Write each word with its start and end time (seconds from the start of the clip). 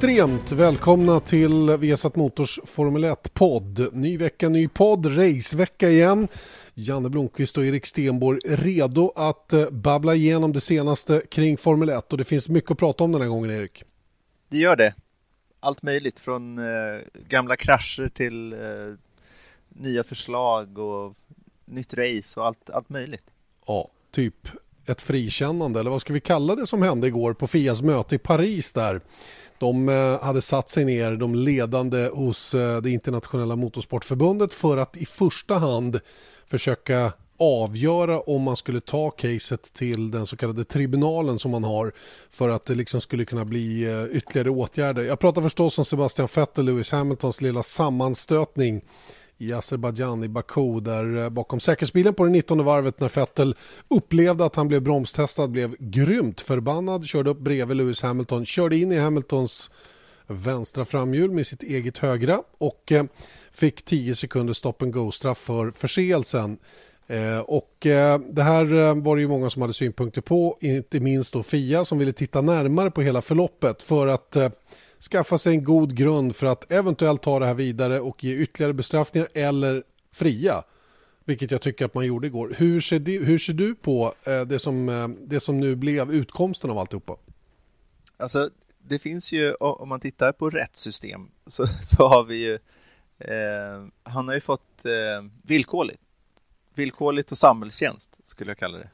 Extremt 0.00 0.52
välkomna 0.52 1.20
till 1.20 1.76
Viasat 1.78 2.16
Motors 2.16 2.60
Formel 2.64 3.04
1-podd. 3.04 3.88
Ny 3.92 4.16
vecka, 4.16 4.48
ny 4.48 4.68
podd, 4.68 5.18
racevecka 5.18 5.88
igen. 5.88 6.28
Janne 6.74 7.08
Blomqvist 7.08 7.56
och 7.56 7.64
Erik 7.64 7.86
Stenborg 7.86 8.40
redo 8.44 9.12
att 9.16 9.52
eh, 9.52 9.70
babbla 9.70 10.14
igenom 10.14 10.52
det 10.52 10.60
senaste 10.60 11.22
kring 11.30 11.56
Formel 11.56 11.88
1 11.88 12.12
och 12.12 12.18
det 12.18 12.24
finns 12.24 12.48
mycket 12.48 12.70
att 12.70 12.78
prata 12.78 13.04
om 13.04 13.12
den 13.12 13.20
här 13.20 13.28
gången 13.28 13.50
Erik. 13.50 13.84
Det 14.48 14.58
gör 14.58 14.76
det. 14.76 14.94
Allt 15.60 15.82
möjligt 15.82 16.20
från 16.20 16.58
eh, 16.58 17.00
gamla 17.28 17.56
krascher 17.56 18.08
till 18.08 18.52
eh, 18.52 18.58
nya 19.68 20.04
förslag 20.04 20.78
och 20.78 21.16
nytt 21.64 21.94
race 21.94 22.40
och 22.40 22.46
allt, 22.46 22.70
allt 22.70 22.88
möjligt. 22.88 23.24
Ja, 23.66 23.88
typ 24.10 24.48
ett 24.86 25.02
frikännande 25.02 25.80
eller 25.80 25.90
vad 25.90 26.00
ska 26.00 26.12
vi 26.12 26.20
kalla 26.20 26.54
det 26.54 26.66
som 26.66 26.82
hände 26.82 27.06
igår 27.06 27.32
på 27.32 27.46
Fias 27.46 27.82
möte 27.82 28.14
i 28.14 28.18
Paris 28.18 28.72
där. 28.72 29.00
De 29.60 29.88
eh, 29.88 30.22
hade 30.22 30.42
satt 30.42 30.68
sig 30.68 30.84
ner, 30.84 31.16
de 31.16 31.34
ledande 31.34 32.08
hos 32.12 32.54
eh, 32.54 32.80
det 32.82 32.90
internationella 32.90 33.56
motorsportförbundet 33.56 34.54
för 34.54 34.76
att 34.76 34.96
i 34.96 35.06
första 35.06 35.54
hand 35.54 36.00
försöka 36.46 37.12
avgöra 37.38 38.20
om 38.20 38.42
man 38.42 38.56
skulle 38.56 38.80
ta 38.80 39.10
caset 39.10 39.74
till 39.74 40.10
den 40.10 40.26
så 40.26 40.36
kallade 40.36 40.64
tribunalen 40.64 41.38
som 41.38 41.50
man 41.50 41.64
har 41.64 41.92
för 42.30 42.48
att 42.48 42.64
det 42.64 42.74
liksom 42.74 43.00
skulle 43.00 43.24
kunna 43.24 43.44
bli 43.44 43.82
eh, 43.84 44.16
ytterligare 44.16 44.50
åtgärder. 44.50 45.02
Jag 45.02 45.18
pratar 45.18 45.42
förstås 45.42 45.78
om 45.78 45.84
Sebastian 45.84 46.28
Vettel, 46.34 46.64
Lewis 46.64 46.92
Hamiltons 46.92 47.40
lilla 47.40 47.62
sammanstötning 47.62 48.82
i 49.40 49.52
Azerbajdzjan 49.52 50.24
i 50.24 50.28
Baku 50.28 50.80
där 50.80 51.16
eh, 51.16 51.28
bakom 51.28 51.60
säkerhetsbilen 51.60 52.14
på 52.14 52.24
det 52.24 52.30
19 52.30 52.64
varvet 52.64 53.00
när 53.00 53.08
Vettel 53.08 53.54
upplevde 53.88 54.44
att 54.44 54.56
han 54.56 54.68
blev 54.68 54.82
bromstestad 54.82 55.50
blev 55.50 55.76
grymt 55.78 56.40
förbannad, 56.40 57.06
körde 57.06 57.30
upp 57.30 57.40
bredvid 57.40 57.76
Lewis 57.76 58.02
Hamilton, 58.02 58.44
körde 58.44 58.76
in 58.76 58.92
i 58.92 58.98
Hamiltons 58.98 59.70
vänstra 60.26 60.84
framhjul 60.84 61.30
med 61.30 61.46
sitt 61.46 61.62
eget 61.62 61.98
högra 61.98 62.42
och 62.58 62.92
eh, 62.92 63.04
fick 63.52 63.84
10 63.84 64.14
sekunder 64.14 64.52
stop 64.52 64.74
and 64.80 64.92
go-straff 64.92 65.38
för 65.38 65.70
förseelsen. 65.70 66.58
Eh, 67.10 67.38
och 67.38 67.86
eh, 67.86 68.18
det 68.18 68.42
här 68.42 68.74
eh, 68.74 68.94
var 68.94 69.16
det 69.16 69.22
ju 69.22 69.28
många 69.28 69.50
som 69.50 69.62
hade 69.62 69.74
synpunkter 69.74 70.20
på, 70.20 70.56
inte 70.60 71.00
minst 71.00 71.32
då 71.32 71.42
Fia 71.42 71.84
som 71.84 71.98
ville 71.98 72.12
titta 72.12 72.40
närmare 72.40 72.90
på 72.90 73.02
hela 73.02 73.22
förloppet 73.22 73.82
för 73.82 74.06
att 74.06 74.36
skaffa 75.00 75.38
sig 75.38 75.54
en 75.54 75.64
god 75.64 75.96
grund 75.96 76.36
för 76.36 76.46
att 76.46 76.72
eventuellt 76.72 77.22
ta 77.22 77.38
det 77.38 77.46
här 77.46 77.54
vidare 77.54 78.00
och 78.00 78.24
ge 78.24 78.36
ytterligare 78.36 78.72
bestraffningar 78.72 79.28
eller 79.34 79.82
fria. 80.12 80.62
Vilket 81.24 81.50
jag 81.50 81.60
tycker 81.60 81.84
att 81.84 81.94
man 81.94 82.06
gjorde 82.06 82.26
igår. 82.26 82.54
Hur 82.58 82.80
ser, 82.80 82.98
du, 82.98 83.24
hur 83.24 83.38
ser 83.38 83.52
du 83.52 83.74
på 83.74 84.14
eh, 84.26 84.40
det 84.40 84.58
som, 84.58 84.88
eh, 84.88 85.08
det 85.08 85.40
som 85.40 85.60
nu 85.60 85.76
blev 85.76 86.12
utkomsten 86.12 86.70
av 86.70 86.78
alltihopa? 86.78 87.16
Alltså, 88.16 88.50
det 88.78 88.98
finns 88.98 89.32
ju, 89.32 89.54
om 89.54 89.88
man 89.88 90.00
tittar 90.00 90.32
på 90.32 90.50
rättssystem, 90.50 91.30
så, 91.46 91.66
så 91.82 92.08
har 92.08 92.24
vi 92.24 92.36
ju, 92.36 92.54
eh, 93.18 93.86
han 94.02 94.28
har 94.28 94.34
ju 94.34 94.40
fått 94.40 94.84
eh, 94.84 95.30
villkorligt. 95.42 96.02
Villkorligt 96.74 97.32
och 97.32 97.38
samhällstjänst 97.38 98.18
skulle 98.24 98.50
jag 98.50 98.58
kalla 98.58 98.78
det. 98.78 98.90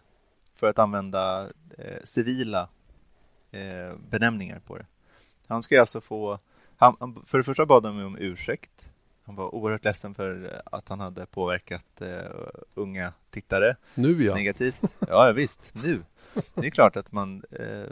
För 0.54 0.66
att 0.66 0.78
använda 0.78 1.50
eh, 1.78 2.02
civila 2.04 2.68
eh, 3.50 3.96
benämningar 4.10 4.60
på 4.66 4.76
det. 4.76 4.86
Han 5.48 5.62
ska 5.62 5.80
alltså 5.80 6.00
få... 6.00 6.38
Han, 6.76 7.22
för 7.26 7.38
det 7.38 7.44
första 7.44 7.66
bad 7.66 7.84
han 7.84 8.04
om 8.04 8.18
ursäkt. 8.18 8.88
Han 9.24 9.34
var 9.34 9.54
oerhört 9.54 9.84
ledsen 9.84 10.14
för 10.14 10.62
att 10.64 10.88
han 10.88 11.00
hade 11.00 11.26
påverkat 11.26 12.02
uh, 12.02 12.08
unga 12.74 13.12
tittare. 13.30 13.76
Nu 13.94 14.24
ja. 14.24 14.34
Negativt. 14.34 14.82
Ja, 15.08 15.32
visst. 15.32 15.70
Nu. 15.72 16.02
Det 16.54 16.66
är 16.66 16.70
klart 16.70 16.96
att 16.96 17.12
man, 17.12 17.42
uh, 17.60 17.86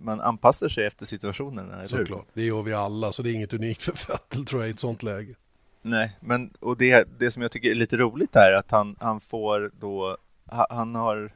man 0.00 0.20
anpassar 0.20 0.68
sig 0.68 0.86
efter 0.86 1.06
situationen. 1.06 1.86
Såklart. 1.86 2.26
Det 2.32 2.42
gör 2.42 2.62
vi 2.62 2.74
alla, 2.74 3.12
så 3.12 3.22
det 3.22 3.30
är 3.30 3.34
inget 3.34 3.54
unikt 3.54 3.82
för 3.82 4.12
Vettel 4.12 4.44
tror 4.44 4.62
jag 4.62 4.68
i 4.68 4.72
ett 4.72 4.78
sånt 4.78 5.02
läge. 5.02 5.34
Nej, 5.82 6.16
men 6.20 6.50
och 6.60 6.76
det, 6.76 7.08
det 7.18 7.30
som 7.30 7.42
jag 7.42 7.52
tycker 7.52 7.70
är 7.70 7.74
lite 7.74 7.96
roligt 7.96 8.36
är 8.36 8.52
att 8.52 8.70
han, 8.70 8.96
han 9.00 9.20
får 9.20 9.70
då... 9.80 10.16
Han 10.46 10.94
har 10.94 11.32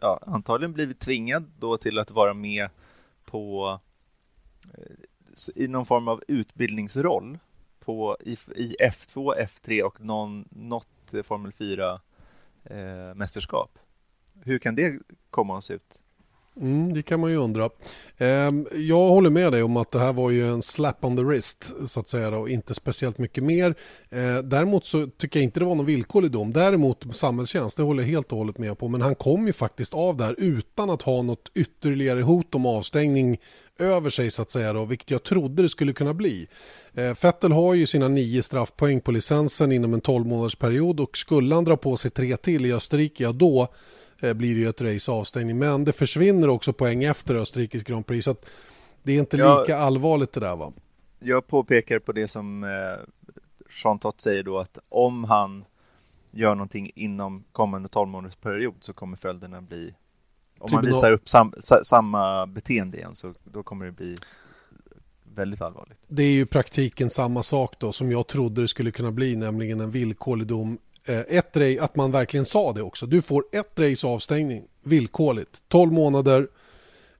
ja, 0.00 0.20
antagligen 0.26 0.72
blivit 0.72 1.00
tvingad 1.00 1.50
då 1.58 1.76
till 1.76 1.98
att 1.98 2.10
vara 2.10 2.34
med 2.34 2.68
på 3.24 3.80
i 5.54 5.68
någon 5.68 5.86
form 5.86 6.08
av 6.08 6.22
utbildningsroll 6.28 7.38
på, 7.80 8.16
i, 8.20 8.32
i 8.56 8.76
F2, 8.80 9.34
F3 9.38 9.82
och 9.82 10.00
någon, 10.00 10.48
något 10.50 11.14
Formel 11.24 11.52
4-mästerskap. 11.52 13.68
Eh, 13.74 13.80
Hur 14.44 14.58
kan 14.58 14.74
det 14.74 14.98
komma 15.30 15.58
att 15.58 15.64
se 15.64 15.74
ut? 15.74 16.03
Mm, 16.60 16.94
det 16.94 17.02
kan 17.02 17.20
man 17.20 17.30
ju 17.30 17.36
undra. 17.36 17.70
Ehm, 18.18 18.66
jag 18.72 19.08
håller 19.08 19.30
med 19.30 19.52
dig 19.52 19.62
om 19.62 19.76
att 19.76 19.90
det 19.90 19.98
här 19.98 20.12
var 20.12 20.30
ju 20.30 20.48
en 20.48 20.62
slap 20.62 21.04
on 21.04 21.16
the 21.16 21.22
wrist 21.22 21.72
så 21.86 22.00
att 22.00 22.08
säga 22.08 22.36
och 22.38 22.48
inte 22.48 22.74
speciellt 22.74 23.18
mycket 23.18 23.44
mer. 23.44 23.74
Ehm, 24.10 24.48
däremot 24.48 24.86
så 24.86 25.06
tycker 25.06 25.40
jag 25.40 25.44
inte 25.44 25.60
det 25.60 25.66
var 25.66 25.74
någon 25.74 25.86
villkorlig 25.86 26.30
dom. 26.30 26.52
Däremot 26.52 27.16
samhällstjänst, 27.16 27.76
det 27.76 27.82
håller 27.82 28.02
jag 28.02 28.10
helt 28.10 28.32
och 28.32 28.38
hållet 28.38 28.58
med 28.58 28.78
på. 28.78 28.88
Men 28.88 29.00
han 29.00 29.14
kom 29.14 29.46
ju 29.46 29.52
faktiskt 29.52 29.94
av 29.94 30.16
där 30.16 30.34
utan 30.38 30.90
att 30.90 31.02
ha 31.02 31.22
något 31.22 31.50
ytterligare 31.54 32.22
hot 32.22 32.54
om 32.54 32.66
avstängning 32.66 33.38
över 33.78 34.10
sig 34.10 34.30
så 34.30 34.42
att 34.42 34.50
säga 34.50 34.72
då, 34.72 34.84
vilket 34.84 35.10
jag 35.10 35.22
trodde 35.22 35.62
det 35.62 35.68
skulle 35.68 35.92
kunna 35.92 36.14
bli. 36.14 36.48
Ehm, 36.94 37.14
Fettel 37.14 37.44
Vettel 37.44 37.52
har 37.52 37.74
ju 37.74 37.86
sina 37.86 38.08
nio 38.08 38.42
straffpoäng 38.42 39.00
på 39.00 39.12
licensen 39.12 39.72
inom 39.72 39.94
en 39.94 40.00
12 40.00 40.26
månadersperiod 40.26 41.00
och 41.00 41.18
skulle 41.18 41.54
han 41.54 41.64
dra 41.64 41.76
på 41.76 41.96
sig 41.96 42.10
tre 42.10 42.36
till 42.36 42.66
i 42.66 42.72
Österrike, 42.72 43.22
ja 43.22 43.32
då 43.32 43.68
blir 44.20 44.54
det 44.54 44.60
ju 44.60 44.68
ett 44.68 44.80
race 44.80 45.12
avstängning. 45.12 45.58
Men 45.58 45.84
det 45.84 45.92
försvinner 45.92 46.48
också 46.48 46.72
poäng 46.72 47.04
efter 47.04 47.34
Österrikes 47.34 47.82
Grand 47.82 48.06
Prix. 48.06 48.24
Så 48.24 48.36
det 49.02 49.12
är 49.12 49.18
inte 49.18 49.36
lika 49.36 49.64
jag, 49.68 49.70
allvarligt 49.70 50.32
det 50.32 50.40
där 50.40 50.56
va? 50.56 50.72
Jag 51.18 51.46
påpekar 51.46 51.98
på 51.98 52.12
det 52.12 52.28
som 52.28 52.64
eh, 52.64 52.70
Jean 53.84 53.98
Tott 53.98 54.20
säger 54.20 54.42
då 54.42 54.58
att 54.58 54.78
om 54.88 55.24
han 55.24 55.64
gör 56.30 56.54
någonting 56.54 56.90
inom 56.94 57.44
kommande 57.52 57.88
12 57.88 58.08
månaders 58.08 58.36
period 58.36 58.74
så 58.80 58.92
kommer 58.92 59.16
följderna 59.16 59.62
bli 59.62 59.94
om 60.58 60.68
man 60.72 60.84
visar 60.84 61.12
upp 61.12 61.28
sam, 61.28 61.54
samma 61.82 62.46
beteende 62.46 62.98
igen 62.98 63.14
så 63.14 63.34
då 63.44 63.62
kommer 63.62 63.86
det 63.86 63.92
bli 63.92 64.16
väldigt 65.34 65.60
allvarligt. 65.60 65.98
Det 66.08 66.22
är 66.22 66.32
ju 66.32 66.46
praktiken 66.46 67.10
samma 67.10 67.42
sak 67.42 67.74
då 67.78 67.92
som 67.92 68.10
jag 68.10 68.26
trodde 68.26 68.60
det 68.60 68.68
skulle 68.68 68.90
kunna 68.90 69.12
bli, 69.12 69.36
nämligen 69.36 69.80
en 69.80 69.90
villkorlig 69.90 70.46
dom 70.46 70.78
Eh, 70.78 70.93
Eh, 71.06 71.20
ett 71.28 71.56
race, 71.56 71.82
att 71.82 71.96
man 71.96 72.12
verkligen 72.12 72.46
sa 72.46 72.72
det 72.72 72.82
också. 72.82 73.06
Du 73.06 73.22
får 73.22 73.44
ett 73.52 73.78
race 73.78 74.06
avstängning 74.06 74.64
villkorligt. 74.84 75.62
12 75.68 75.92
månader 75.92 76.48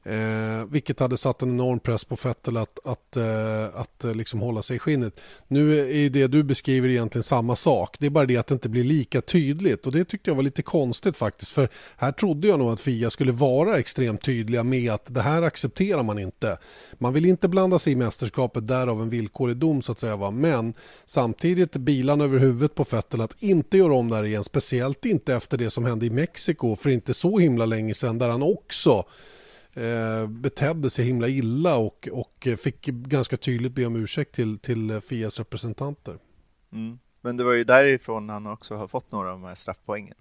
Eh, 0.06 0.64
vilket 0.70 1.00
hade 1.00 1.16
satt 1.16 1.42
en 1.42 1.50
enorm 1.50 1.80
press 1.80 2.04
på 2.04 2.16
Vettel 2.24 2.56
att, 2.56 2.78
att, 2.84 3.16
eh, 3.16 3.64
att 3.74 4.04
eh, 4.04 4.14
liksom 4.14 4.40
hålla 4.40 4.62
sig 4.62 4.76
i 4.76 4.78
skinnet. 4.78 5.20
Nu 5.48 5.80
är 5.80 5.98
ju 5.98 6.08
det 6.08 6.26
du 6.26 6.42
beskriver 6.42 6.88
egentligen 6.88 7.22
samma 7.22 7.56
sak. 7.56 7.96
Det 7.98 8.06
är 8.06 8.10
bara 8.10 8.26
det 8.26 8.36
att 8.36 8.46
det 8.46 8.54
inte 8.54 8.68
blir 8.68 8.84
lika 8.84 9.20
tydligt 9.20 9.86
och 9.86 9.92
det 9.92 10.04
tyckte 10.04 10.30
jag 10.30 10.34
var 10.34 10.42
lite 10.42 10.62
konstigt 10.62 11.16
faktiskt. 11.16 11.52
För 11.52 11.68
här 11.96 12.12
trodde 12.12 12.48
jag 12.48 12.58
nog 12.58 12.70
att 12.70 12.80
Fia 12.80 13.10
skulle 13.10 13.32
vara 13.32 13.78
extremt 13.78 14.22
tydliga 14.22 14.62
med 14.62 14.92
att 14.92 15.14
det 15.14 15.20
här 15.20 15.42
accepterar 15.42 16.02
man 16.02 16.18
inte. 16.18 16.58
Man 16.98 17.12
vill 17.12 17.24
inte 17.24 17.48
blanda 17.48 17.78
sig 17.78 17.92
i 17.92 17.96
mästerskapet 17.96 18.66
därav 18.66 19.02
en 19.02 19.10
villkorlig 19.10 19.56
dom 19.56 19.82
så 19.82 19.92
att 19.92 19.98
säga. 19.98 20.16
Va? 20.16 20.30
Men 20.30 20.74
samtidigt 21.04 21.76
bilan 21.76 22.20
över 22.20 22.38
huvudet 22.38 22.74
på 22.74 22.84
Vettel 22.90 23.20
att 23.20 23.42
inte 23.42 23.78
göra 23.78 23.94
om 23.94 24.10
det 24.10 24.16
här 24.16 24.24
igen. 24.24 24.44
Speciellt 24.44 25.04
inte 25.04 25.34
efter 25.34 25.58
det 25.58 25.70
som 25.70 25.84
hände 25.84 26.06
i 26.06 26.10
Mexiko 26.10 26.76
för 26.76 26.90
inte 26.90 27.14
så 27.14 27.38
himla 27.38 27.66
länge 27.66 27.94
sedan 27.94 28.18
där 28.18 28.28
han 28.28 28.42
också 28.42 29.04
eh, 29.76 30.26
betedde 30.26 30.90
sig 30.90 31.04
himla 31.04 31.28
illa 31.28 31.76
och, 31.76 32.08
och 32.12 32.48
fick 32.58 32.86
ganska 32.86 33.36
tydligt 33.36 33.72
be 33.72 33.86
om 33.86 33.96
ursäkt 33.96 34.34
till, 34.34 34.58
till 34.58 35.00
Fias 35.00 35.38
representanter. 35.38 36.18
Mm. 36.72 36.98
Men 37.20 37.36
det 37.36 37.44
var 37.44 37.52
ju 37.52 37.64
därifrån 37.64 38.28
han 38.28 38.46
också 38.46 38.76
har 38.76 38.88
fått 38.88 39.12
några 39.12 39.32
av 39.32 39.40
de 39.40 39.44
här 39.48 39.54
straffpoängen. 39.54 40.14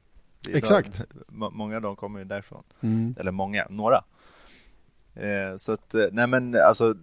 Exakt. 0.50 1.02
Då, 1.28 1.50
många 1.50 1.76
av 1.76 1.82
dem 1.82 1.96
kommer 1.96 2.20
ju 2.20 2.26
därifrån. 2.26 2.64
Mm. 2.82 3.16
Eller 3.20 3.32
många, 3.32 3.68
några. 3.70 4.04
Eh, 5.14 5.56
så 5.58 5.74
att, 5.74 5.94
eh, 5.94 6.06
nej 6.12 6.28
men 6.28 6.56
alltså, 6.56 6.96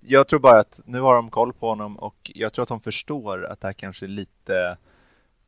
jag 0.00 0.28
tror 0.28 0.40
bara 0.40 0.60
att 0.60 0.80
nu 0.84 1.00
har 1.00 1.14
de 1.14 1.30
koll 1.30 1.52
på 1.52 1.68
honom 1.68 1.98
och 1.98 2.30
jag 2.34 2.52
tror 2.52 2.62
att 2.62 2.68
de 2.68 2.80
förstår 2.80 3.44
att 3.44 3.60
det 3.60 3.68
här 3.68 3.72
kanske 3.72 4.06
är 4.06 4.08
lite 4.08 4.76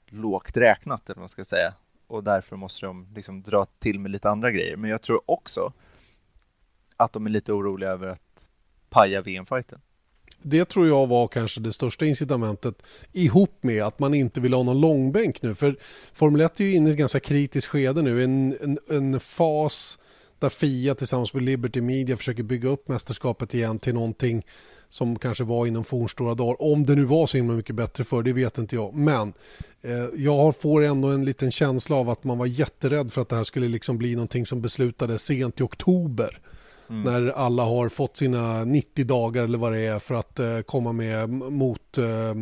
lågt 0.06 0.56
räknat, 0.56 1.08
eller 1.08 1.14
vad 1.14 1.22
man 1.22 1.28
ska 1.28 1.44
säga. 1.44 1.74
och 2.06 2.24
därför 2.24 2.56
måste 2.56 2.86
de 2.86 3.06
liksom 3.14 3.42
dra 3.42 3.66
till 3.78 4.00
med 4.00 4.10
lite 4.10 4.30
andra 4.30 4.50
grejer. 4.50 4.76
Men 4.76 4.90
jag 4.90 5.02
tror 5.02 5.20
också 5.26 5.72
att 6.98 7.12
de 7.12 7.26
är 7.26 7.30
lite 7.30 7.52
oroliga 7.52 7.90
över 7.90 8.06
att 8.06 8.50
paja 8.90 9.22
VM-fighten. 9.22 9.80
Det 10.42 10.64
tror 10.64 10.86
jag 10.86 11.06
var 11.06 11.28
kanske 11.28 11.60
det 11.60 11.72
största 11.72 12.06
incitamentet 12.06 12.82
ihop 13.12 13.58
med 13.60 13.82
att 13.82 13.98
man 13.98 14.14
inte 14.14 14.40
vill 14.40 14.54
ha 14.54 14.62
någon 14.62 14.80
långbänk 14.80 15.42
nu. 15.42 15.54
För 15.54 15.76
Formel 16.12 16.40
1 16.40 16.60
är 16.60 16.64
ju 16.64 16.74
inne 16.74 16.88
i 16.88 16.92
ett 16.92 16.98
ganska 16.98 17.20
kritiskt 17.20 17.68
skede 17.68 18.02
nu. 18.02 18.24
En, 18.24 18.56
en, 18.60 18.78
en 18.90 19.20
fas 19.20 19.98
där 20.38 20.48
Fia 20.48 20.94
tillsammans 20.94 21.34
med 21.34 21.42
Liberty 21.42 21.80
Media 21.80 22.16
försöker 22.16 22.42
bygga 22.42 22.68
upp 22.68 22.88
mästerskapet 22.88 23.54
igen 23.54 23.78
till 23.78 23.94
någonting 23.94 24.46
som 24.88 25.18
kanske 25.18 25.44
var 25.44 25.66
inom 25.66 25.84
fornstora 25.84 26.34
dagar. 26.34 26.62
Om 26.62 26.86
det 26.86 26.94
nu 26.94 27.04
var 27.04 27.26
så 27.26 27.36
himla 27.36 27.54
mycket 27.54 27.74
bättre 27.74 28.04
för 28.04 28.22
det 28.22 28.32
vet 28.32 28.58
inte 28.58 28.76
jag. 28.76 28.94
Men 28.94 29.32
eh, 29.82 30.06
jag 30.16 30.56
får 30.56 30.84
ändå 30.84 31.08
en 31.08 31.24
liten 31.24 31.50
känsla 31.50 31.96
av 31.96 32.10
att 32.10 32.24
man 32.24 32.38
var 32.38 32.46
jätterädd 32.46 33.12
för 33.12 33.22
att 33.22 33.28
det 33.28 33.36
här 33.36 33.44
skulle 33.44 33.68
liksom 33.68 33.98
bli 33.98 34.14
någonting 34.14 34.46
som 34.46 34.60
beslutades 34.60 35.22
sent 35.22 35.60
i 35.60 35.62
oktober. 35.62 36.40
Mm. 36.90 37.02
När 37.02 37.30
alla 37.30 37.64
har 37.64 37.88
fått 37.88 38.16
sina 38.16 38.64
90 38.64 39.04
dagar 39.04 39.44
eller 39.44 39.58
vad 39.58 39.72
det 39.72 39.80
är 39.80 39.98
för 39.98 40.14
att 40.14 40.38
eh, 40.38 40.60
komma 40.60 40.92
med 40.92 41.30
mot, 41.30 41.98
eh, 41.98 42.34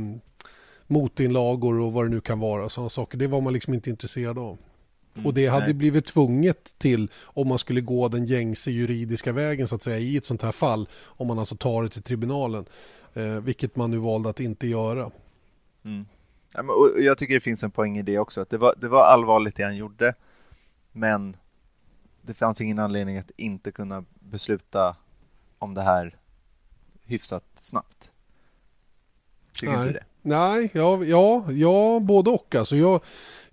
motinlagor 0.87 1.81
och 1.81 1.93
vad 1.93 2.05
det 2.05 2.11
nu 2.11 2.21
kan 2.21 2.41
vara. 2.41 2.69
Sådana 2.69 2.89
saker. 2.89 3.19
Det 3.19 3.27
var 3.27 3.41
man 3.41 3.53
liksom 3.53 3.75
inte 3.75 3.91
intresserad 3.91 4.39
av. 4.39 4.59
Mm, 5.15 5.27
och 5.27 5.35
det 5.35 5.47
hade 5.47 5.65
nej. 5.65 5.75
blivit 5.75 6.07
tvunget 6.07 6.75
till 6.79 7.11
om 7.25 7.49
man 7.49 7.59
skulle 7.59 7.81
gå 7.81 8.09
den 8.09 8.27
gängse 8.27 8.71
juridiska 8.71 9.33
vägen 9.33 9.69
så 9.69 9.75
att 9.75 9.83
säga 9.83 9.99
i 9.99 10.17
ett 10.17 10.25
sånt 10.25 10.43
här 10.43 10.53
fall. 10.53 10.89
Om 11.05 11.27
man 11.27 11.39
alltså 11.39 11.57
tar 11.57 11.83
det 11.83 11.89
till 11.89 12.03
tribunalen. 12.03 12.65
Eh, 13.15 13.41
vilket 13.41 13.77
man 13.77 13.91
nu 13.91 13.97
valde 13.97 14.29
att 14.29 14.41
inte 14.41 14.67
göra. 14.67 15.11
Mm. 15.85 16.07
Ja, 16.55 16.63
men, 16.63 17.05
jag 17.05 17.19
tycker 17.19 17.35
det 17.35 17.41
finns 17.41 17.65
en 17.65 17.71
poäng 17.71 17.99
i 17.99 18.03
det 18.03 18.19
också. 18.19 18.41
Att 18.41 18.51
det, 18.51 18.59
var, 18.59 18.75
det 18.81 18.89
var 18.89 19.05
allvarligt 19.05 19.57
det 19.57 19.63
han 19.63 19.77
gjorde. 19.77 20.15
Men 20.93 21.37
det 22.27 22.35
fanns 22.35 22.61
ingen 22.61 22.79
anledning 22.79 23.19
att 23.19 23.31
inte 23.37 23.73
kunna 23.73 24.05
besluta 24.15 24.97
om 25.59 25.75
det 25.75 25.83
här 25.83 26.17
hyfsat 27.05 27.45
snabbt. 27.57 28.11
Tycker 29.53 29.73
Nej. 29.73 29.89
inte 29.89 29.99
det? 29.99 30.05
Nej, 30.23 30.71
ja, 30.73 31.05
ja, 31.05 31.53
ja 31.53 32.01
både 32.03 32.31
och. 32.31 32.55
Alltså 32.55 32.77
jag, 32.77 33.01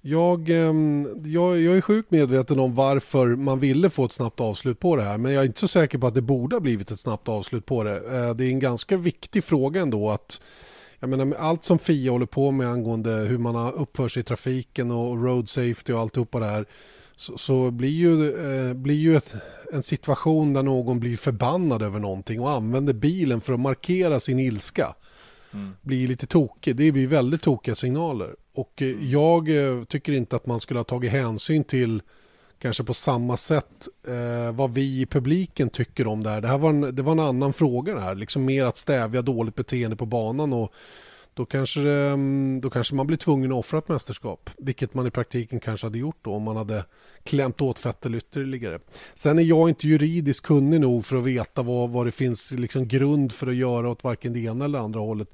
jag, 0.02 0.50
ehm, 0.50 1.08
jag, 1.26 1.60
jag 1.60 1.78
är 1.78 1.82
sjukt 1.82 2.12
medveten 2.12 2.60
om 2.60 2.76
varför 2.76 3.28
man 3.28 3.60
ville 3.60 3.90
få 3.90 4.06
ett 4.06 4.12
snabbt 4.12 4.40
avslut 4.40 4.80
på 4.80 4.96
det 4.96 5.04
här. 5.04 5.18
Men 5.18 5.34
jag 5.34 5.42
är 5.42 5.48
inte 5.48 5.60
så 5.60 5.68
säker 5.68 5.98
på 5.98 6.08
att 6.08 6.16
det 6.16 6.22
borde 6.22 6.56
ha 6.56 6.60
blivit 6.60 6.92
ett 6.92 7.00
snabbt 7.00 7.30
avslut 7.30 7.66
på 7.66 7.84
det. 7.84 7.96
Eh, 7.96 8.36
det 8.36 8.46
är 8.46 8.50
en 8.50 8.60
ganska 8.60 8.98
viktig 8.98 9.44
fråga 9.44 9.82
ändå 9.82 10.12
att 10.12 10.42
jag 11.00 11.10
menar, 11.10 11.36
allt 11.38 11.64
som 11.64 11.80
FIA 11.80 12.12
håller 12.12 12.26
på 12.26 12.52
med 12.52 12.68
angående 12.68 13.12
hur 13.12 13.38
man 13.38 13.74
uppför 13.74 14.08
sig 14.08 14.20
i 14.20 14.24
trafiken 14.24 14.92
och 14.92 15.24
road 15.24 15.50
safety 15.50 15.94
och 15.94 16.00
alltihopa 16.00 16.40
det 16.40 16.46
här 16.46 16.66
så, 17.16 17.38
så 17.38 17.72
blir 17.72 17.90
ju, 17.90 18.36
eh, 18.36 18.74
blir 18.74 18.96
ju 18.96 19.16
ett, 19.16 19.34
en 19.74 19.84
situation 19.84 20.54
där 20.54 20.64
någon 20.64 21.00
blir 21.00 21.18
förbannad 21.18 21.82
över 21.82 22.00
någonting 22.00 22.42
och 22.42 22.52
använder 22.52 22.94
bilen 22.94 23.42
för 23.42 23.54
att 23.54 23.60
markera 23.60 24.20
sin 24.20 24.40
ilska. 24.40 24.96
Mm. 25.54 25.76
Blir 25.82 26.08
lite 26.08 26.28
tokig. 26.28 26.76
Det 26.76 26.92
blir 26.92 27.08
väldigt 27.08 27.42
tokiga 27.42 27.76
signaler. 27.76 28.36
Och 28.54 28.82
eh, 28.82 28.88
mm. 28.88 29.10
jag 29.10 29.50
eh, 29.50 29.84
tycker 29.84 30.12
inte 30.12 30.36
att 30.36 30.46
man 30.46 30.60
skulle 30.60 30.80
ha 30.80 30.84
tagit 30.84 31.12
hänsyn 31.12 31.64
till 31.64 32.02
kanske 32.60 32.84
på 32.84 32.94
samma 32.94 33.38
sätt 33.38 33.88
eh, 34.08 34.56
vad 34.56 34.74
vi 34.74 35.02
i 35.02 35.06
publiken 35.06 35.70
tycker 35.70 36.08
om 36.08 36.24
det 36.24 36.30
här. 36.30 36.42
Det 36.42 36.48
här 36.48 36.58
var 36.58 36.70
en, 36.70 36.96
det 36.96 37.02
var 37.02 37.12
en 37.12 37.20
annan 37.20 37.54
fråga 37.54 37.96
det 37.96 38.02
här. 38.02 38.16
Liksom 38.16 38.46
mer 38.46 38.66
att 38.66 38.78
stävja 38.78 39.22
dåligt 39.22 39.56
beteende 39.56 39.96
på 39.96 40.06
banan 40.06 40.54
och 40.54 40.74
då 41.34 41.46
kanske, 41.46 41.82
mm, 41.82 42.60
då 42.62 42.70
kanske 42.70 42.96
man 42.96 43.08
blir 43.08 43.18
tvungen 43.18 43.52
att 43.52 43.58
offra 43.58 43.80
ett 43.80 43.88
mästerskap. 43.88 44.50
Vilket 44.58 44.94
man 44.94 45.08
i 45.08 45.12
praktiken 45.12 45.60
kanske 45.60 45.86
hade 45.86 45.98
gjort 45.98 46.18
då 46.22 46.34
om 46.34 46.44
man 46.44 46.56
hade 46.56 46.86
klämt 47.24 47.62
åt 47.62 47.86
Vettel 47.86 48.16
ytterligare. 48.16 48.80
Sen 49.14 49.40
är 49.40 49.44
jag 49.44 49.70
inte 49.70 49.88
juridiskt 49.88 50.46
kunnig 50.46 50.82
nog 50.82 51.06
för 51.06 51.18
att 51.18 51.24
veta 51.24 51.62
vad, 51.62 51.90
vad 51.90 52.08
det 52.08 52.12
finns 52.12 52.52
liksom 52.52 52.88
grund 52.88 53.32
för 53.32 53.48
att 53.48 53.56
göra 53.56 53.90
åt 53.90 54.04
varken 54.04 54.34
det 54.34 54.40
ena 54.40 54.66
eller 54.66 54.80
andra 54.80 55.00
hållet. 55.00 55.28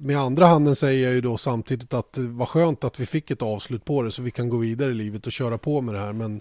Med 0.00 0.18
andra 0.18 0.46
handen 0.46 0.76
säger 0.76 1.04
jag 1.04 1.14
ju 1.14 1.20
då 1.20 1.38
samtidigt 1.38 1.94
att 1.94 2.12
det 2.12 2.20
var 2.20 2.46
skönt 2.46 2.84
att 2.84 3.00
vi 3.00 3.06
fick 3.06 3.30
ett 3.30 3.42
avslut 3.42 3.84
på 3.84 4.02
det 4.02 4.10
så 4.10 4.22
vi 4.22 4.30
kan 4.30 4.48
gå 4.48 4.56
vidare 4.56 4.90
i 4.90 4.94
livet 4.94 5.26
och 5.26 5.32
köra 5.32 5.58
på 5.58 5.80
med 5.80 5.94
det 5.94 6.00
här. 6.00 6.12
Men 6.12 6.40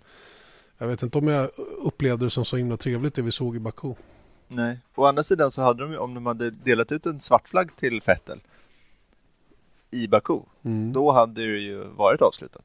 jag 0.77 0.88
vet 0.88 1.03
inte 1.03 1.18
om 1.18 1.27
jag 1.27 1.50
upplevde 1.83 2.25
det 2.25 2.30
som 2.30 2.45
så 2.45 2.57
himla 2.57 2.77
trevligt 2.77 3.13
det 3.13 3.21
vi 3.21 3.31
såg 3.31 3.56
i 3.56 3.59
Baku. 3.59 3.94
Nej, 4.47 4.80
å 4.95 5.06
andra 5.06 5.24
sidan 5.24 5.51
så 5.51 5.62
hade 5.62 5.88
de 5.88 5.97
om 5.97 6.13
de 6.13 6.25
hade 6.25 6.51
delat 6.51 6.91
ut 6.91 7.06
en 7.06 7.19
svart 7.19 7.50
flagg 7.50 7.75
till 7.75 8.01
Vettel 8.06 8.39
i 9.91 10.07
Baku, 10.07 10.39
mm. 10.65 10.94
då 10.94 11.12
hade 11.12 11.41
det 11.41 11.59
ju 11.59 11.83
varit 11.83 12.21
avslutat. 12.21 12.62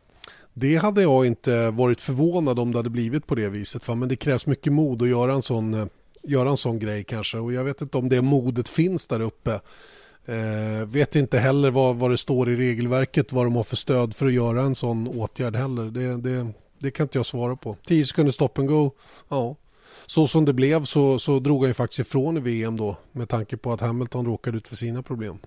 Det 0.52 0.76
hade 0.76 1.02
jag 1.02 1.26
inte 1.26 1.70
varit 1.70 2.00
förvånad 2.00 2.58
om 2.58 2.72
det 2.72 2.78
hade 2.78 2.90
blivit 2.90 3.26
på 3.26 3.34
det 3.34 3.48
viset. 3.48 3.88
Men 3.88 4.08
det 4.08 4.16
krävs 4.16 4.46
mycket 4.46 4.72
mod 4.72 5.02
att 5.02 5.08
göra 5.08 5.32
en 5.32 5.42
sån, 5.42 5.74
eh, 5.74 5.86
göra 6.22 6.50
en 6.50 6.56
sån 6.56 6.78
grej 6.78 7.04
kanske. 7.04 7.38
Och 7.38 7.52
jag 7.52 7.64
vet 7.64 7.80
inte 7.80 7.98
om 7.98 8.08
det 8.08 8.22
modet 8.22 8.68
finns 8.68 9.06
där 9.06 9.20
uppe. 9.20 9.60
Eh, 10.26 10.86
vet 10.86 11.16
inte 11.16 11.38
heller 11.38 11.70
vad, 11.70 11.96
vad 11.96 12.10
det 12.10 12.18
står 12.18 12.50
i 12.50 12.56
regelverket, 12.56 13.32
vad 13.32 13.46
de 13.46 13.56
har 13.56 13.62
för 13.62 13.76
stöd 13.76 14.14
för 14.14 14.26
att 14.26 14.32
göra 14.32 14.62
en 14.62 14.74
sån 14.74 15.08
åtgärd 15.08 15.56
heller. 15.56 15.84
Det, 15.84 16.16
det, 16.16 16.52
det 16.78 16.90
kan 16.90 17.04
inte 17.04 17.18
jag 17.18 17.26
svara 17.26 17.56
på. 17.56 17.76
10 17.86 18.04
sekunder 18.04 18.32
stop 18.32 18.48
and 18.54 18.68
go, 18.68 18.90
ja. 19.28 19.56
Så 20.06 20.26
som 20.26 20.44
det 20.44 20.52
blev 20.52 20.84
så, 20.84 21.18
så 21.18 21.38
drog 21.38 21.62
han 21.62 21.70
ju 21.70 21.74
faktiskt 21.74 22.00
ifrån 22.00 22.36
i 22.36 22.40
VM 22.40 22.76
då 22.76 22.96
med 23.12 23.28
tanke 23.28 23.56
på 23.56 23.72
att 23.72 23.80
Hamilton 23.80 24.26
råkade 24.26 24.56
ut 24.56 24.68
för 24.68 24.76
sina 24.76 25.02
problem. 25.02 25.38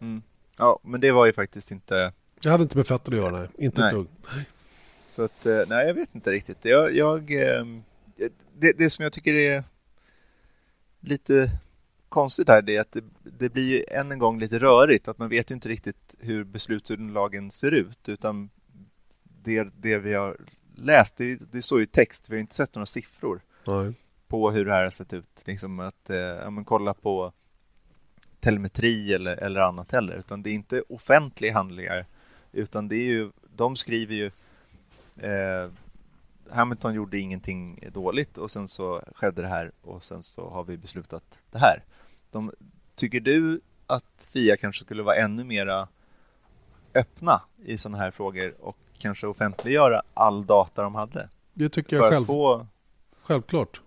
Mm. 0.00 0.22
Ja, 0.56 0.80
men 0.82 1.00
det 1.00 1.12
var 1.12 1.26
ju 1.26 1.32
faktiskt 1.32 1.70
inte... 1.70 2.12
Jag 2.42 2.50
hade 2.50 2.62
inte 2.62 2.76
med 2.76 2.86
fötter 2.86 3.12
att 3.12 3.18
göra, 3.18 3.38
nej. 3.38 3.48
Inte 3.58 3.80
nej. 3.80 3.88
ett 3.88 3.94
dugg. 3.94 4.08
Så 5.08 5.22
att, 5.22 5.46
eh, 5.46 5.60
nej, 5.68 5.86
jag 5.86 5.94
vet 5.94 6.14
inte 6.14 6.30
riktigt. 6.30 6.58
Jag, 6.62 6.96
jag 6.96 7.32
eh, 7.32 7.64
det, 8.58 8.72
det 8.78 8.90
som 8.90 9.02
jag 9.02 9.12
tycker 9.12 9.34
är 9.34 9.64
lite 11.00 11.50
konstigt 12.08 12.48
här 12.48 12.62
det 12.62 12.76
är 12.76 12.80
att 12.80 12.92
det, 12.92 13.04
det 13.38 13.48
blir 13.48 13.68
ju 13.68 13.84
än 13.88 14.12
en 14.12 14.18
gång 14.18 14.38
lite 14.38 14.58
rörigt. 14.58 15.08
Att 15.08 15.18
man 15.18 15.28
vet 15.28 15.50
ju 15.50 15.54
inte 15.54 15.68
riktigt 15.68 16.14
hur 16.18 16.44
beslutsunderlagen 16.44 17.50
ser 17.50 17.72
ut. 17.72 18.08
Utan 18.08 18.50
det, 19.22 19.68
det 19.76 19.98
vi 19.98 20.14
har 20.14 20.36
läst, 20.76 21.16
det, 21.16 21.52
det 21.52 21.62
står 21.62 21.80
ju 21.80 21.86
text. 21.86 22.30
Vi 22.30 22.34
har 22.34 22.40
inte 22.40 22.54
sett 22.54 22.74
några 22.74 22.86
siffror 22.86 23.40
Nej. 23.66 23.92
på 24.28 24.50
hur 24.50 24.64
det 24.64 24.72
här 24.72 24.82
har 24.82 24.90
sett 24.90 25.12
ut. 25.12 25.42
Liksom 25.44 25.80
att, 25.80 26.10
eh, 26.10 26.16
ja, 26.16 26.50
men 26.50 26.64
kolla 26.64 26.94
på 26.94 27.32
telemetri 28.40 29.14
eller, 29.14 29.36
eller 29.36 29.60
annat 29.60 29.92
heller, 29.92 30.14
utan 30.14 30.42
det 30.42 30.50
är 30.50 30.54
inte 30.54 30.82
offentliga 30.88 31.54
handlingar, 31.54 32.06
utan 32.52 32.88
det 32.88 32.96
är 32.96 33.06
ju, 33.06 33.30
de 33.56 33.76
skriver 33.76 34.14
ju 34.14 34.30
eh, 35.16 35.70
Hamilton 36.50 36.94
gjorde 36.94 37.18
ingenting 37.18 37.78
dåligt 37.92 38.38
och 38.38 38.50
sen 38.50 38.68
så 38.68 39.02
skedde 39.14 39.42
det 39.42 39.48
här 39.48 39.72
och 39.82 40.04
sen 40.04 40.22
så 40.22 40.50
har 40.50 40.64
vi 40.64 40.76
beslutat 40.76 41.38
det 41.50 41.58
här. 41.58 41.84
De, 42.30 42.52
tycker 42.94 43.20
du 43.20 43.60
att 43.86 44.28
Fia 44.32 44.56
kanske 44.56 44.84
skulle 44.84 45.02
vara 45.02 45.16
ännu 45.16 45.44
mera 45.44 45.88
öppna 46.94 47.42
i 47.64 47.78
sådana 47.78 47.98
här 47.98 48.10
frågor 48.10 48.54
och 48.60 48.76
kanske 48.98 49.26
offentliggöra 49.26 50.02
all 50.14 50.46
data 50.46 50.82
de 50.82 50.94
hade? 50.94 51.28
Det 51.54 51.68
tycker 51.68 51.96
jag 51.96 52.12
själv. 52.12 52.24
Få... 52.24 52.66
Självklart. 53.22 53.80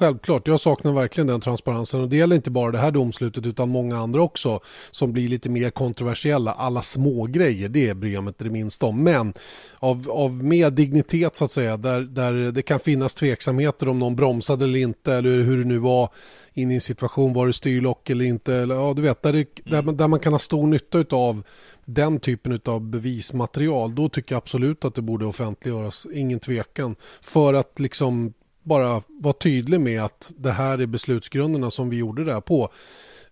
Mm. 0.00 0.12
Självklart, 0.12 0.48
jag 0.48 0.60
saknar 0.60 0.92
verkligen 0.92 1.26
den 1.26 1.40
transparensen 1.40 2.00
och 2.00 2.08
det 2.08 2.16
gäller 2.16 2.36
inte 2.36 2.50
bara 2.50 2.72
det 2.72 2.78
här 2.78 2.90
domslutet 2.90 3.46
utan 3.46 3.68
många 3.68 3.98
andra 3.98 4.22
också 4.22 4.60
som 4.90 5.12
blir 5.12 5.28
lite 5.28 5.50
mer 5.50 5.70
kontroversiella. 5.70 6.52
Alla 6.52 6.82
små 6.82 7.26
grejer 7.26 7.68
det 7.68 7.94
bryr 7.94 8.14
jag 8.14 8.24
mig 8.24 8.28
inte 8.28 8.44
det 8.44 8.50
minsta 8.50 8.86
om. 8.86 9.04
Men 9.04 9.32
av, 9.78 10.10
av 10.10 10.44
mer 10.44 10.70
dignitet 10.70 11.36
så 11.36 11.44
att 11.44 11.50
säga 11.50 11.76
där, 11.76 12.00
där 12.00 12.32
det 12.52 12.62
kan 12.62 12.80
finnas 12.80 13.14
tveksamheter 13.14 13.88
om 13.88 13.98
någon 13.98 14.16
bromsade 14.16 14.64
eller 14.64 14.78
inte 14.78 15.14
eller 15.14 15.42
hur 15.42 15.58
det 15.58 15.64
nu 15.64 15.78
var 15.78 16.08
in 16.54 16.70
i 16.70 16.74
en 16.74 16.80
situation, 16.80 17.32
var 17.32 17.46
det 17.46 17.52
styrlock 17.52 18.10
eller 18.10 18.24
inte. 18.24 18.54
Eller, 18.54 18.74
ja, 18.74 18.92
du 18.96 19.02
vet, 19.02 19.22
där, 19.22 19.32
det, 19.32 19.46
där, 19.64 19.82
man, 19.82 19.96
där 19.96 20.08
man 20.08 20.20
kan 20.20 20.32
ha 20.32 20.38
stor 20.38 20.66
nytta 20.66 21.16
av 21.16 21.42
den 21.84 22.20
typen 22.20 22.60
av 22.64 22.80
bevismaterial, 22.80 23.94
då 23.94 24.08
tycker 24.08 24.34
jag 24.34 24.38
absolut 24.38 24.84
att 24.84 24.94
det 24.94 25.02
borde 25.02 25.26
offentliggöras, 25.26 26.06
ingen 26.14 26.40
tvekan. 26.40 26.96
För 27.20 27.54
att 27.54 27.78
liksom 27.78 28.32
bara 28.70 29.02
vara 29.08 29.32
tydlig 29.32 29.80
med 29.80 30.02
att 30.02 30.32
det 30.36 30.50
här 30.50 30.78
är 30.78 30.86
beslutsgrunderna 30.86 31.70
som 31.70 31.90
vi 31.90 31.96
gjorde 31.96 32.24
det 32.24 32.32
här 32.32 32.40
på. 32.40 32.68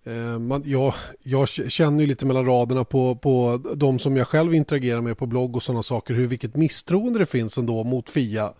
Eh, 0.04 0.38
man, 0.38 0.62
jag, 0.66 0.95
jag 1.23 1.49
känner 1.49 2.00
ju 2.00 2.07
lite 2.07 2.26
mellan 2.26 2.47
raderna 2.47 2.85
på, 2.85 3.16
på 3.16 3.61
de 3.75 3.99
som 3.99 4.16
jag 4.16 4.28
själv 4.28 4.54
interagerar 4.54 5.00
med 5.00 5.18
på 5.18 5.26
blogg 5.26 5.57
och 5.57 5.62
sådana 5.62 5.83
saker, 5.83 6.14
hur 6.14 6.26
vilket 6.26 6.57
misstroende 6.57 7.18
det 7.18 7.26
finns 7.26 7.59
ändå 7.59 7.85
mot 7.85 8.11
FIA. 8.11 8.52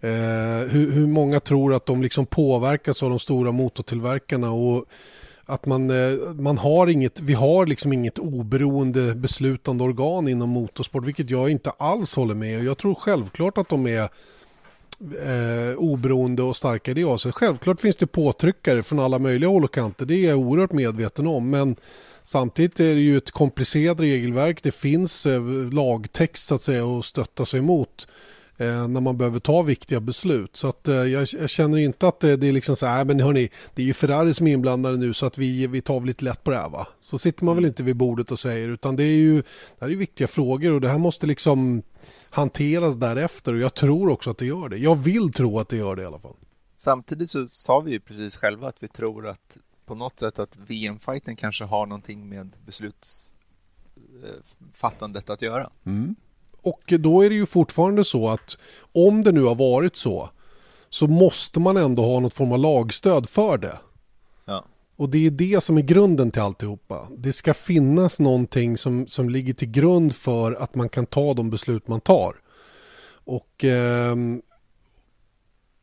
Eh, 0.00 0.68
hur, 0.70 0.90
hur, 0.90 1.06
många 1.06 1.40
tror 1.40 1.74
att 1.74 1.86
de 1.86 2.02
liksom 2.02 2.26
påverkas 2.26 3.02
av 3.02 3.10
de 3.10 3.18
stora 3.18 3.52
motortillverkarna 3.52 4.50
och 4.50 4.84
att 5.44 5.66
man, 5.66 5.90
eh, 5.90 6.34
man 6.34 6.58
har 6.58 6.86
inget, 6.86 7.20
vi 7.20 7.34
har 7.34 7.66
liksom 7.66 7.92
inget 7.92 8.18
oberoende 8.18 9.14
beslutande 9.14 9.84
organ 9.84 10.28
inom 10.28 10.48
motorsport, 10.48 11.04
vilket 11.04 11.30
jag 11.30 11.50
inte 11.50 11.70
alls 11.70 12.16
håller 12.16 12.34
med. 12.34 12.64
Jag 12.64 12.78
tror 12.78 12.94
självklart 12.94 13.58
att 13.58 13.68
de 13.68 13.86
är 13.86 14.08
eh, 15.00 15.76
oberoende 15.76 16.42
och 16.42 16.56
starka 16.56 16.90
i 16.90 16.94
det 16.94 17.04
avseendet. 17.04 17.36
Självklart 17.36 17.80
finns 17.80 17.96
det 17.96 18.06
påtryckare 18.06 18.82
från 18.82 18.98
alla 18.98 19.18
möjliga 19.18 19.50
håll 19.50 19.64
och 19.64 19.74
kanter, 19.74 20.06
det 20.06 20.14
är 20.14 20.28
jag 20.28 20.38
oerhört 20.38 20.72
medveten 20.72 21.26
om. 21.26 21.50
Men 21.50 21.76
samtidigt 22.24 22.80
är 22.80 22.94
det 22.94 23.00
ju 23.00 23.16
ett 23.16 23.30
komplicerat 23.30 24.00
regelverk, 24.00 24.62
det 24.62 24.74
finns 24.74 25.26
eh, 25.26 25.42
lagtext 25.72 26.46
så 26.46 26.54
att 26.54 26.62
säga 26.62 26.86
att 26.86 27.04
stötta 27.04 27.44
sig 27.44 27.60
mot 27.60 28.08
eh, 28.56 28.88
när 28.88 29.00
man 29.00 29.18
behöver 29.18 29.38
ta 29.38 29.62
viktiga 29.62 30.00
beslut. 30.00 30.56
Så 30.56 30.68
att, 30.68 30.88
eh, 30.88 30.94
jag, 30.94 31.26
jag, 31.40 31.50
känner 31.50 31.78
inte 31.78 32.08
att 32.08 32.20
det, 32.20 32.36
det 32.36 32.46
är 32.46 32.52
liksom 32.52 32.76
så 32.76 32.86
här, 32.86 33.04
men 33.04 33.20
hörni, 33.20 33.50
det 33.74 33.82
är 33.82 33.86
ju 33.86 33.94
Ferrari 33.94 34.34
som 34.34 34.46
är 34.46 34.52
inblandade 34.52 34.96
nu 34.96 35.14
så 35.14 35.26
att 35.26 35.38
vi, 35.38 35.66
vi 35.66 35.80
tar 35.80 36.00
lite 36.00 36.24
lätt 36.24 36.44
på 36.44 36.50
det 36.50 36.56
här 36.56 36.68
va. 36.68 36.86
Så 37.00 37.18
sitter 37.18 37.44
man 37.44 37.54
väl 37.54 37.64
mm. 37.64 37.68
inte 37.68 37.82
vid 37.82 37.96
bordet 37.96 38.32
och 38.32 38.38
säger 38.38 38.68
utan 38.68 38.96
det 38.96 39.04
är 39.04 39.16
ju, 39.16 39.36
det 39.36 39.44
här 39.80 39.88
är 39.88 39.96
viktiga 39.96 40.26
frågor 40.26 40.72
och 40.72 40.80
det 40.80 40.88
här 40.88 40.98
måste 40.98 41.26
liksom 41.26 41.82
hanteras 42.30 42.96
därefter 42.96 43.54
och 43.54 43.60
jag 43.60 43.74
tror 43.74 44.08
också 44.08 44.30
att 44.30 44.38
det 44.38 44.46
gör 44.46 44.68
det. 44.68 44.76
Jag 44.76 44.94
vill 44.94 45.32
tro 45.32 45.58
att 45.58 45.68
det 45.68 45.76
gör 45.76 45.96
det 45.96 46.02
i 46.02 46.06
alla 46.06 46.18
fall. 46.18 46.36
Samtidigt 46.76 47.30
så 47.30 47.48
sa 47.48 47.80
vi 47.80 47.90
ju 47.90 48.00
precis 48.00 48.36
själva 48.36 48.68
att 48.68 48.82
vi 48.82 48.88
tror 48.88 49.26
att 49.26 49.56
på 49.86 49.94
något 49.94 50.18
sätt 50.18 50.38
att 50.38 50.56
VM-fighten 50.56 51.36
kanske 51.36 51.64
har 51.64 51.86
någonting 51.86 52.28
med 52.28 52.56
beslutsfattandet 52.66 55.30
att 55.30 55.42
göra. 55.42 55.70
Mm. 55.84 56.16
Och 56.66 56.92
då 56.98 57.24
är 57.24 57.28
det 57.28 57.34
ju 57.34 57.46
fortfarande 57.46 58.04
så 58.04 58.28
att 58.28 58.58
om 58.92 59.22
det 59.22 59.32
nu 59.32 59.42
har 59.42 59.54
varit 59.54 59.96
så 59.96 60.30
så 60.88 61.06
måste 61.06 61.60
man 61.60 61.76
ändå 61.76 62.02
ha 62.02 62.20
något 62.20 62.34
form 62.34 62.52
av 62.52 62.58
lagstöd 62.58 63.28
för 63.28 63.58
det. 63.58 63.78
Ja. 64.44 64.64
Och 64.96 65.08
det 65.08 65.26
är 65.26 65.30
det 65.30 65.62
som 65.62 65.78
är 65.78 65.82
grunden 65.82 66.30
till 66.30 66.42
alltihopa. 66.42 67.08
Det 67.18 67.32
ska 67.32 67.54
finnas 67.54 68.20
någonting 68.20 68.76
som, 68.76 69.06
som 69.06 69.28
ligger 69.28 69.54
till 69.54 69.70
grund 69.70 70.14
för 70.14 70.52
att 70.52 70.74
man 70.74 70.88
kan 70.88 71.06
ta 71.06 71.34
de 71.34 71.50
beslut 71.50 71.88
man 71.88 72.00
tar. 72.00 72.36
Och 73.24 73.64
eh, 73.64 74.16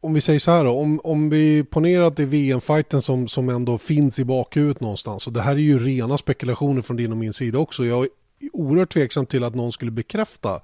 om 0.01 0.13
vi 0.13 0.21
säger 0.21 0.39
så 0.39 0.51
här 0.51 0.63
då, 0.63 0.71
om, 0.71 1.01
om 1.03 1.29
vi 1.29 1.63
ponerar 1.63 2.03
att 2.03 2.17
det 2.17 2.23
är 2.23 2.27
VM-fighten 2.27 3.01
som, 3.01 3.27
som 3.27 3.49
ändå 3.49 3.77
finns 3.77 4.19
i 4.19 4.25
bakhuvudet 4.25 4.81
någonstans. 4.81 5.27
Och 5.27 5.33
det 5.33 5.41
här 5.41 5.51
är 5.51 5.59
ju 5.59 5.79
rena 5.79 6.17
spekulationer 6.17 6.81
från 6.81 6.97
din 6.97 7.11
och 7.11 7.17
min 7.17 7.33
sida 7.33 7.59
också. 7.59 7.85
Jag 7.85 8.07
oerhört 8.53 8.93
tveksam 8.93 9.25
till 9.25 9.43
att 9.43 9.55
någon 9.55 9.71
skulle 9.71 9.91
bekräfta 9.91 10.61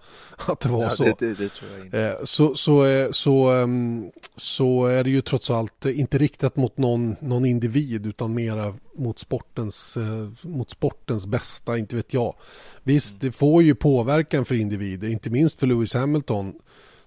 att 0.48 0.60
det 0.60 0.70
var 0.70 0.84
ja, 0.84 0.90
så. 0.90 1.04
Det, 1.04 1.16
det, 1.20 1.52
det 1.92 2.10
eh, 2.10 2.16
så, 2.24 2.56
så, 2.56 2.86
eh, 2.86 3.12
så, 3.12 3.52
ehm, 3.52 4.12
så 4.36 4.86
är 4.86 5.04
det 5.04 5.10
ju 5.10 5.22
trots 5.22 5.52
allt 5.52 5.86
inte 5.86 6.18
riktat 6.18 6.56
mot 6.56 6.78
någon, 6.78 7.16
någon 7.20 7.46
individ 7.46 8.06
utan 8.06 8.34
mera 8.34 8.74
mot 8.98 9.20
sportens, 9.20 9.98
eh, 9.98 10.30
mot 10.42 10.70
sportens 10.70 11.28
bästa, 11.28 11.78
inte 11.78 11.96
vet 11.96 12.14
jag. 12.14 12.36
Visst, 12.84 13.14
mm. 13.14 13.20
det 13.22 13.32
får 13.32 13.64
ju 13.64 13.76
påverkan 13.76 14.46
för 14.46 14.56
individer, 14.56 15.08
inte 15.08 15.30
minst 15.30 15.60
för 15.60 15.68
Lewis 15.68 15.94
Hamilton 15.94 16.54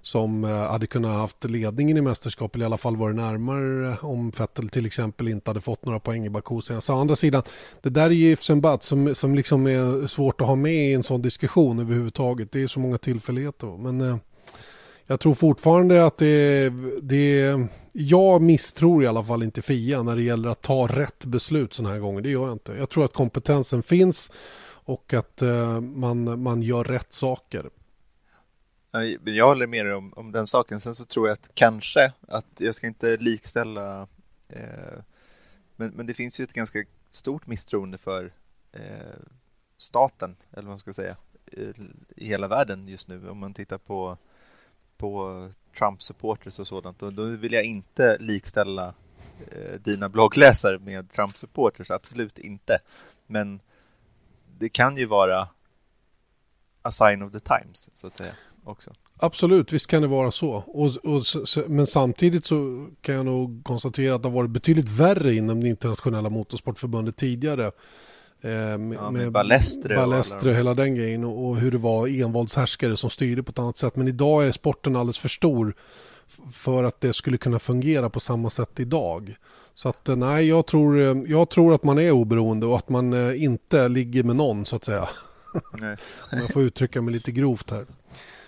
som 0.03 0.45
eh, 0.45 0.51
hade 0.51 0.87
kunnat 0.87 1.17
haft 1.17 1.45
ledningen 1.45 1.97
i 1.97 2.01
mästerskapet 2.01 2.55
eller 2.55 2.65
i 2.65 2.67
alla 2.67 2.77
fall 2.77 2.97
varit 2.97 3.17
närmare 3.17 3.91
eh, 3.91 4.05
om 4.05 4.31
Vettel 4.31 4.69
till 4.69 4.87
exempel 4.87 5.29
inte 5.29 5.51
hade 5.51 5.61
fått 5.61 5.87
några 5.87 6.01
poäng 6.01 6.27
i 6.27 6.31
Baku 6.31 6.61
senast. 6.61 6.91
Å 6.91 6.99
andra 6.99 7.17
sidan, 7.17 7.43
det 7.83 7.91
där 7.91 8.07
är 8.07 8.11
ju 8.11 8.31
ifs 8.31 8.51
but 8.51 8.83
som, 8.83 9.15
som 9.15 9.35
liksom 9.35 9.67
är 9.67 10.07
svårt 10.07 10.41
att 10.41 10.47
ha 10.47 10.57
med 10.57 10.91
i 10.91 10.93
en 10.93 11.03
sån 11.03 11.23
diskussion 11.23 11.79
överhuvudtaget. 11.79 12.53
Det 12.53 12.63
är 12.63 12.67
så 12.67 12.81
många 12.81 12.99
tillfälligheter. 12.99 13.79
Men 13.79 14.01
eh, 14.01 14.17
jag 15.07 15.21
tror 15.21 15.35
fortfarande 15.35 16.07
att 16.07 16.19
det, 16.19 16.73
det 17.03 17.59
jag 17.93 18.43
misstror 18.43 19.05
i 19.05 19.07
alla 19.07 19.23
fall 19.23 19.43
inte 19.43 19.63
Fia 19.63 20.03
när 20.03 20.17
det 20.17 20.23
gäller 20.23 20.49
att 20.49 20.63
ta 20.63 20.87
rätt 20.87 21.25
beslut 21.25 21.75
sådana 21.75 21.95
här 21.95 22.01
gånger. 22.01 22.21
Det 22.21 22.31
gör 22.31 22.43
jag 22.43 22.53
inte. 22.53 22.73
Jag 22.73 22.91
tror 22.91 23.05
att 23.05 23.13
kompetensen 23.13 23.83
finns 23.83 24.31
och 24.85 25.15
att 25.15 25.43
eh, 25.43 25.81
man, 25.81 26.43
man 26.43 26.63
gör 26.63 26.85
rätt 26.85 27.13
saker. 27.13 27.71
Jag 29.25 29.47
håller 29.47 29.67
med 29.67 29.87
dig 29.87 29.95
om, 29.95 30.13
om 30.13 30.33
den 30.33 30.47
saken. 30.47 30.81
Sen 30.81 30.95
så 30.95 31.05
tror 31.05 31.29
jag 31.29 31.33
att 31.33 31.51
kanske 31.55 32.13
att 32.29 32.47
jag 32.59 32.75
ska 32.75 32.87
inte 32.87 33.17
likställa 33.17 34.09
eh, 34.49 35.03
men, 35.77 35.91
men 35.91 36.07
det 36.07 36.15
finns 36.15 36.41
ju 36.41 36.45
ett 36.45 36.53
ganska 36.53 36.85
stort 37.11 37.47
misstroende 37.47 37.99
för 37.99 38.33
eh, 38.73 39.19
staten, 39.79 40.37
eller 40.51 40.63
vad 40.63 40.73
man 40.73 40.79
ska 40.79 40.93
säga, 40.93 41.17
i, 41.47 41.73
i 42.17 42.27
hela 42.27 42.49
världen 42.49 42.89
just 42.89 43.09
nu. 43.09 43.29
Om 43.29 43.39
man 43.39 43.55
tittar 43.55 43.79
på, 43.79 44.19
på 44.97 45.51
Trump-supporters 45.79 46.61
och 46.61 46.67
sådant. 46.67 47.03
Och 47.03 47.13
då 47.13 47.25
vill 47.25 47.53
jag 47.53 47.65
inte 47.65 48.19
likställa 48.19 48.95
eh, 49.53 49.81
dina 49.81 50.09
bloggläsare 50.09 50.79
med 50.79 51.13
Trump-supporters, 51.13 51.91
absolut 51.91 52.39
inte. 52.39 52.79
Men 53.27 53.61
det 54.59 54.69
kan 54.69 54.97
ju 54.97 55.07
vara 55.07 55.49
a 56.83 56.91
sign 56.91 57.23
of 57.23 57.33
the 57.33 57.41
times, 57.41 57.91
så 57.95 58.07
att 58.07 58.17
säga 58.17 58.35
också. 58.65 58.91
Absolut, 59.17 59.73
visst 59.73 59.87
kan 59.87 60.03
det 60.03 60.09
vara 60.09 60.31
så. 60.31 60.51
Och, 60.51 60.97
och, 61.05 61.23
men 61.69 61.87
samtidigt 61.87 62.47
så 62.47 62.89
kan 63.01 63.15
jag 63.15 63.27
nog 63.27 63.65
konstatera 63.65 64.15
att 64.15 64.23
det 64.23 64.29
har 64.29 64.37
varit 64.37 64.51
betydligt 64.51 64.89
värre 64.89 65.35
inom 65.35 65.61
det 65.61 65.69
internationella 65.69 66.31
motorsportförbundet 66.31 67.17
tidigare. 67.17 67.67
Eh, 68.45 68.79
med, 68.79 68.95
ja, 68.95 69.11
med 69.11 69.33
Balestre, 69.33 69.97
Balestre 69.97 70.51
och 70.51 70.57
hela 70.57 70.75
den 70.75 70.95
grejen 70.95 71.25
och, 71.25 71.49
och 71.49 71.57
hur 71.57 71.71
det 71.71 71.79
var 71.79 72.23
envåldshärskare 72.23 72.97
som 72.97 73.11
styrde 73.11 73.43
på 73.43 73.51
ett 73.51 73.59
annat 73.59 73.77
sätt. 73.77 73.97
Men 73.97 74.09
idag 74.09 74.45
är 74.45 74.53
sporten 74.53 74.97
alldeles 74.97 75.19
för 75.19 75.29
stor 75.29 75.75
för 76.51 76.85
att 76.85 77.01
det 77.01 77.13
skulle 77.13 77.39
kunna 77.39 77.59
fungera 77.59 78.11
på 78.11 78.21
samma 78.21 78.51
sätt 78.51 78.81
idag. 78.81 79.37
Så 79.75 79.89
att 79.89 80.09
eh, 80.09 80.17
nej, 80.17 80.49
jag 80.49 80.67
tror, 80.67 81.01
eh, 81.01 81.17
jag 81.27 81.51
tror 81.51 81.75
att 81.75 81.85
man 81.85 81.99
är 81.99 82.11
oberoende 82.11 82.67
och 82.67 82.77
att 82.77 82.89
man 82.89 83.13
eh, 83.13 83.43
inte 83.45 83.89
ligger 83.89 84.25
med 84.25 84.37
någon 84.37 84.67
så 84.67 84.77
att 84.77 84.85
säga. 84.85 85.09
Om 86.33 86.39
jag 86.39 86.53
får 86.53 86.63
uttrycka 86.63 87.03
mig 87.03 87.15
lite 87.15 87.33
grovt 87.33 87.71
här. 87.71 87.87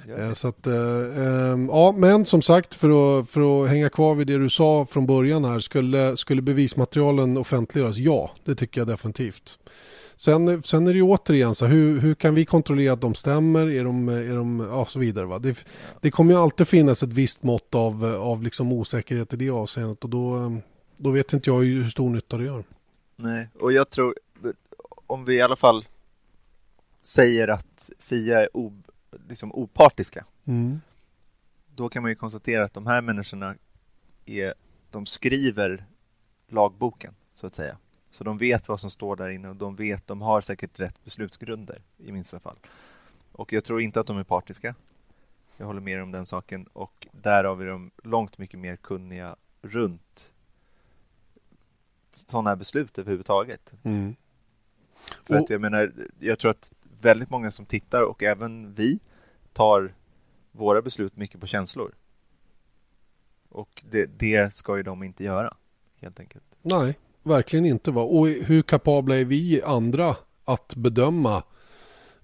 Eh, 0.09 0.33
så 0.33 0.49
att, 0.49 0.67
eh, 0.67 0.75
ehm, 0.75 1.69
ja, 1.69 1.95
men 1.97 2.25
som 2.25 2.43
sagt 2.43 2.75
för 2.75 3.21
att, 3.21 3.31
för 3.31 3.65
att 3.65 3.71
hänga 3.71 3.91
kvar 3.91 4.15
vid 4.15 4.27
det 4.27 4.39
du 4.39 4.51
sa 4.51 4.87
från 4.87 5.07
början 5.07 5.45
här. 5.45 5.59
Skulle, 5.59 6.17
skulle 6.17 6.43
bevismaterialen 6.43 7.37
offentliggöras? 7.37 7.97
Ja, 7.97 8.31
det 8.45 8.55
tycker 8.55 8.81
jag 8.81 8.89
definitivt. 8.89 9.59
Sen, 10.17 10.63
sen 10.63 10.87
är 10.87 10.91
det 10.91 10.97
ju 10.97 11.03
återigen 11.03 11.55
så 11.55 11.67
hur, 11.67 12.01
hur 12.01 12.15
kan 12.15 12.35
vi 12.35 12.45
kontrollera 12.45 12.93
att 12.93 13.01
de 13.01 13.15
stämmer? 13.15 13.71
Är 13.71 13.85
de, 13.85 14.09
är 14.09 14.35
de, 14.35 14.69
ja, 14.71 14.85
så 14.85 14.99
vidare. 14.99 15.27
Va? 15.27 15.39
Det, 15.39 15.67
det 16.01 16.11
kommer 16.11 16.33
ju 16.33 16.41
alltid 16.41 16.69
finnas 16.69 17.03
ett 17.03 17.13
visst 17.13 17.43
mått 17.43 17.75
av, 17.75 18.05
av 18.05 18.43
liksom 18.43 18.73
osäkerhet 18.73 19.33
i 19.33 19.37
det 19.37 19.51
avseendet 19.51 20.05
och 20.05 20.11
då, 20.11 20.53
då 20.97 21.11
vet 21.11 21.33
inte 21.33 21.51
jag 21.51 21.61
hur 21.61 21.89
stor 21.89 22.11
nytta 22.11 22.37
det 22.37 22.45
gör. 22.45 22.65
Nej, 23.17 23.49
och 23.61 23.73
jag 23.73 23.91
tror 23.91 24.15
om 25.07 25.25
vi 25.25 25.35
i 25.35 25.41
alla 25.41 25.57
fall 25.57 25.85
säger 27.03 27.49
att 27.49 27.91
Fia 27.99 28.41
är 28.41 28.49
liksom 29.29 29.53
opartiska. 29.53 30.25
Mm. 30.45 30.81
Då 31.75 31.89
kan 31.89 32.03
man 32.03 32.11
ju 32.11 32.15
konstatera 32.15 32.65
att 32.65 32.73
de 32.73 32.87
här 32.87 33.01
människorna 33.01 33.55
är, 34.27 34.55
de 34.91 35.07
skriver 35.07 35.85
lagboken 36.49 37.15
så 37.33 37.47
att 37.47 37.55
säga. 37.55 37.77
Så 38.11 38.25
de 38.25 38.39
vet 38.39 38.69
vad 38.69 38.81
som 38.81 38.91
står 38.91 39.17
där 39.17 39.29
inne 39.29 39.49
och 39.49 39.57
de 39.57 39.77
vet, 39.77 40.07
de 40.07 40.21
har 40.21 40.41
säkert 40.41 40.81
rätt 40.81 41.05
beslutsgrunder 41.05 41.83
i 41.99 42.13
minsta 42.13 42.41
fall. 42.41 42.57
Och 43.33 43.53
jag 43.53 43.65
tror 43.65 43.81
inte 43.81 44.01
att 44.01 44.07
de 44.07 44.19
är 44.19 44.25
partiska. 44.25 44.75
Jag 45.57 45.67
håller 45.67 45.81
med 45.81 46.03
om 46.03 46.13
den 46.13 46.27
saken 46.27 46.67
och 46.73 47.07
därav 47.13 47.63
är 47.63 47.67
de 47.67 47.91
långt 48.03 48.39
mycket 48.39 48.59
mer 48.61 48.77
kunniga 48.77 49.37
runt 49.63 50.33
sådana 52.11 52.51
här 52.51 52.57
beslut 52.57 52.99
överhuvudtaget. 52.99 53.73
Mm. 53.83 54.17
För 55.23 55.35
och... 55.35 55.41
att 55.41 55.51
jag 55.51 55.61
menar, 55.61 55.93
jag 56.19 56.39
tror 56.39 56.51
att 56.51 56.73
väldigt 57.01 57.31
många 57.31 57.51
som 57.51 57.67
tittar 57.67 58.03
och 58.03 58.23
även 58.23 58.75
vi 58.75 59.01
tar 59.55 59.95
våra 60.53 60.83
beslut 60.83 61.17
mycket 61.17 61.41
på 61.41 61.47
känslor. 61.47 61.95
Och 63.49 63.85
det, 63.91 64.07
det 64.19 64.55
ska 64.55 64.77
ju 64.77 64.83
de 64.83 65.03
inte 65.03 65.25
göra, 65.25 65.57
helt 66.01 66.21
enkelt. 66.21 66.45
Nej, 66.63 66.95
verkligen 67.23 67.67
inte. 67.67 67.91
Va? 67.91 68.03
Och 68.03 68.29
hur 68.29 68.63
kapabla 68.63 69.17
är 69.17 69.25
vi 69.25 69.63
andra 69.63 70.17
att 70.45 70.75
bedöma 70.77 71.43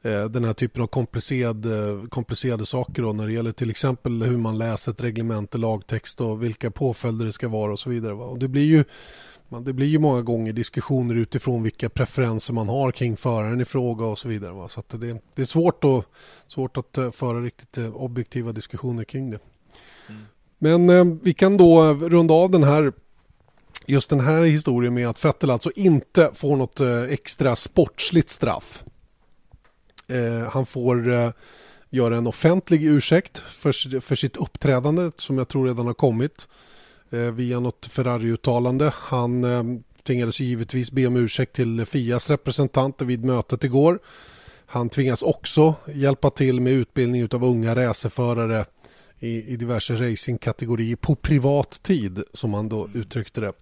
eh, 0.03 0.25
den 0.25 0.45
här 0.45 0.53
typen 0.53 0.83
av 0.83 0.87
komplicerade, 0.87 1.91
eh, 1.91 2.09
komplicerade 2.09 2.67
saker 2.67 3.03
då, 3.03 3.13
när 3.13 3.27
det 3.27 3.33
gäller 3.33 3.53
till 3.53 3.71
exempel 3.71 4.23
hur 4.23 4.39
man 4.39 4.59
läser 4.59 4.93
ett 4.93 5.03
reglement, 5.03 5.55
lagtext 5.55 6.21
och 6.21 6.43
vilka 6.43 6.71
påföljder 6.71 7.27
det 7.27 7.33
ska 7.33 7.49
vara 7.49 7.73
och 7.73 7.79
så 7.79 7.91
vidare. 7.91 8.15
Va? 8.15 8.25
Och 8.25 8.39
det 8.39 8.49
blir 8.49 8.65
ju 8.65 8.85
det 9.59 9.73
blir 9.73 9.87
ju 9.87 9.99
många 9.99 10.23
gånger 10.23 10.53
diskussioner 10.53 11.15
utifrån 11.15 11.63
vilka 11.63 11.89
preferenser 11.89 12.55
man 12.55 12.69
har 12.69 12.93
kring 12.93 13.17
föraren 13.17 13.61
i 13.61 13.65
fråga 13.65 14.05
och 14.05 14.19
så 14.19 14.29
vidare. 14.29 14.53
Va? 14.53 14.69
Så 14.69 14.83
det, 14.89 15.21
det, 15.35 15.43
är 15.43 15.47
svårt 15.47 15.85
att, 15.85 16.05
svårt 16.47 16.77
att 16.77 16.99
eh, 16.99 17.11
föra 17.11 17.41
riktigt 17.41 17.79
eh, 17.79 17.97
objektiva 17.97 18.53
diskussioner 18.53 19.05
kring 19.05 19.31
det. 19.31 19.39
Mm. 20.09 20.23
Men 20.59 20.91
eh, 20.91 21.17
vi 21.23 21.35
kan 21.35 21.57
då 21.57 21.95
runda 21.95 22.35
av 22.35 22.51
den 22.51 22.65
här 22.65 22.93
just 23.87 24.11
den 24.11 24.21
här 24.21 24.43
historien 24.43 24.95
med 24.95 25.09
att 25.09 25.25
Vettel 25.25 25.51
alltså 25.51 25.71
inte 25.77 26.31
får 26.35 26.57
något 26.57 26.81
eh, 26.81 27.03
extra 27.03 27.57
sportsligt 27.57 28.31
straff. 28.31 28.85
Eh, 30.09 30.51
han 30.51 30.67
får 30.67 31.13
eh, 31.13 31.31
göra 31.91 32.17
en 32.17 32.27
offentlig 32.27 32.85
ursäkt 32.85 33.39
för, 33.39 34.01
för 34.01 34.15
sitt 34.15 34.37
uppträdande 34.37 35.11
som 35.17 35.39
jag 35.39 35.49
tror 35.49 35.67
redan 35.67 35.87
har 35.87 35.95
kommit. 35.95 36.49
Eh, 37.13 37.31
via 37.31 37.61
något 37.61 37.87
Ferrari-uttalande. 37.87 38.93
Han 38.97 39.45
eh, 39.45 39.63
tvingades 40.03 40.41
givetvis 40.41 40.93
be 40.93 41.07
om 41.07 41.17
ursäkt 41.17 41.53
till 41.53 41.87
Fias 41.87 42.31
representanter 42.31 43.05
vid 43.05 43.25
mötet 43.25 43.65
igår. 43.65 43.99
Han 44.67 44.89
tvingas 44.89 45.23
också 45.23 45.75
hjälpa 45.95 46.31
till 46.31 46.61
med 46.61 46.73
utbildning 46.73 47.29
av 47.33 47.45
unga 47.45 47.77
racerförare 47.77 48.65
i, 49.19 49.53
i 49.53 49.57
diverse 49.57 49.95
racingkategorier 49.95 50.97
på 50.97 51.15
privat 51.15 51.83
tid 51.83 52.23
som 52.33 52.55
han 52.55 52.69
då 52.69 52.89
uttryckte 52.95 53.41
det. 53.41 53.53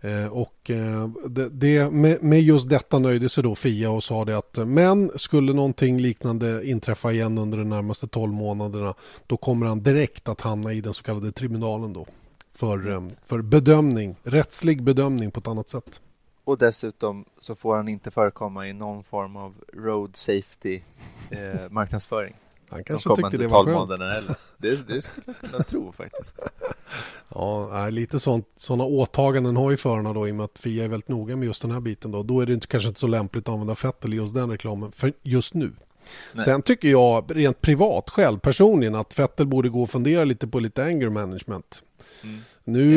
Eh, 0.00 0.26
och 0.26 0.70
eh, 0.70 1.08
det, 1.28 1.48
det, 1.48 1.90
med, 1.90 2.22
med, 2.22 2.42
just 2.42 2.68
detta 2.68 2.98
nöjde 2.98 3.28
sig 3.28 3.42
då 3.42 3.54
Fia 3.54 3.90
och 3.90 4.04
sa 4.04 4.24
det 4.24 4.38
att 4.38 4.58
men 4.66 5.10
skulle 5.16 5.52
någonting 5.52 6.00
liknande 6.00 6.66
inträffa 6.66 7.12
igen 7.12 7.38
under 7.38 7.58
de 7.58 7.68
närmaste 7.68 8.06
12 8.06 8.32
månaderna 8.32 8.94
då 9.26 9.36
kommer 9.36 9.66
han 9.66 9.82
direkt 9.82 10.28
att 10.28 10.40
hamna 10.40 10.72
i 10.72 10.80
den 10.80 10.94
så 10.94 11.02
kallade 11.02 11.32
tribunalen 11.32 11.92
då 11.92 12.06
för, 12.56 12.88
eh, 12.88 13.02
för 13.22 13.42
bedömning, 13.42 14.16
rättslig 14.22 14.82
bedömning 14.82 15.30
på 15.30 15.40
ett 15.40 15.48
annat 15.48 15.68
sätt. 15.68 16.00
Och 16.44 16.58
dessutom 16.58 17.24
så 17.38 17.54
får 17.54 17.76
han 17.76 17.88
inte 17.88 18.10
förekomma 18.10 18.68
i 18.68 18.72
någon 18.72 19.04
form 19.04 19.36
av 19.36 19.54
road 19.72 20.16
safety 20.16 20.80
eh, 21.30 21.70
marknadsföring. 21.70 22.34
Han 22.68 22.84
kanske 22.84 23.16
tycker 23.16 23.38
det 23.38 23.46
var 23.46 23.64
skönt. 23.64 24.38
Det, 24.58 24.88
det 24.88 25.02
skulle 25.02 25.24
jag 25.26 25.50
kunna 25.50 25.64
tro 25.64 25.92
faktiskt. 25.92 26.38
Ja, 27.28 27.88
lite 27.88 28.20
sånt, 28.20 28.48
sådana 28.56 28.84
åtaganden 28.84 29.56
har 29.56 29.70
ju 29.70 29.76
förarna 29.76 30.12
då 30.12 30.28
i 30.28 30.30
och 30.30 30.34
med 30.34 30.44
att 30.44 30.58
Fia 30.58 30.84
är 30.84 30.88
väldigt 30.88 31.08
noga 31.08 31.36
med 31.36 31.46
just 31.46 31.62
den 31.62 31.70
här 31.70 31.80
biten 31.80 32.10
då. 32.10 32.22
Då 32.22 32.40
är 32.40 32.46
det 32.46 32.52
inte, 32.52 32.66
kanske 32.66 32.88
inte 32.88 33.00
så 33.00 33.06
lämpligt 33.06 33.48
att 33.48 33.52
använda 33.52 33.74
Fettel 33.74 34.14
i 34.14 34.16
just 34.16 34.34
den 34.34 34.50
reklamen 34.50 34.92
för 34.92 35.12
just 35.22 35.54
nu. 35.54 35.72
Nej. 36.32 36.44
Sen 36.44 36.62
tycker 36.62 36.88
jag 36.88 37.24
rent 37.36 37.60
privat 37.60 38.10
själv 38.10 38.38
personligen 38.38 38.94
att 38.94 39.14
Fettel 39.14 39.46
borde 39.46 39.68
gå 39.68 39.82
och 39.82 39.90
fundera 39.90 40.24
lite 40.24 40.48
på 40.48 40.60
lite 40.60 40.84
anger 40.84 41.08
management. 41.08 41.82
Mm. 42.22 42.36
Nu, 42.64 42.94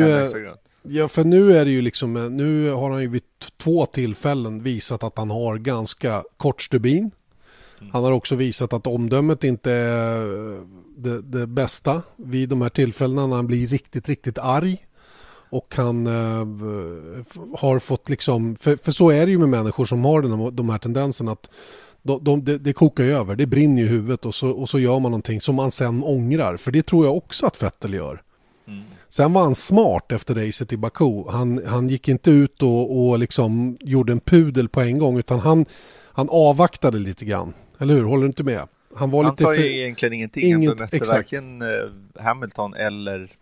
ja, 0.82 1.08
för 1.08 1.24
nu 1.24 1.56
är 1.56 1.64
det 1.64 1.70
ju 1.70 1.82
liksom, 1.82 2.36
nu 2.36 2.70
har 2.70 2.90
han 2.90 3.02
ju 3.02 3.08
vid 3.08 3.22
två 3.56 3.86
tillfällen 3.86 4.62
visat 4.62 5.02
att 5.02 5.18
han 5.18 5.30
har 5.30 5.58
ganska 5.58 6.22
kort 6.36 6.62
stubin. 6.62 7.10
Mm. 7.80 7.92
Han 7.92 8.04
har 8.04 8.12
också 8.12 8.34
visat 8.34 8.72
att 8.72 8.86
omdömet 8.86 9.44
inte 9.44 9.72
är 9.72 10.20
det, 10.96 11.22
det, 11.22 11.46
bästa 11.46 12.02
vid 12.16 12.48
de 12.48 12.62
här 12.62 12.68
tillfällena 12.68 13.26
när 13.26 13.36
han 13.36 13.46
blir 13.46 13.68
riktigt, 13.68 14.08
riktigt 14.08 14.38
arg. 14.38 14.86
Och 15.50 15.74
han 15.76 16.06
eh, 16.06 16.46
har 17.58 17.78
fått 17.78 18.08
liksom, 18.08 18.56
för, 18.56 18.76
för, 18.76 18.92
så 18.92 19.10
är 19.10 19.26
det 19.26 19.32
ju 19.32 19.38
med 19.38 19.48
människor 19.48 19.84
som 19.84 20.04
har 20.04 20.22
den, 20.22 20.56
de 20.56 20.70
här 20.70 20.78
tendenserna 20.78 21.32
att 21.32 21.50
de, 22.02 22.24
de, 22.24 22.44
det, 22.44 22.58
det 22.58 22.72
kokar 22.72 23.04
ju 23.04 23.12
över, 23.12 23.36
det 23.36 23.46
brinner 23.46 23.82
i 23.82 23.86
huvudet 23.86 24.26
och 24.26 24.34
så, 24.34 24.50
och 24.50 24.68
så 24.68 24.78
gör 24.78 24.98
man 24.98 25.10
någonting 25.10 25.40
som 25.40 25.54
man 25.54 25.70
sen 25.70 26.02
ångrar. 26.02 26.56
För 26.56 26.72
det 26.72 26.82
tror 26.86 27.06
jag 27.06 27.16
också 27.16 27.46
att 27.46 27.62
Vettel 27.62 27.94
gör. 27.94 28.22
Mm. 28.66 28.82
Sen 29.08 29.32
var 29.32 29.42
han 29.42 29.54
smart 29.54 30.12
efter 30.12 30.34
racet 30.34 30.72
i 30.72 30.76
Baku. 30.76 31.24
Han, 31.30 31.66
han 31.66 31.88
gick 31.88 32.08
inte 32.08 32.30
ut 32.30 32.62
och, 32.62 33.00
och 33.00 33.18
liksom 33.18 33.76
gjorde 33.80 34.12
en 34.12 34.20
pudel 34.20 34.68
på 34.68 34.80
en 34.80 34.98
gång 34.98 35.18
utan 35.18 35.40
han, 35.40 35.66
han 36.12 36.28
avvaktade 36.30 36.98
lite 36.98 37.24
grann. 37.24 37.54
Eller 37.78 37.94
hur? 37.94 38.04
Håller 38.04 38.22
du 38.22 38.26
inte 38.26 38.44
med? 38.44 38.68
Han, 38.96 39.10
var 39.10 39.24
han 39.24 39.32
lite 39.32 39.44
sa 39.44 39.54
ju 39.54 39.80
egentligen 39.80 40.12
ingenting. 40.12 40.44
Inget, 40.44 40.68
han 40.68 40.76
bemötte 40.76 40.96
exakt. 40.96 41.16
varken 41.16 41.62
eh, 41.62 42.22
Hamilton 42.22 42.74
eller 42.74 43.32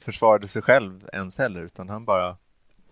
försvarade 0.00 0.48
sig 0.48 0.62
själv 0.62 1.00
ens 1.12 1.38
heller, 1.38 1.60
utan 1.60 1.88
han 1.88 2.04
bara... 2.04 2.36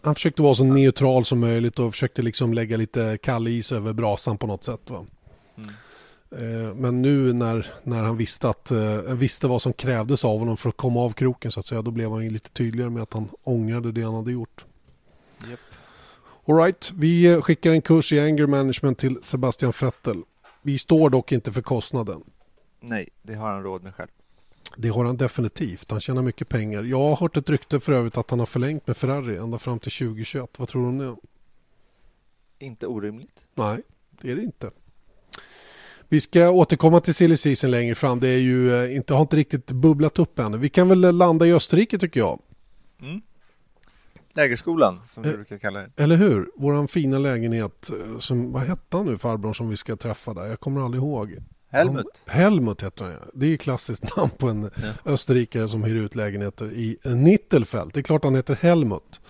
Han 0.02 0.14
försökte 0.14 0.42
vara 0.42 0.54
så 0.54 0.64
neutral 0.64 1.24
som 1.24 1.40
möjligt 1.40 1.78
och 1.78 1.92
försökte 1.92 2.22
liksom 2.22 2.54
lägga 2.54 2.76
lite 2.76 3.18
kall 3.22 3.48
is 3.48 3.72
över 3.72 3.92
brasan 3.92 4.38
på 4.38 4.46
något 4.46 4.64
sätt. 4.64 4.90
Va? 4.90 5.06
Mm. 5.56 5.70
Eh, 6.32 6.74
men 6.74 7.02
nu 7.02 7.32
när, 7.32 7.66
när 7.82 8.02
han 8.02 8.16
visste, 8.16 8.48
att, 8.48 8.70
eh, 8.70 9.00
visste 9.00 9.46
vad 9.46 9.62
som 9.62 9.72
krävdes 9.72 10.24
av 10.24 10.38
honom 10.38 10.56
för 10.56 10.68
att 10.68 10.76
komma 10.76 11.00
av 11.00 11.10
kroken 11.10 11.52
så 11.52 11.60
att 11.60 11.66
säga, 11.66 11.82
då 11.82 11.90
blev 11.90 12.10
han 12.10 12.24
ju 12.24 12.30
lite 12.30 12.50
tydligare 12.50 12.90
med 12.90 13.02
att 13.02 13.12
han 13.12 13.28
ångrade 13.42 13.92
det 13.92 14.02
han 14.02 14.14
hade 14.14 14.32
gjort. 14.32 14.66
Yep. 15.48 15.60
Alright, 16.46 16.92
vi 16.94 17.40
skickar 17.40 17.72
en 17.72 17.82
kurs 17.82 18.12
i 18.12 18.20
anger 18.20 18.46
management 18.46 18.98
till 18.98 19.22
Sebastian 19.22 19.72
Vettel. 19.80 20.22
Vi 20.62 20.78
står 20.78 21.10
dock 21.10 21.32
inte 21.32 21.52
för 21.52 21.62
kostnaden. 21.62 22.22
Nej, 22.80 23.08
det 23.22 23.34
har 23.34 23.52
han 23.52 23.62
råd 23.62 23.82
med 23.82 23.94
själv. 23.94 24.08
Det 24.76 24.88
har 24.88 25.04
han 25.04 25.16
definitivt. 25.16 25.90
Han 25.90 26.00
tjänar 26.00 26.22
mycket 26.22 26.48
pengar. 26.48 26.82
Jag 26.82 26.98
har 26.98 27.16
hört 27.16 27.36
ett 27.36 27.50
rykte 27.50 27.80
för 27.80 27.92
övrigt 27.92 28.16
att 28.16 28.30
han 28.30 28.38
har 28.38 28.46
förlängt 28.46 28.86
med 28.86 28.96
Ferrari 28.96 29.36
ända 29.36 29.58
fram 29.58 29.78
till 29.78 29.92
2021. 29.92 30.58
Vad 30.58 30.68
tror 30.68 30.82
du 30.82 30.88
om 30.88 30.98
det? 30.98 31.16
Inte 32.58 32.86
orimligt. 32.86 33.44
Nej, 33.54 33.82
det 34.10 34.30
är 34.30 34.36
det 34.36 34.42
inte. 34.42 34.70
Vi 36.12 36.20
ska 36.20 36.50
återkomma 36.50 37.00
till 37.00 37.14
silly 37.14 37.36
season 37.36 37.70
längre 37.70 37.94
fram. 37.94 38.20
Det 38.20 38.28
är 38.28 38.38
ju 38.38 38.84
eh, 38.84 38.96
inte, 38.96 39.14
har 39.14 39.20
inte 39.20 39.36
riktigt 39.36 39.72
bubblat 39.72 40.18
upp 40.18 40.38
ännu. 40.38 40.58
Vi 40.58 40.68
kan 40.68 40.88
väl 40.88 41.00
landa 41.00 41.46
i 41.46 41.52
Österrike 41.52 41.98
tycker 41.98 42.20
jag. 42.20 42.40
Mm. 43.02 43.20
Lägerskolan 44.32 45.00
som 45.06 45.22
vi 45.22 45.28
eh, 45.28 45.34
brukar 45.34 45.58
kalla 45.58 45.80
det. 45.80 46.02
Eller 46.02 46.16
hur? 46.16 46.50
Våran 46.56 46.88
fina 46.88 47.18
lägenhet. 47.18 47.90
Eh, 47.90 48.18
som, 48.18 48.52
vad 48.52 48.62
hette 48.62 48.96
han 48.96 49.06
nu 49.06 49.18
farbrorn 49.18 49.54
som 49.54 49.68
vi 49.68 49.76
ska 49.76 49.96
träffa 49.96 50.34
där? 50.34 50.46
Jag 50.46 50.60
kommer 50.60 50.80
aldrig 50.84 51.02
ihåg. 51.02 51.36
Helmut. 51.70 52.22
Han, 52.26 52.40
Helmut 52.40 52.82
heter 52.82 53.04
han 53.04 53.12
ja. 53.12 53.20
Det 53.34 53.46
är 53.46 53.50
ju 53.50 53.58
klassiskt 53.58 54.16
namn 54.16 54.30
på 54.38 54.48
en 54.48 54.62
ja. 54.62 55.12
österrikare 55.12 55.68
som 55.68 55.84
hyr 55.84 55.94
ut 55.94 56.14
lägenheter 56.14 56.72
i 56.72 56.98
Nittelfält. 57.04 57.94
Det 57.94 58.00
är 58.00 58.04
klart 58.04 58.24
han 58.24 58.34
heter 58.34 58.54
Helmut. 58.54 59.20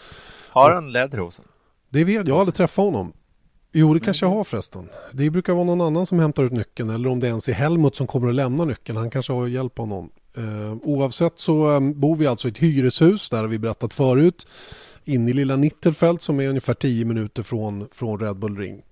Har 0.49 0.75
han 0.75 0.93
läderhosen? 0.93 1.45
Det 1.89 2.05
vet 2.05 2.15
jag. 2.15 2.29
Jag 2.29 2.35
har 2.35 2.41
aldrig 2.41 2.55
träffat 2.55 2.85
honom. 2.85 3.13
Jo, 3.73 3.95
det 3.95 4.01
kanske 4.01 4.27
jag 4.27 4.31
har 4.31 4.45
förresten. 4.45 4.89
Det 5.13 5.31
brukar 5.31 5.53
vara 5.53 5.65
någon 5.65 5.81
annan 5.81 6.07
som 6.07 6.19
hämtar 6.19 6.45
ut 6.45 6.53
nyckeln 6.53 6.91
eller 6.91 7.09
om 7.09 7.21
det 7.21 7.27
ens 7.27 7.49
är 7.49 7.53
Helmut 7.53 7.97
som 7.97 8.07
kommer 8.07 8.29
att 8.29 8.35
lämna 8.35 8.65
nyckeln. 8.65 8.99
Han 8.99 9.11
kanske 9.11 9.33
har 9.33 9.49
hjälp 9.49 9.79
av 9.79 9.89
någon. 9.89 10.11
Eh, 10.37 10.73
oavsett 10.83 11.39
så 11.39 11.75
eh, 11.75 11.81
bor 11.81 12.17
vi 12.17 12.27
alltså 12.27 12.49
i 12.49 12.51
ett 12.51 12.59
hyreshus, 12.59 13.31
där 13.31 13.39
har 13.39 13.49
vi 13.49 13.59
berättat 13.59 13.95
förut 13.95 14.47
inne 15.05 15.31
i 15.31 15.35
lilla 15.35 15.57
Nitterfeld 15.57 16.21
som 16.21 16.41
är 16.41 16.49
ungefär 16.49 16.75
10 16.75 17.05
minuter 17.05 17.43
från, 17.43 17.89
från 17.93 18.21
Red 18.21 18.39
Bull 18.39 18.57
Ring. 18.57 18.83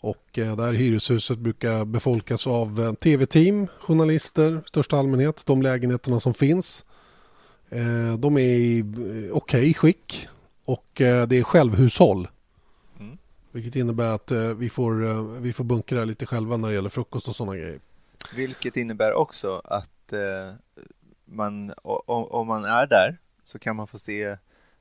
Och 0.00 0.38
eh, 0.38 0.56
det 0.56 0.62
här 0.62 0.72
hyreshuset 0.72 1.38
brukar 1.38 1.84
befolkas 1.84 2.46
av 2.46 2.80
eh, 2.80 2.92
tv-team, 2.92 3.66
journalister 3.80 4.62
största 4.66 4.96
allmänhet. 4.96 5.42
De 5.46 5.62
lägenheterna 5.62 6.20
som 6.20 6.34
finns. 6.34 6.84
Eh, 7.70 8.18
de 8.18 8.36
är 8.36 8.40
i 8.40 8.78
eh, 8.78 8.84
okej 8.84 9.30
okay 9.32 9.74
skick 9.74 10.28
och 10.64 10.86
det 10.96 11.32
är 11.32 11.42
självhushåll. 11.42 12.28
Vilket 13.56 13.76
innebär 13.76 14.14
att 14.14 14.30
vi 14.56 14.68
får, 14.68 15.22
vi 15.40 15.52
får 15.52 15.64
bunkra 15.64 16.04
lite 16.04 16.26
själva 16.26 16.56
när 16.56 16.68
det 16.68 16.74
gäller 16.74 16.90
frukost 16.90 17.28
och 17.28 17.36
sådana 17.36 17.56
grejer. 17.56 17.78
Vilket 18.34 18.76
innebär 18.76 19.12
också 19.12 19.62
att 19.64 20.12
man, 21.24 21.72
om 21.82 22.46
man 22.46 22.64
är 22.64 22.86
där 22.86 23.18
så 23.42 23.58
kan 23.58 23.76
man 23.76 23.86
få 23.86 23.98
se 23.98 24.36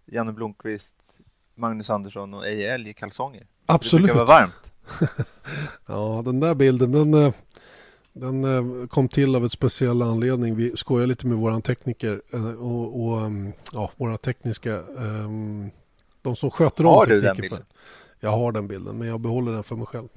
Janne 0.06 0.32
Blomqvist, 0.32 1.20
Magnus 1.56 1.90
Andersson 1.90 2.34
och 2.34 2.48
Eje 2.48 2.74
Elg 2.74 2.90
i 2.90 2.94
kalsonger. 2.94 3.48
Absolut. 3.66 4.08
Det 4.08 4.14
brukar 4.14 4.26
vara 4.26 4.40
varmt. 4.40 4.72
ja, 5.86 6.22
den 6.26 6.40
där 6.40 6.56
bilden 6.56 6.92
den, 6.92 7.14
eh, 7.14 7.34
den 8.14 8.44
eh, 8.44 8.88
kom 8.88 9.08
till 9.08 9.36
av 9.36 9.46
ett 9.46 9.52
speciell 9.52 10.02
anledning. 10.02 10.56
Vi 10.56 10.78
skojar 10.78 11.08
lite 11.08 11.28
med 11.28 11.38
våran 11.38 11.62
tekniker 11.62 12.22
eh, 12.34 12.54
och, 12.54 13.06
och 13.06 13.22
mm, 13.22 13.54
ja, 13.74 13.92
våra 13.96 14.18
tekniska 14.18 14.84
de 16.22 16.36
som 16.36 16.52
sköter 16.52 16.86
om 16.86 16.94
Har 16.94 17.06
du 17.06 17.22
den 17.22 17.38
bilden? 17.38 17.66
Jag 18.20 18.30
har 18.30 18.52
den 18.52 18.68
bilden, 18.68 18.98
men 18.98 19.08
jag 19.08 19.20
behåller 19.20 19.52
den 19.52 19.64
för 19.64 19.76
mig 19.76 19.86
själv. 19.86 20.08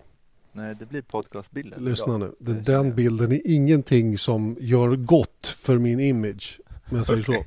Nej, 0.52 0.74
det 0.78 0.86
blir 0.86 1.02
podcastbilden. 1.02 1.84
Lyssna 1.84 2.16
nu. 2.16 2.34
Den, 2.38 2.62
den 2.62 2.94
bilden 2.94 3.32
är 3.32 3.40
ingenting 3.44 4.18
som 4.18 4.56
gör 4.60 4.96
gott 4.96 5.46
för 5.46 5.78
min 5.78 6.00
image. 6.00 6.60
Men 6.84 6.96
jag 6.96 7.06
säger 7.06 7.22
så. 7.22 7.44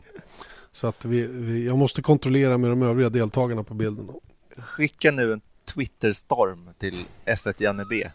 Så 0.71 0.87
att 0.87 1.05
vi, 1.05 1.27
vi, 1.27 1.65
jag 1.65 1.77
måste 1.77 2.01
kontrollera 2.01 2.57
med 2.57 2.69
de 2.69 2.81
övriga 2.81 3.09
deltagarna 3.09 3.63
på 3.63 3.73
bilden. 3.73 4.09
Skicka 4.57 5.11
nu 5.11 5.33
en 5.33 5.41
Twitterstorm 5.65 6.69
till 6.77 7.05
F1 7.25 7.53
Janne 7.57 7.85
B. 7.89 8.07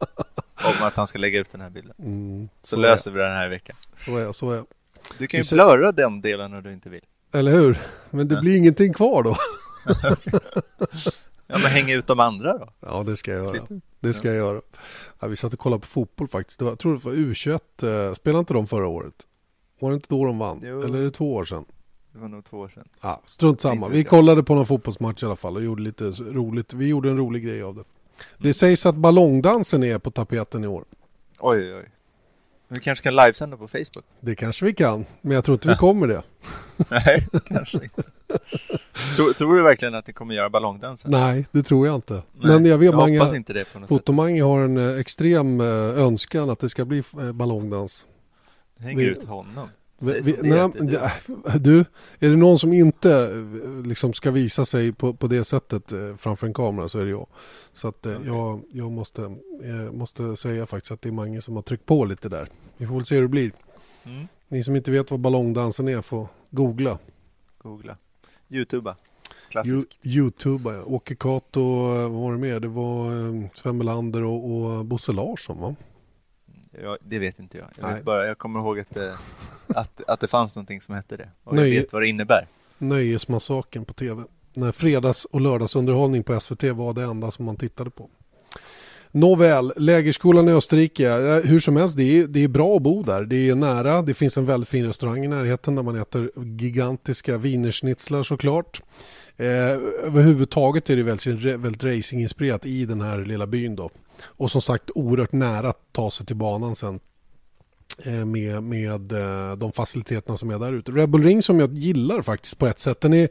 om 0.54 0.86
att 0.86 0.94
han 0.94 1.06
ska 1.06 1.18
lägga 1.18 1.40
ut 1.40 1.52
den 1.52 1.60
här 1.60 1.70
bilden. 1.70 1.94
Mm, 1.98 2.48
så, 2.62 2.76
så 2.76 2.80
löser 2.80 3.10
vi 3.10 3.20
den 3.20 3.36
här 3.36 3.48
veckan. 3.48 3.76
Så 3.96 4.16
är 4.16 4.32
så 4.32 4.50
är 4.50 4.64
Du 5.18 5.26
kan 5.26 5.40
ju 5.40 5.44
ser... 5.44 5.56
blurra 5.56 5.92
den 5.92 6.20
delen 6.20 6.50
när 6.50 6.60
du 6.60 6.72
inte 6.72 6.88
vill. 6.88 7.04
Eller 7.32 7.52
hur? 7.52 7.78
Men 8.10 8.28
det 8.28 8.34
ja. 8.34 8.40
blir 8.40 8.56
ingenting 8.56 8.92
kvar 8.92 9.22
då. 9.22 9.36
ja, 11.46 11.58
men 11.58 11.70
häng 11.70 11.90
ut 11.90 12.06
de 12.06 12.20
andra 12.20 12.58
då. 12.58 12.68
Ja, 12.80 13.02
det 13.02 13.16
ska 13.16 13.32
jag 13.32 13.54
göra. 13.54 13.66
Det 14.00 14.12
ska 14.12 14.28
jag 14.28 14.36
göra. 14.36 14.60
Ja, 15.20 15.28
vi 15.28 15.36
satt 15.36 15.52
och 15.52 15.58
kollade 15.58 15.80
på 15.80 15.86
fotboll 15.86 16.28
faktiskt. 16.28 16.60
jag 16.60 16.78
tror 16.78 16.92
det 16.92 17.04
var 17.04 17.12
U21. 17.12 18.08
Eh, 18.08 18.14
spelade 18.14 18.38
inte 18.38 18.54
de 18.54 18.66
förra 18.66 18.86
året? 18.86 19.14
Var 19.80 19.90
det 19.90 19.94
inte 19.94 20.08
då 20.08 20.24
de 20.24 20.38
vann? 20.38 20.60
Jo. 20.62 20.82
Eller 20.82 20.98
är 20.98 21.04
det 21.04 21.10
två 21.10 21.34
år 21.34 21.44
sedan? 21.44 21.64
Det 22.12 22.18
var 22.18 22.28
nog 22.28 22.44
två 22.44 22.58
år 22.58 22.68
sedan. 22.68 22.88
Ja, 23.02 23.22
strunt 23.24 23.60
samma. 23.60 23.88
Vi 23.88 24.04
kollade 24.04 24.42
på 24.42 24.54
någon 24.54 24.66
fotbollsmatch 24.66 25.22
i 25.22 25.26
alla 25.26 25.36
fall 25.36 25.56
och 25.56 25.64
gjorde 25.64 25.82
lite 25.82 26.04
roligt. 26.04 26.74
Vi 26.74 26.86
gjorde 26.86 27.10
en 27.10 27.16
rolig 27.16 27.44
grej 27.44 27.62
av 27.62 27.74
det. 27.74 27.84
Det 28.38 28.44
mm. 28.44 28.54
sägs 28.54 28.86
att 28.86 28.94
ballongdansen 28.94 29.84
är 29.84 29.98
på 29.98 30.10
tapeten 30.10 30.64
i 30.64 30.66
år. 30.66 30.84
Oj, 31.38 31.58
oj, 31.58 31.74
oj. 31.74 31.90
Vi 32.74 32.80
kanske 32.80 33.02
kan 33.02 33.16
livesända 33.16 33.56
på 33.56 33.68
Facebook? 33.68 34.04
Det 34.20 34.34
kanske 34.34 34.64
vi 34.64 34.74
kan, 34.74 35.04
men 35.20 35.34
jag 35.34 35.44
tror 35.44 35.54
inte 35.54 35.68
vi 35.68 35.76
kommer 35.78 36.06
det. 36.06 36.22
Nej, 36.90 37.26
kanske 37.46 37.76
inte. 37.76 38.02
tror, 39.16 39.32
tror, 39.32 39.56
du 39.56 39.62
verkligen 39.62 39.94
att 39.94 40.06
ni 40.06 40.12
kommer 40.12 40.34
göra 40.34 40.50
ballongdansen? 40.50 41.10
Nej, 41.10 41.46
det 41.50 41.62
tror 41.62 41.86
jag 41.86 41.94
inte. 41.94 42.14
Nej, 42.14 42.22
men 42.32 42.64
jag 42.64 42.78
vet 42.78 42.86
jag 42.86 42.94
många, 42.94 43.20
hoppas 43.20 43.36
inte 43.36 43.52
det 43.52 43.72
på 43.72 43.78
något 43.78 43.88
Fotomangi 43.88 44.40
har 44.40 44.60
en 44.60 44.76
eh, 44.76 45.00
extrem 45.00 45.60
eh, 45.60 45.66
önskan 45.98 46.50
att 46.50 46.58
det 46.58 46.68
ska 46.68 46.84
bli 46.84 47.02
eh, 47.18 47.32
ballongdans. 47.32 48.06
Hänger 48.78 49.04
vi, 49.04 49.10
ut 49.10 49.24
honom. 49.24 49.68
Vi, 50.00 50.36
nej, 50.42 50.70
du, 51.60 51.78
är 52.18 52.30
det 52.30 52.36
någon 52.36 52.58
som 52.58 52.72
inte 52.72 53.12
eh, 53.12 53.86
liksom 53.86 54.12
ska 54.12 54.30
visa 54.30 54.64
sig 54.64 54.92
på, 54.92 55.14
på 55.14 55.26
det 55.26 55.44
sättet 55.44 55.92
eh, 55.92 56.16
framför 56.16 56.46
en 56.46 56.54
kamera 56.54 56.88
så 56.88 56.98
är 56.98 57.04
det 57.04 57.10
jag. 57.10 57.26
Så 57.72 57.88
att 57.88 58.06
okay. 58.06 58.26
jag, 58.26 58.62
jag 58.72 58.92
måste, 58.92 59.36
jag 59.62 59.94
måste 59.94 60.36
säga 60.36 60.66
faktiskt 60.66 60.92
att 60.92 61.02
det 61.02 61.08
är 61.08 61.12
många 61.12 61.40
som 61.40 61.54
har 61.54 61.62
tryckt 61.62 61.86
på 61.86 62.04
lite 62.04 62.28
där. 62.28 62.48
Vi 62.76 62.86
får 62.86 62.94
väl 62.94 63.04
se 63.04 63.14
hur 63.14 63.22
det 63.22 63.28
blir. 63.28 63.52
Mm. 64.04 64.26
Ni 64.48 64.64
som 64.64 64.76
inte 64.76 64.90
vet 64.90 65.10
vad 65.10 65.20
ballongdansen 65.20 65.88
är 65.88 66.02
får 66.02 66.28
googla. 66.50 66.98
Googla. 67.58 67.96
Youtuba. 68.48 68.96
Klassisk. 69.48 69.98
Youtube, 70.02 70.70
ja. 70.70 70.84
Åke 70.84 71.14
Cato, 71.14 71.62
vad 71.88 72.10
var 72.10 72.32
det 72.32 72.38
mer? 72.38 72.60
Det 72.60 72.68
var 72.68 73.06
eh, 73.06 73.50
Sven 73.54 73.78
Melander 73.78 74.24
och, 74.24 74.50
och 74.50 74.84
Bosse 74.84 75.12
Larsson 75.12 75.60
va? 75.60 75.74
Ja, 76.82 76.98
det 77.02 77.18
vet 77.18 77.38
inte 77.38 77.58
jag. 77.58 77.66
Jag, 77.76 77.84
Nej. 77.86 77.94
vet 77.94 78.04
bara, 78.04 78.26
jag 78.26 78.38
kommer 78.38 78.60
ihåg 78.60 78.80
att 78.80 78.90
det, 78.94 79.14
att, 79.74 80.00
att 80.06 80.20
det 80.20 80.26
fanns 80.26 80.56
någonting 80.56 80.80
som 80.80 80.94
hette 80.94 81.16
det. 81.16 81.28
Och 81.44 81.54
Nej. 81.54 81.74
jag 81.74 81.80
vet 81.82 81.92
vad 81.92 82.02
det 82.02 82.08
innebär. 82.08 82.46
Nöjesmassakern 82.78 83.84
på 83.84 83.94
tv. 83.94 84.22
När 84.54 84.72
fredags 84.72 85.24
och 85.24 85.40
lördagsunderhållning 85.40 86.22
på 86.22 86.40
SVT 86.40 86.62
var 86.62 86.92
det 86.94 87.02
enda 87.02 87.30
som 87.30 87.44
man 87.44 87.56
tittade 87.56 87.90
på. 87.90 88.10
Nåväl, 89.10 89.72
lägerskolan 89.76 90.48
i 90.48 90.52
Österrike. 90.52 91.08
eh, 91.10 91.44
Hur 91.44 91.60
som 91.60 91.76
helst, 91.76 91.96
det 91.96 92.20
är, 92.20 92.26
det 92.26 92.44
är 92.44 92.48
bra 92.48 92.76
att 92.76 92.82
bo 92.82 93.02
där. 93.02 93.24
Det 93.24 93.48
är 93.48 93.54
nära. 93.54 94.02
Det 94.02 94.14
finns 94.14 94.38
en 94.38 94.46
väldigt 94.46 94.68
fin 94.68 94.86
restaurang 94.86 95.24
i 95.24 95.28
närheten 95.28 95.74
där 95.74 95.82
man 95.82 95.96
äter 96.00 96.30
gigantiska 96.60 97.38
wienerschnitzlar 97.38 98.22
såklart. 98.22 98.82
Eh, 99.36 99.46
överhuvudtaget 100.06 100.90
är 100.90 100.96
det 100.96 101.02
väldigt, 101.02 101.44
väldigt 101.44 101.84
racinginspirerat 101.84 102.66
i 102.66 102.84
den 102.84 103.00
här 103.00 103.18
lilla 103.18 103.46
byn 103.46 103.76
då. 103.76 103.90
Och 104.22 104.50
som 104.50 104.60
sagt 104.60 104.90
oerhört 104.94 105.32
nära 105.32 105.68
att 105.68 105.92
ta 105.92 106.10
sig 106.10 106.26
till 106.26 106.36
banan 106.36 106.74
sen 106.74 107.00
eh, 108.04 108.24
med, 108.24 108.62
med 108.62 109.12
eh, 109.12 109.56
de 109.56 109.72
faciliteterna 109.72 110.36
som 110.36 110.50
är 110.50 110.58
där 110.58 110.72
ute. 110.72 110.92
Red 110.92 111.08
Bull 111.08 111.24
Ring 111.24 111.42
som 111.42 111.60
jag 111.60 111.74
gillar 111.74 112.22
faktiskt 112.22 112.58
på 112.58 112.66
ett 112.66 112.78
sätt. 112.78 113.00
Den 113.00 113.14
är, 113.14 113.28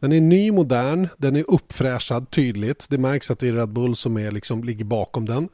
den 0.00 0.12
är 0.12 0.20
ny, 0.20 0.52
modern, 0.52 1.08
den 1.18 1.36
är 1.36 1.44
uppfräschad 1.48 2.30
tydligt. 2.30 2.86
Det 2.88 2.98
märks 2.98 3.30
att 3.30 3.38
det 3.38 3.48
är 3.48 3.52
Red 3.52 3.72
Bull 3.72 3.96
som 3.96 4.16
är, 4.16 4.30
liksom, 4.30 4.64
ligger 4.64 4.84
bakom 4.84 5.26
den. 5.26 5.48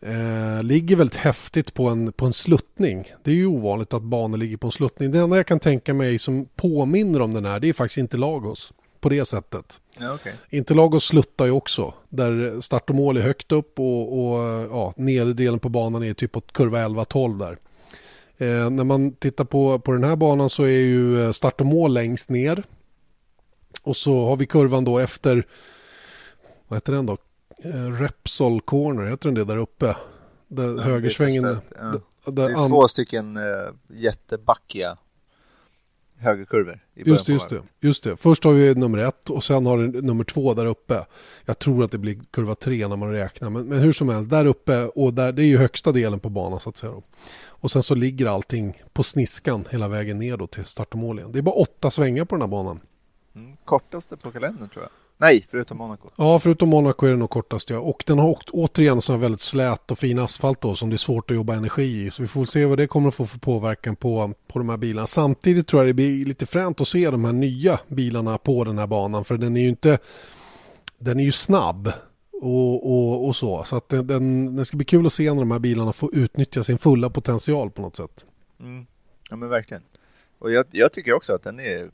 Eh, 0.00 0.62
ligger 0.62 0.96
väldigt 0.96 1.16
häftigt 1.16 1.74
på 1.74 1.88
en, 1.88 2.12
på 2.12 2.26
en 2.26 2.32
sluttning. 2.32 3.12
Det 3.22 3.30
är 3.30 3.34
ju 3.34 3.46
ovanligt 3.46 3.94
att 3.94 4.02
banor 4.02 4.38
ligger 4.38 4.56
på 4.56 4.66
en 4.66 4.72
sluttning. 4.72 5.10
Det 5.10 5.18
enda 5.18 5.36
jag 5.36 5.46
kan 5.46 5.60
tänka 5.60 5.94
mig 5.94 6.18
som 6.18 6.46
påminner 6.56 7.20
om 7.20 7.34
den 7.34 7.44
här 7.44 7.60
det 7.60 7.68
är 7.68 7.72
faktiskt 7.72 7.98
inte 7.98 8.16
Lagos 8.16 8.72
på 9.02 9.08
det 9.08 9.24
sättet. 9.24 9.80
Ja, 9.98 10.14
okay. 10.14 10.32
Interlagos 10.50 11.04
sluttar 11.04 11.44
ju 11.44 11.50
också 11.50 11.94
där 12.08 12.60
start 12.60 12.90
och 12.90 12.96
mål 12.96 13.16
är 13.16 13.20
högt 13.20 13.52
upp 13.52 13.78
och, 13.78 14.18
och 14.18 14.38
ja, 14.70 14.94
nedre 14.96 15.32
delen 15.32 15.60
på 15.60 15.68
banan 15.68 16.02
är 16.02 16.14
typ 16.14 16.32
på 16.32 16.40
kurva 16.40 16.78
11-12 16.78 17.38
där. 17.38 17.58
Eh, 18.38 18.70
när 18.70 18.84
man 18.84 19.12
tittar 19.12 19.44
på, 19.44 19.78
på 19.78 19.92
den 19.92 20.04
här 20.04 20.16
banan 20.16 20.50
så 20.50 20.62
är 20.62 20.68
ju 20.68 21.32
start 21.32 21.60
och 21.60 21.66
mål 21.66 21.92
längst 21.92 22.30
ner. 22.30 22.64
Och 23.82 23.96
så 23.96 24.24
har 24.26 24.36
vi 24.36 24.46
kurvan 24.46 24.84
då 24.84 24.98
efter, 24.98 25.46
vad 26.68 26.76
heter 26.76 26.92
den 26.92 27.06
då? 27.06 27.16
Eh, 27.64 28.00
Repsol 28.00 28.60
Corner, 28.60 29.10
heter 29.10 29.28
den 29.28 29.34
det 29.34 29.44
där 29.44 29.56
uppe? 29.56 29.96
Där 30.48 30.76
Ja, 30.76 30.82
högersvängen. 30.82 31.42
det 31.42 31.48
är 31.48 31.54
förstått, 31.54 32.08
ja. 32.24 32.32
där 32.32 32.48
Det 32.48 32.54
är 32.54 32.68
två 32.68 32.88
stycken 32.88 33.36
uh, 33.36 33.42
jättebackiga 33.88 34.98
högerkurvor. 36.22 36.80
I 36.94 37.08
Just 37.08 37.26
det, 37.26 37.32
just 37.32 37.48
det, 37.48 37.62
just 37.80 38.04
det. 38.04 38.16
Först 38.16 38.44
har 38.44 38.52
vi 38.52 38.74
nummer 38.74 38.98
ett 38.98 39.30
och 39.30 39.44
sen 39.44 39.66
har 39.66 39.78
du 39.78 40.02
nummer 40.02 40.24
två 40.24 40.54
där 40.54 40.66
uppe. 40.66 41.06
Jag 41.44 41.58
tror 41.58 41.84
att 41.84 41.90
det 41.90 41.98
blir 41.98 42.20
kurva 42.30 42.54
tre 42.54 42.88
när 42.88 42.96
man 42.96 43.12
räknar. 43.12 43.50
Men, 43.50 43.66
men 43.66 43.78
hur 43.78 43.92
som 43.92 44.08
helst, 44.08 44.30
där 44.30 44.44
uppe 44.44 44.86
och 44.86 45.14
där, 45.14 45.32
det 45.32 45.42
är 45.42 45.46
ju 45.46 45.58
högsta 45.58 45.92
delen 45.92 46.20
på 46.20 46.28
banan 46.28 46.60
så 46.60 46.68
att 46.68 46.76
säga. 46.76 46.92
Då. 46.92 47.02
Och 47.46 47.70
sen 47.70 47.82
så 47.82 47.94
ligger 47.94 48.26
allting 48.26 48.82
på 48.92 49.02
sniskan 49.02 49.64
hela 49.70 49.88
vägen 49.88 50.18
ner 50.18 50.36
då 50.36 50.46
till 50.46 50.64
start 50.64 50.92
och 50.92 50.98
mål 50.98 51.18
igen. 51.18 51.32
Det 51.32 51.38
är 51.38 51.42
bara 51.42 51.54
åtta 51.54 51.90
svängar 51.90 52.24
på 52.24 52.34
den 52.34 52.42
här 52.42 52.48
banan. 52.48 52.80
Mm. 53.34 53.56
Kortaste 53.64 54.16
på 54.16 54.30
kalendern 54.30 54.68
tror 54.68 54.84
jag. 54.84 54.90
Nej, 55.22 55.46
förutom 55.50 55.78
Monaco. 55.78 56.08
Ja, 56.16 56.38
förutom 56.38 56.68
Monaco 56.68 57.06
är 57.06 57.10
det 57.10 57.16
nog 57.16 57.30
kortast 57.30 57.70
ja. 57.70 57.78
Och 57.78 58.04
den 58.06 58.18
har 58.18 58.28
åkt, 58.28 58.50
återigen 58.50 59.00
så 59.00 59.12
här 59.12 59.20
väldigt 59.20 59.40
slät 59.40 59.90
och 59.90 59.98
fin 59.98 60.18
asfalt 60.18 60.60
då 60.60 60.74
som 60.74 60.90
det 60.90 60.96
är 60.96 60.98
svårt 60.98 61.30
att 61.30 61.36
jobba 61.36 61.54
energi 61.54 62.06
i. 62.06 62.10
Så 62.10 62.22
vi 62.22 62.28
får 62.28 62.44
se 62.44 62.66
vad 62.66 62.78
det 62.78 62.86
kommer 62.86 63.08
att 63.08 63.14
få 63.14 63.26
för 63.26 63.38
påverkan 63.38 63.96
på, 63.96 64.34
på 64.46 64.58
de 64.58 64.68
här 64.68 64.76
bilarna. 64.76 65.06
Samtidigt 65.06 65.66
tror 65.68 65.82
jag 65.82 65.88
det 65.88 65.94
blir 65.94 66.26
lite 66.26 66.46
fränt 66.46 66.80
att 66.80 66.88
se 66.88 67.10
de 67.10 67.24
här 67.24 67.32
nya 67.32 67.80
bilarna 67.88 68.38
på 68.38 68.64
den 68.64 68.78
här 68.78 68.86
banan. 68.86 69.24
För 69.24 69.36
den 69.36 69.56
är 69.56 69.60
ju 69.60 69.68
inte... 69.68 69.98
Den 70.98 71.20
är 71.20 71.24
ju 71.24 71.32
snabb. 71.32 71.92
Och, 72.32 72.92
och, 72.92 73.26
och 73.26 73.36
så. 73.36 73.64
Så 73.64 73.76
att 73.76 73.88
den, 73.88 74.06
den, 74.56 74.64
ska 74.64 74.76
bli 74.76 74.86
kul 74.86 75.06
att 75.06 75.12
se 75.12 75.32
när 75.32 75.40
de 75.40 75.50
här 75.50 75.58
bilarna 75.58 75.92
får 75.92 76.14
utnyttja 76.14 76.64
sin 76.64 76.78
fulla 76.78 77.10
potential 77.10 77.70
på 77.70 77.82
något 77.82 77.96
sätt. 77.96 78.26
Mm. 78.60 78.86
Ja 79.30 79.36
men 79.36 79.48
verkligen. 79.48 79.82
Och 80.38 80.52
jag, 80.52 80.66
jag 80.70 80.92
tycker 80.92 81.12
också 81.12 81.34
att 81.34 81.42
den 81.42 81.60
är 81.60 81.90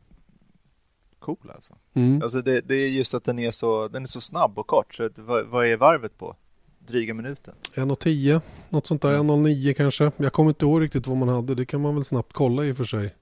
cool 1.19 1.51
alltså. 1.55 1.75
Mm. 1.98 2.22
Alltså 2.22 2.42
det, 2.42 2.61
det 2.61 2.74
är 2.74 2.88
just 2.88 3.14
att 3.14 3.24
den 3.24 3.38
är 3.38 3.50
så, 3.50 3.88
den 3.88 4.02
är 4.02 4.06
så 4.06 4.20
snabb 4.20 4.58
och 4.58 4.66
kort. 4.66 4.94
Så 4.94 5.04
att, 5.04 5.18
vad, 5.18 5.46
vad 5.46 5.66
är 5.66 5.76
varvet 5.76 6.18
på? 6.18 6.37
Dryga 6.78 7.14
minuten. 7.14 7.54
1.10, 7.74 8.40
något 8.68 8.87
sånt 8.87 9.02
där. 9.02 9.14
1.09 9.18 9.72
kanske. 9.74 10.12
Jag 10.16 10.32
kommer 10.32 10.50
inte 10.50 10.64
ihåg 10.64 10.80
riktigt 10.82 11.06
vad 11.06 11.16
man 11.16 11.28
hade. 11.28 11.54
Det 11.54 11.66
kan 11.66 11.80
man 11.80 11.94
väl 11.94 12.04
snabbt 12.04 12.32
kolla 12.32 12.64
i 12.64 12.72
och 12.72 12.76
för 12.76 12.84
sig. 12.84 13.14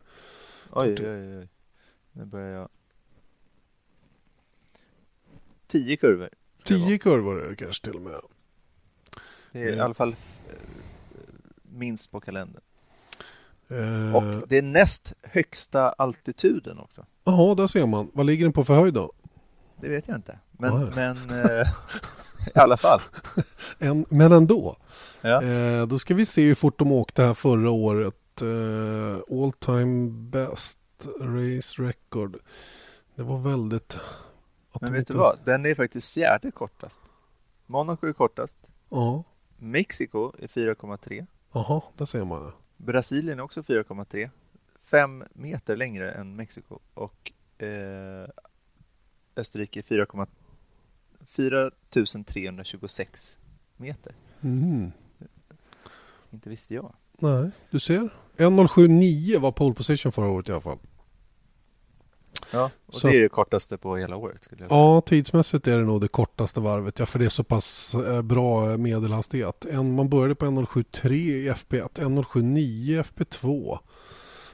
Oj, 0.71 0.97
oj, 1.01 1.39
oj. 1.39 1.49
Nu 2.13 2.25
börjar 2.25 2.51
jag. 2.59 2.69
Tio 5.67 5.97
kurvor. 5.97 6.31
ska 6.57 6.75
det 6.75 6.81
vara. 6.81 6.89
10 6.89 6.99
kurvor 6.99 7.45
är 7.45 7.51
det 7.51 7.57
kanske 7.57 7.85
till 7.85 7.95
och 7.97 8.03
med. 8.03 8.21
Det 9.53 9.63
är 9.63 9.73
i 9.73 9.77
Ja. 9.77 9.85
alla 9.85 9.95
fall 9.95 10.09
eh, 10.13 10.55
minst 11.63 12.11
på 12.11 12.21
kalendern. 12.21 12.63
Eh, 13.69 14.17
Och 14.17 14.49
det 14.49 14.59
är 14.59 14.63
näst 14.63 15.13
högsta 15.23 15.89
altituden 15.91 16.79
också. 16.79 17.07
Jaha, 17.25 17.55
där 17.55 17.67
ser 17.67 17.87
man. 17.87 18.11
Vad 18.15 18.27
ligger 18.27 18.45
den 18.45 18.53
på 18.53 18.65
för 18.65 18.75
höjd 18.75 18.95
då? 18.95 19.13
Det 19.81 19.89
vet 19.89 20.09
jag 20.09 20.17
inte. 20.17 20.39
Men, 20.53 20.85
men 20.95 21.17
eh, 21.31 21.67
i 22.55 22.59
alla 22.59 22.77
fall. 22.77 23.01
En, 23.79 24.07
men 24.09 24.33
ändå. 24.33 24.77
Ja. 25.23 25.43
Eh, 25.43 25.87
då 25.87 25.99
ska 25.99 26.15
vi 26.15 26.27
se 26.27 26.43
hur 26.47 26.55
fort 26.55 26.79
de 26.79 26.93
åkte 26.93 27.23
här 27.23 27.35
förra 27.35 27.71
året. 27.71 28.43
Eh, 28.43 29.37
all 29.43 29.53
time 29.53 30.11
best 30.11 30.79
race 31.21 31.83
record. 31.83 32.37
Det 33.15 33.23
var 33.23 33.39
väldigt... 33.39 33.99
Men 34.81 34.93
vet 34.93 35.07
du 35.07 35.15
vad? 35.15 35.39
Den 35.45 35.67
är 35.67 35.75
faktiskt 35.75 36.11
fjärde 36.13 36.51
kortast. 36.51 37.01
Monaco 37.67 38.07
är 38.07 38.13
kortast. 38.13 38.57
Ja, 38.91 39.25
Mexiko 39.59 40.33
är 40.39 40.47
4,3. 40.47 41.27
jaha, 41.53 41.83
där 41.97 42.07
ser 42.07 42.25
man. 42.25 42.53
Brasilien 42.77 43.39
är 43.39 43.43
också 43.43 43.63
4,3. 43.63 44.31
Fem 44.79 45.25
meter 45.33 45.77
längre 45.77 46.13
än 46.13 46.37
Mexiko. 46.37 46.79
Och 46.95 47.33
eh, 47.59 48.29
Österrike 49.37 49.81
är 49.81 49.83
4,- 49.83 50.27
4326 51.25 53.39
meter. 53.77 54.15
Mm. 54.41 54.93
Inte 56.31 56.51
visste 56.51 56.75
jag. 56.75 56.93
Nej, 57.19 57.51
du 57.71 57.81
ser. 57.81 58.09
1.079 58.37 59.39
var 59.39 59.53
pole 59.53 59.75
position 59.75 60.13
förra 60.13 60.29
året 60.29 60.49
i 60.49 60.53
alla 60.53 60.61
fall. 60.61 60.79
Ja, 62.53 62.71
och 62.87 62.95
Så- 62.95 63.09
det 63.09 63.17
är 63.17 63.21
det 63.21 63.29
kortaste 63.29 63.79
på 63.79 63.97
hela 63.97 64.17
året 64.17 64.45
skulle 64.45 64.63
jag 64.63 64.71
säga. 64.71 64.81
Ja, 64.81 65.01
tidsmässigt 65.01 65.67
är 65.69 65.79
det 65.79 65.85
nog 65.85 66.01
det 66.01 66.09
kortaste 66.09 66.61
varvet. 66.61 66.99
Ja, 66.99 67.07
för 67.07 67.19
det 67.19 67.25
är 67.25 67.29
så 67.29 67.45
pass 67.45 67.95
eh, 67.95 68.23
bra 68.23 68.77
medelhastighet. 68.77 69.65
En, 69.71 69.95
man 69.95 70.09
började 70.09 70.35
på 70.35 70.45
1.073 70.47 71.13
i 71.13 71.51
FP1, 71.51 71.89
1.079 72.01 72.59
i 72.59 73.03
FP2. 73.03 73.79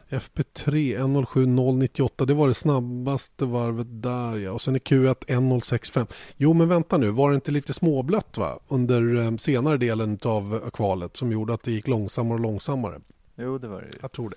FP3 0.09 0.99
1.07098, 0.99 2.27
det 2.27 2.35
var 2.35 2.49
det 2.49 2.55
snabbaste 2.55 3.45
varvet 3.45 3.87
där 4.03 4.37
ja. 4.37 4.51
Och 4.53 4.61
sen 4.61 4.75
är 4.75 4.79
Q1 4.79 5.15
1.065. 5.27 6.07
Jo 6.37 6.53
men 6.53 6.69
vänta 6.69 6.99
nu, 6.99 7.11
var 7.11 7.31
det 7.31 7.35
inte 7.35 7.51
lite 7.51 7.73
småblött 7.75 8.39
va? 8.39 8.59
Under 8.69 9.17
eh, 9.21 9.37
senare 9.37 9.77
delen 9.77 10.19
av 10.25 10.71
kvalet 10.73 11.17
som 11.17 11.33
gjorde 11.33 11.55
att 11.55 11.63
det 11.63 11.71
gick 11.73 11.89
långsammare 11.89 12.35
och 12.35 12.41
långsammare. 12.41 13.01
Jo, 13.37 13.59
det 13.59 13.69
var 13.69 13.81
det 13.81 13.87
ju. 13.87 13.93
Jag 14.01 14.13
tror 14.13 14.31
det. 14.31 14.37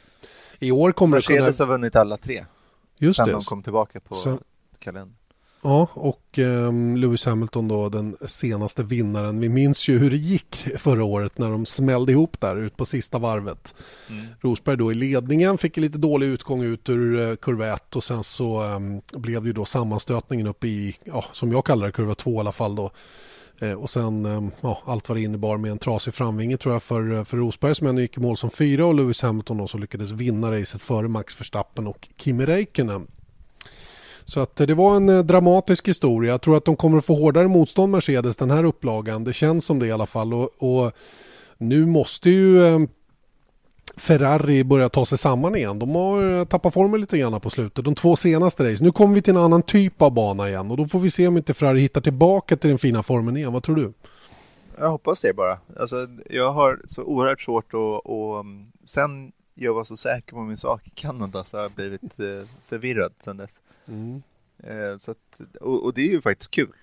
I 0.65 0.71
år 0.71 0.91
kommer 0.91 1.17
det 1.17 1.23
kunna... 1.27 1.39
Mercedes 1.39 1.59
har 1.59 1.65
vunnit 1.65 1.95
alla 1.95 2.17
tre 2.17 2.45
Just 2.97 3.17
sen 3.17 3.25
det. 3.25 3.31
de 3.31 3.41
kom 3.41 3.63
tillbaka 3.63 3.99
på 3.99 4.15
Sen- 4.15 4.39
kalendern. 4.79 5.15
Ja, 5.65 5.87
och 5.93 6.37
um, 6.37 6.97
Lewis 6.97 7.25
Hamilton 7.25 7.67
då 7.67 7.89
den 7.89 8.17
senaste 8.25 8.83
vinnaren. 8.83 9.39
Vi 9.39 9.49
minns 9.49 9.87
ju 9.87 9.99
hur 9.99 10.09
det 10.09 10.17
gick 10.17 10.55
förra 10.77 11.03
året 11.03 11.37
när 11.37 11.49
de 11.49 11.65
smällde 11.65 12.11
ihop 12.11 12.41
där 12.41 12.55
ut 12.55 12.77
på 12.77 12.85
sista 12.85 13.19
varvet. 13.19 13.75
Mm. 14.09 14.25
Rosberg 14.41 14.77
då 14.77 14.91
i 14.91 14.95
ledningen, 14.95 15.57
fick 15.57 15.77
lite 15.77 15.97
dålig 15.97 16.27
utgång 16.27 16.63
ut 16.63 16.89
ur 16.89 17.13
uh, 17.15 17.35
kurva 17.35 17.73
1 17.73 17.95
och 17.95 18.03
sen 18.03 18.23
så 18.23 18.63
um, 18.63 19.01
blev 19.13 19.41
det 19.41 19.47
ju 19.47 19.53
då 19.53 19.65
sammanstötningen 19.65 20.47
upp 20.47 20.63
i, 20.63 20.97
ja, 21.03 21.25
som 21.31 21.51
jag 21.51 21.65
kallar 21.65 21.85
det, 21.85 21.91
kurva 21.91 22.15
2 22.15 22.35
i 22.35 22.39
alla 22.39 22.51
fall 22.51 22.75
då. 22.75 22.91
Eh, 23.59 23.73
och 23.73 23.89
sen 23.89 24.25
ehm, 24.25 24.51
ja, 24.61 24.81
allt 24.85 25.09
vad 25.09 25.17
det 25.17 25.21
innebar 25.21 25.57
med 25.57 25.71
en 25.71 25.77
trasig 25.77 26.13
framvinge 26.13 26.57
tror 26.57 26.75
jag 26.75 26.83
för, 26.83 27.13
eh, 27.13 27.23
för 27.23 27.37
Rosberg 27.37 27.75
som 27.75 27.97
gick 27.97 28.17
i 28.17 28.19
mål 28.19 28.37
som 28.37 28.49
fyra 28.49 28.85
och 28.85 28.95
Lewis 28.95 29.21
Hamilton 29.21 29.57
då 29.57 29.67
som 29.67 29.81
lyckades 29.81 30.11
vinna 30.11 30.51
racet 30.51 30.81
före 30.81 31.07
Max 31.07 31.39
Verstappen 31.39 31.87
och 31.87 32.07
Kimi 32.17 32.45
Räikkönen. 32.45 33.07
Så 34.25 34.39
att 34.39 34.59
eh, 34.59 34.67
det 34.67 34.73
var 34.73 34.95
en 34.95 35.27
dramatisk 35.27 35.87
historia. 35.87 36.31
Jag 36.31 36.41
tror 36.41 36.57
att 36.57 36.65
de 36.65 36.75
kommer 36.75 36.97
att 36.97 37.05
få 37.05 37.15
hårdare 37.15 37.47
motstånd 37.47 37.91
Mercedes 37.91 38.37
den 38.37 38.51
här 38.51 38.63
upplagan. 38.63 39.23
Det 39.23 39.33
känns 39.33 39.65
som 39.65 39.79
det 39.79 39.87
i 39.87 39.91
alla 39.91 40.05
fall. 40.05 40.33
Och, 40.33 40.49
och 40.57 40.91
nu 41.57 41.85
måste 41.85 42.29
ju 42.29 42.65
eh, 42.65 42.79
Ferrari 43.97 44.63
börja 44.63 44.89
ta 44.89 45.05
sig 45.05 45.17
samman 45.17 45.55
igen. 45.55 45.79
De 45.79 45.95
har 45.95 46.33
eh, 46.33 46.45
tappat 46.45 46.73
formen 46.73 47.01
lite 47.01 47.17
grann 47.17 47.41
på 47.41 47.49
slutet. 47.49 47.85
De 47.85 47.95
två 47.95 48.15
senaste 48.15 48.71
race. 48.71 48.83
Nu 48.83 48.91
kommer 48.91 49.15
vi 49.15 49.21
till 49.21 49.35
en 49.35 49.41
annan 49.41 49.61
typ 49.61 50.01
av 50.01 50.13
bana 50.13 50.49
igen 50.49 50.71
och 50.71 50.77
då 50.77 50.87
får 50.87 50.99
vi 50.99 51.11
se 51.11 51.27
om 51.27 51.37
inte 51.37 51.53
Ferrari 51.53 51.79
hittar 51.79 52.01
tillbaka 52.01 52.55
till 52.55 52.69
den 52.69 52.79
fina 52.79 53.03
formen 53.03 53.37
igen. 53.37 53.53
Vad 53.53 53.63
tror 53.63 53.75
du? 53.75 53.93
Jag 54.77 54.89
hoppas 54.89 55.21
det 55.21 55.33
bara. 55.33 55.59
Alltså, 55.79 56.07
jag 56.29 56.53
har 56.53 56.81
så 56.85 57.03
oerhört 57.03 57.41
svårt 57.41 57.73
att... 57.73 58.05
Och, 58.05 58.39
um, 58.39 58.71
sen 58.83 59.31
jag 59.53 59.73
var 59.73 59.83
så 59.83 59.97
säker 59.97 60.31
på 60.35 60.41
min 60.41 60.57
sak 60.57 60.87
i 60.87 60.89
Kanada 60.89 61.45
så 61.45 61.57
har 61.57 61.61
jag 61.61 61.71
blivit 61.71 62.19
eh, 62.19 62.49
förvirrad 62.65 63.13
sedan 63.23 63.37
dess. 63.37 63.59
Mm. 63.87 64.23
Eh, 64.57 64.97
så 64.97 65.11
att, 65.11 65.41
och, 65.61 65.83
och, 65.83 65.93
det 65.93 66.01
är 66.01 66.11
ju 66.11 66.21
faktiskt 66.21 66.51
kul. 66.51 66.73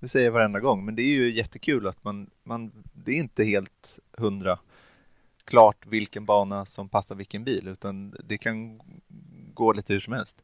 Det 0.00 0.08
säger 0.08 0.26
jag 0.26 0.32
varenda 0.32 0.60
gång, 0.60 0.84
men 0.84 0.96
det 0.96 1.02
är 1.02 1.14
ju 1.14 1.32
jättekul 1.32 1.86
att 1.86 2.04
man, 2.04 2.30
man 2.44 2.72
det 2.92 3.12
är 3.12 3.16
inte 3.16 3.44
helt 3.44 3.98
hundra 4.16 4.58
klart 5.44 5.86
vilken 5.86 6.26
bana 6.26 6.66
som 6.66 6.88
passar 6.88 7.14
vilken 7.14 7.44
bil, 7.44 7.68
utan 7.68 8.14
det 8.24 8.38
kan 8.38 8.80
gå 9.54 9.72
lite 9.72 9.92
hur 9.92 10.00
som 10.00 10.12
helst. 10.12 10.42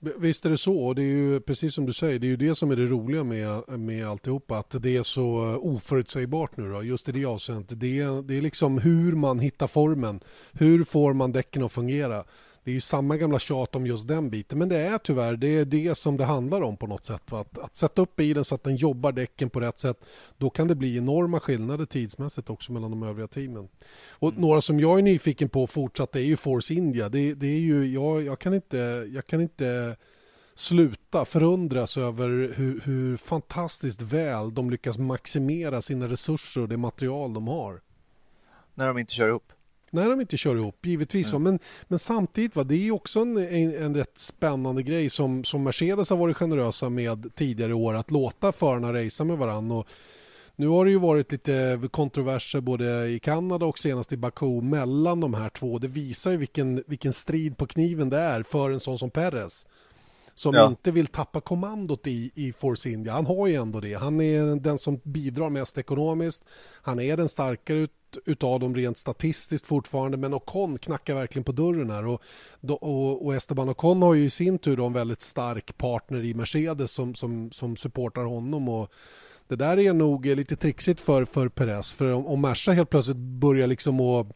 Visst 0.00 0.46
är 0.46 0.50
det 0.50 0.58
så. 0.58 0.78
Och 0.78 0.94
det 0.94 1.02
är 1.02 1.16
ju 1.16 1.40
precis 1.40 1.74
som 1.74 1.86
du 1.86 1.92
säger, 1.92 2.18
det 2.18 2.26
är 2.26 2.28
ju 2.28 2.36
det 2.36 2.54
som 2.54 2.70
är 2.70 2.76
det 2.76 2.86
roliga 2.86 3.24
med, 3.24 3.78
med 3.78 4.08
alltihopa. 4.08 4.58
Att 4.58 4.82
det 4.82 4.96
är 4.96 5.02
så 5.02 5.50
eh, 5.50 5.58
oförutsägbart 5.58 6.56
nu 6.56 6.72
då, 6.72 6.82
just 6.82 7.08
i 7.08 7.12
det 7.12 7.24
avseendet. 7.24 7.80
Det 7.80 8.00
är, 8.00 8.22
det 8.22 8.34
är 8.34 8.42
liksom 8.42 8.78
hur 8.78 9.12
man 9.12 9.38
hittar 9.38 9.66
formen. 9.66 10.20
Hur 10.52 10.84
får 10.84 11.14
man 11.14 11.32
däcken 11.32 11.62
att 11.62 11.72
fungera? 11.72 12.24
Det 12.68 12.72
är 12.72 12.74
ju 12.74 12.80
samma 12.80 13.16
gamla 13.16 13.38
tjat 13.38 13.74
om 13.74 13.86
just 13.86 14.08
den 14.08 14.30
biten, 14.30 14.58
men 14.58 14.68
det 14.68 14.76
är 14.76 14.98
tyvärr 14.98 15.36
det, 15.36 15.46
är 15.46 15.64
det 15.64 15.94
som 15.94 16.16
det 16.16 16.24
handlar 16.24 16.62
om 16.62 16.76
på 16.76 16.86
något 16.86 17.04
sätt. 17.04 17.32
Att, 17.32 17.58
att 17.58 17.76
sätta 17.76 18.02
upp 18.02 18.16
bilen 18.16 18.44
så 18.44 18.54
att 18.54 18.62
den 18.62 18.76
jobbar 18.76 19.12
däcken 19.12 19.50
på 19.50 19.60
rätt 19.60 19.78
sätt, 19.78 20.04
då 20.36 20.50
kan 20.50 20.68
det 20.68 20.74
bli 20.74 20.96
enorma 20.96 21.40
skillnader 21.40 21.84
tidsmässigt 21.84 22.50
också 22.50 22.72
mellan 22.72 22.90
de 22.90 23.02
övriga 23.02 23.28
teamen. 23.28 23.68
Och 24.10 24.28
mm. 24.28 24.40
några 24.40 24.60
som 24.60 24.80
jag 24.80 24.98
är 24.98 25.02
nyfiken 25.02 25.48
på 25.48 25.66
fortsatt 25.66 26.16
är 26.16 26.20
ju 26.20 26.36
Force 26.36 26.74
India. 26.74 27.08
Det, 27.08 27.34
det 27.34 27.46
är 27.46 27.60
ju, 27.60 27.86
jag, 27.86 28.22
jag, 28.22 28.38
kan 28.38 28.54
inte, 28.54 29.08
jag 29.14 29.26
kan 29.26 29.40
inte 29.40 29.96
sluta 30.54 31.24
förundras 31.24 31.96
över 31.98 32.28
hur, 32.56 32.80
hur 32.84 33.16
fantastiskt 33.16 34.02
väl 34.02 34.54
de 34.54 34.70
lyckas 34.70 34.98
maximera 34.98 35.82
sina 35.82 36.08
resurser 36.08 36.60
och 36.60 36.68
det 36.68 36.76
material 36.76 37.34
de 37.34 37.48
har. 37.48 37.80
När 38.74 38.86
de 38.86 38.98
inte 38.98 39.12
kör 39.12 39.28
ihop? 39.28 39.52
När 39.90 40.10
de 40.10 40.20
inte 40.20 40.36
kör 40.36 40.56
ihop, 40.56 40.86
givetvis. 40.86 41.32
Mm. 41.32 41.42
Men, 41.42 41.58
men 41.88 41.98
samtidigt, 41.98 42.56
va, 42.56 42.64
det 42.64 42.88
är 42.88 42.90
också 42.90 43.20
en, 43.20 43.36
en, 43.36 43.76
en 43.76 43.96
rätt 43.96 44.18
spännande 44.18 44.82
grej 44.82 45.10
som, 45.10 45.44
som 45.44 45.62
Mercedes 45.62 46.10
har 46.10 46.16
varit 46.16 46.36
generösa 46.36 46.88
med 46.88 47.34
tidigare 47.34 47.74
år, 47.74 47.94
att 47.94 48.10
låta 48.10 48.52
förarna 48.52 48.92
racea 48.92 49.26
med 49.26 49.38
varandra. 49.38 49.84
nu 50.56 50.68
har 50.68 50.84
det 50.84 50.90
ju 50.90 50.98
varit 50.98 51.32
lite 51.32 51.80
kontroverser 51.90 52.60
både 52.60 53.08
i 53.08 53.18
Kanada 53.18 53.66
och 53.66 53.78
senast 53.78 54.12
i 54.12 54.16
Baku 54.16 54.60
mellan 54.60 55.20
de 55.20 55.34
här 55.34 55.48
två. 55.48 55.78
Det 55.78 55.88
visar 55.88 56.30
ju 56.30 56.36
vilken, 56.36 56.84
vilken 56.86 57.12
strid 57.12 57.56
på 57.56 57.66
kniven 57.66 58.10
det 58.10 58.18
är 58.18 58.42
för 58.42 58.70
en 58.70 58.80
sån 58.80 58.98
som 58.98 59.10
Perez 59.10 59.66
som 60.38 60.54
ja. 60.54 60.66
inte 60.66 60.90
vill 60.90 61.06
tappa 61.06 61.40
kommandot 61.40 62.06
i, 62.06 62.30
i 62.34 62.52
Force 62.52 62.90
India. 62.90 63.12
Han 63.12 63.26
har 63.26 63.46
ju 63.46 63.54
ändå 63.54 63.80
det. 63.80 63.94
Han 63.94 64.20
är 64.20 64.56
den 64.56 64.78
som 64.78 65.00
bidrar 65.02 65.50
mest 65.50 65.78
ekonomiskt. 65.78 66.44
Han 66.82 67.00
är 67.00 67.16
den 67.16 67.28
starkare 67.28 67.78
ut, 67.78 67.92
utav 68.24 68.60
dem 68.60 68.74
rent 68.74 68.98
statistiskt 68.98 69.66
fortfarande 69.66 70.16
men 70.16 70.34
Ocon 70.34 70.78
knackar 70.78 71.14
verkligen 71.14 71.44
på 71.44 71.52
dörren 71.52 71.90
här 71.90 72.06
och, 72.06 72.22
och, 72.68 73.26
och 73.26 73.34
Esteban 73.34 73.68
Ocon 73.68 74.02
har 74.02 74.14
ju 74.14 74.24
i 74.24 74.30
sin 74.30 74.58
tur 74.58 74.86
en 74.86 74.92
väldigt 74.92 75.20
stark 75.20 75.78
partner 75.78 76.24
i 76.24 76.34
Mercedes 76.34 76.90
som, 76.90 77.14
som, 77.14 77.50
som 77.52 77.76
supportar 77.76 78.24
honom 78.24 78.68
och 78.68 78.92
det 79.48 79.56
där 79.56 79.78
är 79.78 79.92
nog 79.92 80.26
lite 80.26 80.56
trixigt 80.56 81.00
för, 81.00 81.24
för 81.24 81.48
Perez 81.48 81.94
för 81.94 82.12
om, 82.12 82.26
om 82.26 82.40
Merca 82.40 82.72
helt 82.72 82.90
plötsligt 82.90 83.16
börjar 83.16 83.66
liksom 83.66 84.00
att 84.00 84.26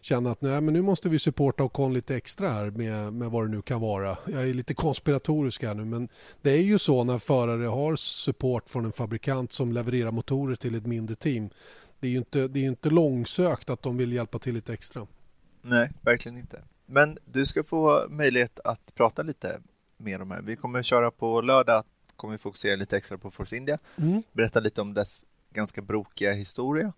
känna 0.00 0.30
att 0.30 0.40
nej, 0.40 0.60
men 0.60 0.74
nu 0.74 0.82
måste 0.82 1.08
vi 1.08 1.18
supporta 1.18 1.64
Ocon 1.64 1.94
lite 1.94 2.16
extra 2.16 2.48
här 2.48 2.70
med, 2.70 3.12
med 3.12 3.30
vad 3.30 3.44
det 3.44 3.56
nu 3.56 3.62
kan 3.62 3.80
vara. 3.80 4.16
Jag 4.26 4.48
är 4.48 4.54
lite 4.54 4.74
konspiratorisk 4.74 5.62
här 5.62 5.74
nu 5.74 5.84
men 5.84 6.08
det 6.42 6.50
är 6.50 6.62
ju 6.62 6.78
så 6.78 7.04
när 7.04 7.18
förare 7.18 7.66
har 7.66 7.96
support 7.96 8.68
från 8.68 8.84
en 8.84 8.92
fabrikant 8.92 9.52
som 9.52 9.72
levererar 9.72 10.10
motorer 10.10 10.56
till 10.56 10.74
ett 10.74 10.86
mindre 10.86 11.14
team. 11.14 11.50
Det 12.00 12.06
är 12.06 12.10
ju 12.10 12.18
inte, 12.18 12.48
det 12.48 12.60
är 12.60 12.64
inte 12.64 12.90
långsökt 12.90 13.70
att 13.70 13.82
de 13.82 13.96
vill 13.96 14.12
hjälpa 14.12 14.38
till 14.38 14.54
lite 14.54 14.72
extra. 14.72 15.06
Nej, 15.62 15.90
verkligen 16.00 16.38
inte. 16.38 16.62
Men 16.86 17.18
du 17.24 17.46
ska 17.46 17.64
få 17.64 18.06
möjlighet 18.08 18.60
att 18.64 18.94
prata 18.94 19.22
lite 19.22 19.60
mer 19.96 20.22
om 20.22 20.28
det 20.28 20.34
här. 20.34 20.42
Vi 20.42 20.56
kommer 20.56 20.82
köra 20.82 21.10
på 21.10 21.40
lördag, 21.40 21.84
kommer 22.16 22.32
vi 22.32 22.38
fokusera 22.38 22.76
lite 22.76 22.96
extra 22.96 23.18
på 23.18 23.30
Force 23.30 23.56
India, 23.56 23.78
mm. 23.96 24.22
berätta 24.32 24.60
lite 24.60 24.80
om 24.80 24.94
dess 24.94 25.26
ganska 25.50 25.82
brokiga 25.82 26.32
historia 26.32 26.92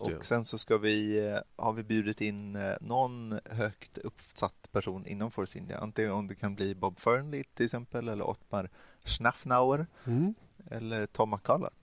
och 0.00 0.24
sen 0.24 0.44
så 0.44 0.58
ska 0.58 0.78
vi, 0.78 1.26
eh, 1.28 1.38
har 1.56 1.72
vi 1.72 1.82
bjudit 1.82 2.20
in 2.20 2.56
eh, 2.56 2.74
någon 2.80 3.38
högt 3.44 3.98
uppsatt 3.98 4.68
person 4.72 5.06
inom 5.06 5.30
Force 5.30 5.58
India. 5.58 5.78
Antingen 5.78 6.12
om 6.12 6.26
det 6.26 6.34
kan 6.34 6.54
bli 6.54 6.74
Bob 6.74 7.00
Fernley 7.00 7.44
till 7.54 7.64
exempel 7.64 8.08
eller 8.08 8.24
Ottmar 8.24 8.70
Schnaffnauer 9.04 9.86
mm. 10.04 10.34
eller 10.70 11.06
Tom 11.06 11.30
McCullough. 11.30 11.74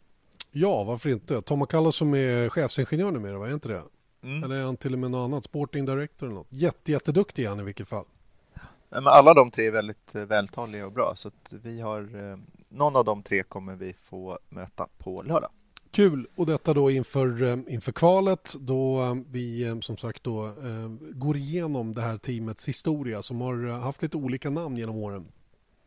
Ja, 0.52 0.84
varför 0.84 1.10
inte? 1.10 1.42
Tom 1.42 1.60
McCullough 1.60 1.92
som 1.92 2.14
är 2.14 2.50
chefsingenjör 2.50 3.12
numera, 3.12 3.38
var 3.38 3.54
inte 3.54 3.70
det? 3.70 3.84
Mm. 4.24 4.44
Eller 4.44 4.56
är 4.56 4.64
han 4.64 4.78
till 4.78 4.94
och 4.94 5.00
med 5.00 5.12
något 5.12 5.26
annat? 5.26 5.44
Sporting 5.44 5.86
Director 5.86 6.28
eller 6.28 6.36
något? 6.36 6.48
Jätte, 6.50 6.92
jätteduktig 6.92 7.46
är 7.46 7.50
han 7.50 7.60
i 7.60 7.64
vilket 7.64 7.88
fall. 7.88 8.06
Men 8.90 9.08
alla 9.08 9.34
de 9.34 9.52
tre 9.52 9.68
är 9.68 9.72
väldigt 9.72 10.16
eh, 10.16 10.22
vältaliga 10.22 10.86
och 10.86 10.92
bra 10.92 11.16
så 11.16 11.28
att 11.28 11.48
vi 11.50 11.82
har 11.82 12.10
någon 12.70 12.96
av 12.96 13.06
de 13.06 13.24
tre 13.24 13.44
kommer 13.44 13.76
vi 13.76 13.94
få 13.94 14.40
möta 14.50 14.88
på 14.98 15.22
lördag. 15.22 15.50
Kul 15.92 16.28
och 16.36 16.46
detta 16.46 16.74
då 16.74 16.92
inför, 16.92 17.44
eh, 17.44 17.58
inför 17.68 17.92
kvalet 17.92 18.54
då 18.60 19.02
eh, 19.02 19.16
vi 19.30 19.68
eh, 19.68 19.80
som 19.80 19.98
sagt 19.98 20.24
då 20.24 20.54
går 21.00 21.38
igenom 21.38 21.94
det 21.94 22.02
här 22.02 22.18
teamets 22.18 22.68
historia 22.68 23.22
som 23.22 23.42
har 23.42 23.80
haft 23.80 24.02
lite 24.02 24.18
olika 24.18 24.50
namn 24.50 24.78
genom 24.78 24.96
åren. 24.96 25.28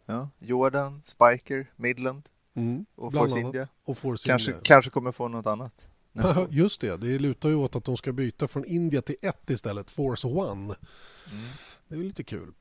Ja, 0.06 0.28
Jordan, 0.38 1.02
Spiker, 1.04 1.66
Midland 1.76 2.22
mm, 2.54 2.86
och 2.94 3.12
Force 3.12 3.38
India. 3.38 3.68
Och 3.84 3.98
Force 3.98 4.28
kanske, 4.28 4.50
India. 4.50 4.62
kanske 4.64 4.90
kommer 4.90 5.12
få 5.12 5.28
något 5.28 5.46
annat. 5.46 5.88
Just 6.50 6.80
det, 6.80 6.96
det 6.96 7.18
lutar 7.18 7.48
ju 7.48 7.54
åt 7.54 7.76
att 7.76 7.84
de 7.84 7.96
ska 7.96 8.12
byta 8.12 8.48
från 8.48 8.64
India 8.64 9.02
till 9.02 9.16
ett 9.22 9.50
istället, 9.50 9.90
Force 9.90 10.28
One. 10.28 10.52
Mm. 10.52 10.74
Det 11.88 11.94
är 11.94 11.98
lite 11.98 12.24
kul. 12.24 12.52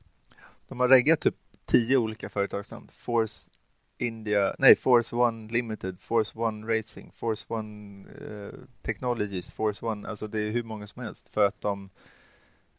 De 0.67 0.79
har 0.79 0.87
reggat 0.87 1.19
typ 1.19 1.35
tio 1.65 1.97
olika 1.97 2.29
företagsnamn. 2.29 2.87
Force 2.91 3.51
India, 3.97 4.55
nej, 4.59 4.75
Force 4.75 5.15
One 5.15 5.51
Limited, 5.51 5.99
Force 5.99 6.31
One 6.35 6.77
Racing, 6.77 7.11
Force 7.15 7.45
One 7.47 8.05
eh, 8.09 8.53
Technologies, 8.81 9.51
Force 9.51 9.85
One, 9.85 10.07
alltså 10.07 10.27
det 10.27 10.39
är 10.39 10.51
hur 10.51 10.63
många 10.63 10.87
som 10.87 11.03
helst 11.03 11.29
för 11.33 11.45
att 11.45 11.61
de 11.61 11.89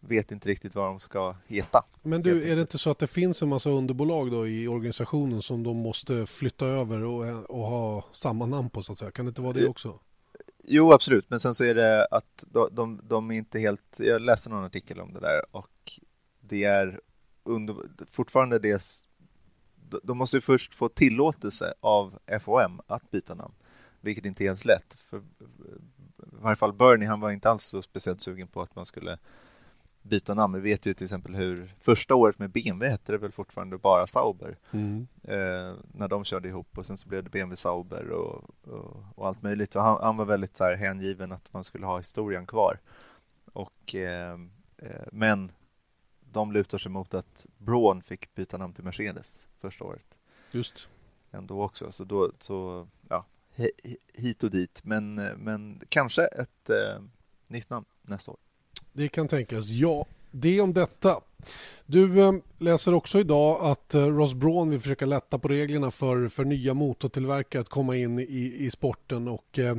vet 0.08 0.32
inte 0.32 0.48
riktigt 0.48 0.74
vad 0.74 0.86
de 0.86 1.00
ska 1.00 1.34
heta. 1.46 1.84
Men 2.02 2.22
du, 2.22 2.50
är 2.50 2.56
det 2.56 2.60
inte 2.60 2.78
så 2.78 2.90
att 2.90 2.98
det 2.98 3.06
finns 3.06 3.42
en 3.42 3.48
massa 3.48 3.70
underbolag 3.70 4.30
då 4.30 4.46
i 4.46 4.68
organisationen 4.68 5.42
som 5.42 5.62
de 5.62 5.76
måste 5.76 6.26
flytta 6.26 6.66
över 6.66 7.04
och, 7.04 7.50
och 7.50 7.66
ha 7.66 8.04
samma 8.12 8.46
namn 8.46 8.70
på 8.70 8.82
så 8.82 8.92
att 8.92 8.98
säga? 8.98 9.10
Kan 9.10 9.24
det 9.24 9.28
inte 9.28 9.42
vara 9.42 9.52
det 9.52 9.66
också? 9.66 9.98
Jo, 10.64 10.92
absolut, 10.92 11.30
men 11.30 11.40
sen 11.40 11.54
så 11.54 11.64
är 11.64 11.74
det 11.74 12.06
att 12.10 12.44
de, 12.46 12.68
de, 12.72 13.00
de 13.04 13.30
är 13.30 13.34
inte 13.34 13.58
helt, 13.58 13.96
jag 13.98 14.22
läste 14.22 14.50
någon 14.50 14.64
artikel 14.64 15.00
om 15.00 15.12
det 15.12 15.20
där 15.20 15.56
och 15.56 16.00
det 16.40 16.64
är 16.64 17.00
under, 17.44 17.76
fortfarande 18.10 18.58
det 18.58 18.82
de 20.02 20.18
måste 20.18 20.40
först 20.40 20.74
få 20.74 20.88
tillåtelse 20.88 21.74
av 21.80 22.18
FOM 22.40 22.80
att 22.86 23.10
byta 23.10 23.34
namn, 23.34 23.54
vilket 24.00 24.24
inte 24.24 24.44
är 24.44 24.48
helt 24.48 24.64
lätt. 24.64 24.94
För, 24.94 25.18
I 25.18 25.22
varje 26.18 26.56
fall 26.56 26.72
Bernie, 26.72 27.08
han 27.08 27.20
var 27.20 27.30
inte 27.30 27.50
alls 27.50 27.62
så 27.62 27.82
speciellt 27.82 28.22
sugen 28.22 28.48
på 28.48 28.62
att 28.62 28.76
man 28.76 28.86
skulle 28.86 29.18
byta 30.04 30.34
namn. 30.34 30.54
Vi 30.54 30.60
vet 30.60 30.86
ju 30.86 30.94
till 30.94 31.04
exempel 31.04 31.34
hur 31.34 31.74
första 31.80 32.14
året 32.14 32.38
med 32.38 32.50
BMW 32.50 32.90
hette 32.90 33.12
det 33.12 33.18
väl 33.18 33.32
fortfarande 33.32 33.78
bara 33.78 34.06
Sauber 34.06 34.58
mm. 34.70 35.06
eh, 35.22 35.74
när 35.92 36.08
de 36.08 36.24
körde 36.24 36.48
ihop 36.48 36.78
och 36.78 36.86
sen 36.86 36.98
så 36.98 37.08
blev 37.08 37.24
det 37.24 37.30
BMW 37.30 37.56
Sauber 37.56 38.10
och, 38.10 38.44
och, 38.62 39.04
och 39.14 39.26
allt 39.26 39.42
möjligt. 39.42 39.72
Så 39.72 39.80
han, 39.80 39.98
han, 40.02 40.16
var 40.16 40.24
väldigt 40.24 40.56
så 40.56 40.64
här 40.64 40.74
hängiven 40.74 41.32
att 41.32 41.52
man 41.52 41.64
skulle 41.64 41.86
ha 41.86 41.98
historien 41.98 42.46
kvar. 42.46 42.80
Och, 43.52 43.94
eh, 43.94 44.38
eh, 44.78 45.06
men 45.12 45.52
de 46.20 46.52
lutar 46.52 46.78
sig 46.78 46.90
mot 46.90 47.14
att 47.14 47.46
Braun 47.58 48.02
fick 48.02 48.34
byta 48.34 48.56
namn 48.56 48.72
till 48.72 48.84
Mercedes 48.84 49.48
första 49.60 49.84
året. 49.84 50.16
Just. 50.50 50.88
Ändå 51.30 51.62
också, 51.62 51.92
så 51.92 52.04
då, 52.04 52.32
så 52.38 52.88
ja, 53.08 53.24
hit 54.14 54.42
och 54.42 54.50
dit. 54.50 54.80
Men, 54.84 55.14
men 55.14 55.80
kanske 55.88 56.24
ett 56.24 56.70
eh, 56.70 57.02
nytt 57.48 57.70
namn 57.70 57.86
nästa 58.02 58.30
år. 58.30 58.38
Det 58.96 59.08
kan 59.08 59.28
tänkas, 59.28 59.68
ja. 59.68 60.06
Det 60.30 60.60
om 60.60 60.72
detta. 60.72 61.20
Du 61.86 62.22
ehm, 62.22 62.42
läser 62.58 62.94
också 62.94 63.20
idag 63.20 63.64
att 63.64 63.94
eh, 63.94 64.06
Ross 64.06 64.34
Braun 64.34 64.70
vill 64.70 64.80
försöka 64.80 65.06
lätta 65.06 65.38
på 65.38 65.48
reglerna 65.48 65.90
för, 65.90 66.28
för 66.28 66.44
nya 66.44 66.74
motortillverkare 66.74 67.60
att 67.60 67.68
komma 67.68 67.96
in 67.96 68.18
i, 68.18 68.56
i 68.58 68.70
sporten 68.70 69.28
och 69.28 69.58
eh, 69.58 69.76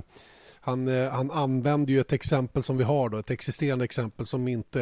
han, 0.61 0.87
eh, 0.87 1.09
han 1.09 1.31
använder 1.31 1.93
ju 1.93 1.99
ett 1.99 2.13
exempel 2.13 2.63
som 2.63 2.77
vi 2.77 2.83
har 2.83 3.09
då, 3.09 3.17
ett 3.17 3.31
existerande 3.31 3.85
exempel 3.85 4.25
som 4.25 4.47
inte 4.47 4.81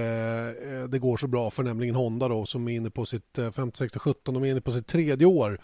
eh, 0.65 0.89
det 0.89 0.99
går 0.99 1.17
så 1.17 1.27
bra 1.27 1.49
för, 1.49 1.63
nämligen 1.63 1.95
Honda 1.95 2.27
då 2.27 2.45
som 2.45 2.67
är 2.67 2.75
inne 2.75 2.89
på 2.89 3.05
sitt 3.05 3.39
50, 3.55 3.77
60, 3.77 3.99
17, 3.99 4.33
de 4.33 4.43
är 4.43 4.51
inne 4.51 4.61
på 4.61 4.71
sitt 4.71 4.87
tredje 4.87 5.27
år 5.27 5.59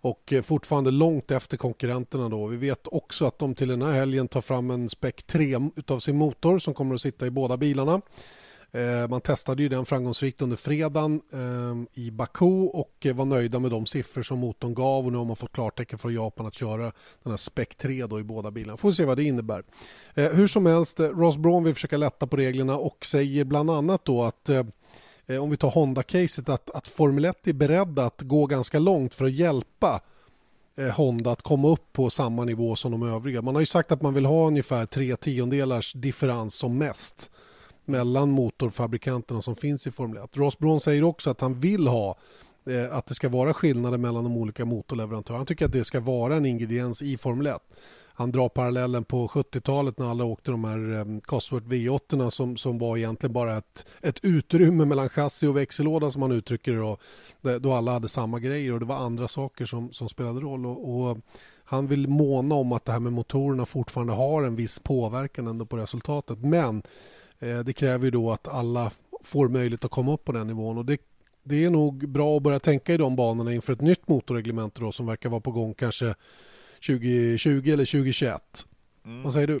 och 0.00 0.32
eh, 0.32 0.42
fortfarande 0.42 0.90
långt 0.90 1.30
efter 1.30 1.56
konkurrenterna 1.56 2.28
då. 2.28 2.46
Vi 2.46 2.56
vet 2.56 2.86
också 2.86 3.26
att 3.26 3.38
de 3.38 3.54
till 3.54 3.68
den 3.68 3.82
här 3.82 3.92
helgen 3.92 4.28
tar 4.28 4.40
fram 4.40 4.70
en 4.70 4.88
Spec 4.88 5.14
3 5.26 5.70
utav 5.76 5.98
sin 5.98 6.16
motor 6.16 6.58
som 6.58 6.74
kommer 6.74 6.94
att 6.94 7.00
sitta 7.00 7.26
i 7.26 7.30
båda 7.30 7.56
bilarna. 7.56 8.00
Eh, 8.72 9.08
man 9.08 9.20
testade 9.20 9.62
ju 9.62 9.68
den 9.68 9.84
framgångsrikt 9.84 10.42
under 10.42 10.56
fredagen 10.56 11.20
eh, 11.32 12.02
i 12.02 12.10
Baku 12.10 12.66
och 12.66 13.06
var 13.14 13.24
nöjda 13.24 13.58
med 13.58 13.70
de 13.70 13.86
siffror 13.86 14.22
som 14.22 14.38
motorn 14.38 14.74
gav 14.74 15.06
och 15.06 15.12
nu 15.12 15.18
har 15.18 15.24
man 15.24 15.36
fått 15.36 15.52
klartecken 15.52 15.98
från 15.98 16.14
Japan 16.14 16.46
att 16.46 16.54
köra 16.54 16.82
den 17.22 17.32
här 17.32 17.36
Spec 17.36 17.68
3 17.68 18.06
då 18.06 18.20
i 18.20 18.22
båda 18.22 18.50
bilarna. 18.50 18.76
Får 18.76 18.92
se 18.92 19.04
vad 19.04 19.16
det 19.16 19.24
innebär. 19.24 19.64
Hur 20.14 20.46
som 20.46 20.66
helst, 20.66 21.00
Ross 21.00 21.36
Braun 21.36 21.64
vill 21.64 21.74
försöka 21.74 21.96
lätta 21.96 22.26
på 22.26 22.36
reglerna 22.36 22.76
och 22.76 23.06
säger 23.06 23.44
bland 23.44 23.70
annat 23.70 24.04
då 24.04 24.22
att 24.22 24.50
Eh, 25.30 25.42
om 25.42 25.50
vi 25.50 25.56
tar 25.56 25.70
Honda-caset 25.70 26.48
att, 26.48 26.70
att 26.70 26.88
Formel 26.88 27.24
1 27.24 27.46
är 27.46 27.52
beredda 27.52 28.04
att 28.04 28.22
gå 28.22 28.46
ganska 28.46 28.78
långt 28.78 29.14
för 29.14 29.24
att 29.24 29.32
hjälpa 29.32 30.00
Eh, 30.80 30.90
Honda 30.90 31.30
att 31.32 31.42
komma 31.42 31.68
upp 31.68 31.92
på 31.92 32.10
samma 32.10 32.44
nivå 32.44 32.76
som 32.76 32.92
de 32.92 33.02
övriga. 33.02 33.42
Man 33.42 33.54
har 33.54 33.60
ju 33.62 33.66
sagt 33.66 33.92
att 33.92 34.02
man 34.02 34.14
vill 34.14 34.26
ha 34.26 34.46
ungefär 34.46 34.86
tre 34.86 35.16
tiondelars 35.16 35.92
differens 35.92 36.54
som 36.54 36.78
mest 36.78 37.30
mellan 37.84 38.30
motorfabrikanterna 38.30 39.42
som 39.42 39.56
finns 39.56 39.86
i 39.86 39.90
Formel 39.90 40.24
1. 40.24 40.36
Ross 40.36 40.58
Brown 40.58 40.80
säger 40.80 41.04
också 41.04 41.30
att 41.30 41.40
han 41.40 41.60
vill 41.60 41.86
ha 41.86 42.16
Eh, 42.66 42.96
att 42.96 43.06
det 43.06 43.14
ska 43.14 43.28
vara 43.28 43.54
skillnader 43.54 43.98
mellan 43.98 44.24
de 44.24 44.36
olika 44.36 44.64
motorleverantörerna. 44.64 45.38
Han 45.38 45.46
tycker 45.46 45.64
att 45.64 45.72
det 45.72 45.84
ska 45.84 46.00
vara 46.00 46.36
en 46.36 46.46
ingrediens 46.46 47.02
i 47.02 47.18
Formel 47.18 47.46
1 47.46 47.62
han 48.20 48.32
drar 48.32 48.48
parallellen 48.48 49.04
på 49.04 49.28
70-talet 49.28 49.98
när 49.98 50.10
alla 50.10 50.24
åkte 50.24 50.50
de 50.50 50.64
här 50.64 50.92
eh, 50.98 51.20
Cosworth 51.20 51.66
V8 51.66 52.30
som, 52.30 52.56
som 52.56 52.78
var 52.78 52.96
egentligen 52.96 53.32
bara 53.32 53.56
ett, 53.56 53.86
ett 54.00 54.24
utrymme 54.24 54.84
mellan 54.84 55.08
chassi 55.08 55.46
och 55.46 55.56
växellåda 55.56 56.10
som 56.10 56.20
man 56.20 56.32
uttrycker 56.32 56.72
det 56.72 56.78
då, 56.78 56.98
då 57.58 57.72
alla 57.72 57.92
hade 57.92 58.08
samma 58.08 58.38
grejer 58.38 58.72
och 58.72 58.80
det 58.80 58.86
var 58.86 58.96
andra 58.96 59.28
saker 59.28 59.64
som, 59.64 59.92
som 59.92 60.08
spelade 60.08 60.40
roll. 60.40 60.66
Och, 60.66 60.90
och 60.90 61.10
eh, 61.10 61.16
han 61.64 61.86
vill 61.86 62.08
måna 62.08 62.54
om 62.54 62.72
att 62.72 62.84
det 62.84 62.92
här 62.92 63.00
med 63.00 63.12
motorerna 63.12 63.66
fortfarande 63.66 64.12
har 64.12 64.42
en 64.42 64.56
viss 64.56 64.78
påverkan 64.78 65.46
ändå 65.46 65.66
på 65.66 65.76
resultatet. 65.76 66.38
Men 66.38 66.82
eh, 67.38 67.58
det 67.58 67.72
kräver 67.72 68.04
ju 68.04 68.10
då 68.10 68.32
att 68.32 68.48
alla 68.48 68.90
får 69.22 69.48
möjlighet 69.48 69.84
att 69.84 69.90
komma 69.90 70.12
upp 70.12 70.24
på 70.24 70.32
den 70.32 70.46
nivån 70.46 70.78
och 70.78 70.84
det, 70.84 70.98
det 71.42 71.64
är 71.64 71.70
nog 71.70 72.08
bra 72.08 72.36
att 72.36 72.42
börja 72.42 72.58
tänka 72.58 72.94
i 72.94 72.96
de 72.96 73.16
banorna 73.16 73.54
inför 73.54 73.72
ett 73.72 73.80
nytt 73.80 74.08
motorreglemente 74.08 74.80
då, 74.80 74.92
som 74.92 75.06
verkar 75.06 75.28
vara 75.28 75.40
på 75.40 75.50
gång 75.50 75.74
kanske 75.74 76.14
2020 76.86 77.70
eller 77.72 77.84
2021. 77.84 78.66
Mm. 79.04 79.22
Vad 79.22 79.32
säger 79.32 79.46
du? 79.46 79.60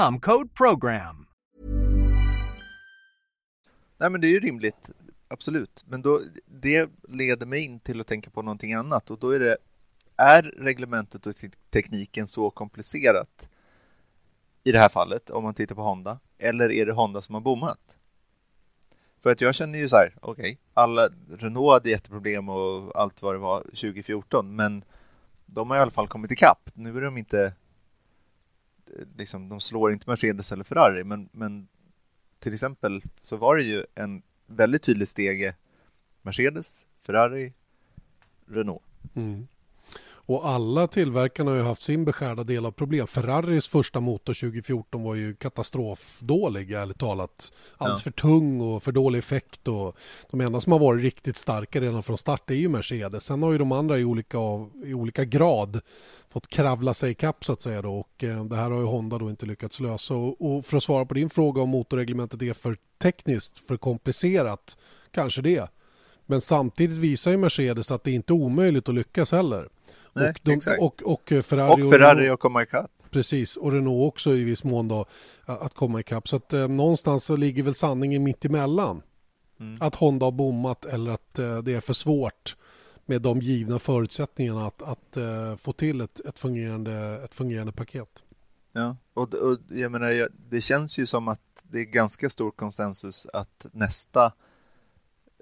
code 0.00 0.48
PROGRAM. 0.54 1.26
Nej, 3.98 4.10
men 4.10 4.20
det 4.20 4.26
är 4.26 4.30
ju 4.30 4.40
rimligt, 4.40 4.90
absolut. 5.28 5.84
Men 5.88 6.02
då, 6.02 6.20
det 6.46 6.90
leder 7.08 7.46
mig 7.46 7.64
in 7.64 7.80
till 7.80 8.00
att 8.00 8.06
tänka 8.06 8.30
på 8.30 8.42
någonting 8.42 8.74
annat 8.74 9.10
och 9.10 9.18
då 9.18 9.30
är 9.30 9.40
det, 9.40 9.56
är 10.16 10.42
reglementet 10.42 11.26
och 11.26 11.34
tekniken 11.70 12.28
så 12.28 12.50
komplicerat 12.50 13.48
i 14.64 14.72
det 14.72 14.78
här 14.78 14.88
fallet, 14.88 15.30
om 15.30 15.42
man 15.42 15.54
tittar 15.54 15.74
på 15.74 15.82
Honda, 15.82 16.18
eller 16.38 16.72
är 16.72 16.86
det 16.86 16.92
Honda 16.92 17.22
som 17.22 17.34
har 17.34 17.42
bommat? 17.42 17.96
För 19.22 19.30
att 19.30 19.40
jag 19.40 19.54
känner 19.54 19.78
ju 19.78 19.88
så 19.88 19.96
här, 19.96 20.14
okej, 20.20 20.42
okay, 20.42 20.56
alla, 20.74 21.08
Renault 21.38 21.72
hade 21.72 21.90
jätteproblem 21.90 22.48
och 22.48 23.00
allt 23.00 23.22
vad 23.22 23.34
det 23.34 23.38
var 23.38 23.62
2014, 23.62 24.56
men 24.56 24.84
de 25.46 25.70
har 25.70 25.76
i 25.76 25.80
alla 25.80 25.90
fall 25.90 26.08
kommit 26.08 26.30
ikapp. 26.30 26.70
Nu 26.74 26.96
är 26.96 27.00
de 27.00 27.18
inte, 27.18 27.52
liksom, 29.16 29.48
de 29.48 29.60
slår 29.60 29.92
inte 29.92 30.10
Mercedes 30.10 30.52
eller 30.52 30.64
Ferrari, 30.64 31.04
men, 31.04 31.28
men 31.32 31.68
till 32.38 32.52
exempel 32.52 33.02
så 33.22 33.36
var 33.36 33.56
det 33.56 33.62
ju 33.62 33.84
en 33.94 34.22
väldigt 34.46 34.82
tydlig 34.82 35.08
stege 35.08 35.54
Mercedes, 36.22 36.86
Ferrari, 37.00 37.52
Renault. 38.46 38.82
Mm. 39.14 39.48
Och 40.30 40.48
alla 40.48 40.86
tillverkarna 40.86 41.50
har 41.50 41.58
ju 41.58 41.64
haft 41.64 41.82
sin 41.82 42.04
beskärda 42.04 42.44
del 42.44 42.66
av 42.66 42.70
problem. 42.70 43.06
Ferraris 43.06 43.68
första 43.68 44.00
motor 44.00 44.34
2014 44.34 45.02
var 45.02 45.14
ju 45.14 45.34
katastrofdålig, 45.34 46.72
ärligt 46.72 46.98
talat. 46.98 47.52
Alldeles 47.76 48.02
för 48.02 48.10
tung 48.10 48.60
och 48.60 48.82
för 48.82 48.92
dålig 48.92 49.18
effekt. 49.18 49.68
Och 49.68 49.96
de 50.30 50.40
enda 50.40 50.60
som 50.60 50.72
har 50.72 50.78
varit 50.78 51.02
riktigt 51.02 51.36
starka 51.36 51.80
redan 51.80 52.02
från 52.02 52.18
start 52.18 52.50
är 52.50 52.54
ju 52.54 52.68
Mercedes. 52.68 53.24
Sen 53.24 53.42
har 53.42 53.52
ju 53.52 53.58
de 53.58 53.72
andra 53.72 53.98
i 53.98 54.04
olika, 54.04 54.38
i 54.84 54.94
olika 54.94 55.24
grad 55.24 55.80
fått 56.28 56.48
kravla 56.48 56.94
sig 56.94 57.10
ikapp 57.10 57.44
så 57.44 57.52
att 57.52 57.60
säga 57.60 57.82
då. 57.82 57.94
och 57.94 58.24
eh, 58.24 58.44
det 58.44 58.56
här 58.56 58.70
har 58.70 58.78
ju 58.78 58.86
Honda 58.86 59.18
då 59.18 59.30
inte 59.30 59.46
lyckats 59.46 59.80
lösa 59.80 60.14
och, 60.14 60.40
och 60.40 60.66
för 60.66 60.76
att 60.76 60.82
svara 60.82 61.04
på 61.04 61.14
din 61.14 61.30
fråga 61.30 61.62
om 61.62 61.68
motorreglementet 61.68 62.42
är 62.42 62.52
för 62.52 62.76
tekniskt, 63.02 63.58
för 63.58 63.76
komplicerat, 63.76 64.78
kanske 65.10 65.42
det. 65.42 65.70
Men 66.26 66.40
samtidigt 66.40 66.96
visar 66.96 67.30
ju 67.30 67.36
Mercedes 67.36 67.90
att 67.90 68.04
det 68.04 68.10
inte 68.10 68.32
är 68.32 68.34
omöjligt 68.34 68.88
att 68.88 68.94
lyckas 68.94 69.32
heller. 69.32 69.68
Nej, 70.12 70.28
och, 70.28 70.38
de, 70.42 70.76
och, 70.80 71.02
och, 71.02 71.28
Ferrari 71.44 71.82
och 71.82 71.90
Ferrari 71.90 72.28
att 72.28 72.40
komma 72.40 72.62
ikapp. 72.62 72.90
Precis, 73.10 73.56
och 73.56 73.72
Renault 73.72 74.08
också 74.08 74.34
i 74.34 74.44
viss 74.44 74.64
mån 74.64 74.88
då 74.88 75.06
att 75.44 75.74
komma 75.74 76.00
ikapp. 76.00 76.28
Så 76.28 76.36
att 76.36 76.52
eh, 76.52 76.68
någonstans 76.68 77.24
så 77.24 77.36
ligger 77.36 77.62
väl 77.62 77.74
sanningen 77.74 78.22
mitt 78.22 78.44
emellan. 78.44 79.02
Mm. 79.60 79.78
Att 79.80 79.94
Honda 79.94 80.26
har 80.26 80.32
bommat 80.32 80.84
eller 80.84 81.10
att 81.10 81.38
eh, 81.38 81.58
det 81.58 81.74
är 81.74 81.80
för 81.80 81.92
svårt 81.92 82.56
med 83.06 83.22
de 83.22 83.40
givna 83.40 83.78
förutsättningarna 83.78 84.66
att, 84.66 84.82
att 84.82 85.16
uh, 85.16 85.56
få 85.56 85.72
till 85.72 86.00
ett, 86.00 86.20
ett, 86.20 86.38
fungerande, 86.38 87.20
ett 87.24 87.34
fungerande 87.34 87.72
paket. 87.72 88.24
Ja, 88.72 88.96
och, 89.14 89.34
och 89.34 89.58
jag 89.68 89.92
menar, 89.92 90.28
det 90.50 90.60
känns 90.60 90.98
ju 90.98 91.06
som 91.06 91.28
att 91.28 91.40
det 91.62 91.78
är 91.78 91.84
ganska 91.84 92.30
stor 92.30 92.50
konsensus 92.50 93.26
att 93.32 93.66
nästa 93.72 94.32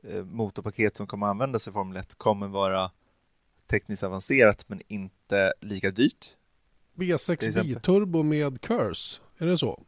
eh, 0.03 0.25
motorpaket 0.25 0.97
som 0.97 1.07
kommer 1.07 1.27
användas 1.27 1.69
i 1.69 1.73
Formel 1.73 1.97
1 1.97 2.15
kommer 2.15 2.49
vara 2.49 2.91
tekniskt 3.69 4.05
avancerat 4.05 4.65
men 4.69 4.81
inte 4.89 5.53
lika 5.61 5.91
dyrt. 5.91 6.35
V6 6.97 7.63
biturbo 7.63 8.23
med 8.23 8.61
Curse, 8.61 9.21
är 9.39 9.47
det 9.47 9.59
så? 9.59 9.85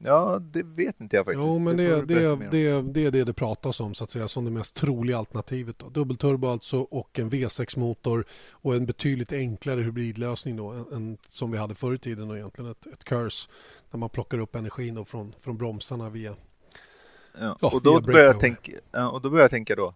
Ja, 0.00 0.38
det 0.38 0.62
vet 0.62 1.00
inte 1.00 1.16
jag 1.16 1.24
faktiskt. 1.24 1.46
Jo, 1.46 1.58
men 1.58 1.76
det, 1.76 2.06
det, 2.06 2.14
det, 2.14 2.48
det, 2.50 2.82
det 2.82 3.06
är 3.06 3.10
det 3.10 3.24
det 3.24 3.32
pratas 3.32 3.80
om 3.80 3.94
så 3.94 4.04
att 4.04 4.10
säga 4.10 4.28
som 4.28 4.44
det 4.44 4.50
mest 4.50 4.76
troliga 4.76 5.18
alternativet. 5.18 5.78
Då. 5.78 5.88
Dubbelturbo 5.88 6.48
alltså 6.48 6.80
och 6.80 7.18
en 7.18 7.30
V6-motor 7.30 8.24
och 8.50 8.74
en 8.74 8.86
betydligt 8.86 9.32
enklare 9.32 9.82
hybridlösning 9.82 10.56
då 10.56 10.70
än, 10.70 10.84
än 10.92 11.18
som 11.28 11.50
vi 11.50 11.58
hade 11.58 11.74
förr 11.74 11.94
i 11.94 11.98
tiden 11.98 12.30
och 12.30 12.36
egentligen 12.36 12.70
ett, 12.70 12.86
ett 12.86 13.04
Curse 13.04 13.50
där 13.90 13.98
man 13.98 14.10
plockar 14.10 14.38
upp 14.38 14.54
energin 14.54 14.94
då 14.94 15.04
från, 15.04 15.34
från 15.40 15.58
bromsarna 15.58 16.10
via 16.10 16.36
Ja, 17.40 17.58
och, 17.60 17.82
då 17.82 18.00
börjar 18.00 18.26
jag 18.26 18.40
tänka, 18.40 18.72
ja, 18.92 19.10
och 19.10 19.20
då 19.20 19.30
börjar 19.30 19.44
jag 19.44 19.50
tänka 19.50 19.74
då, 19.74 19.94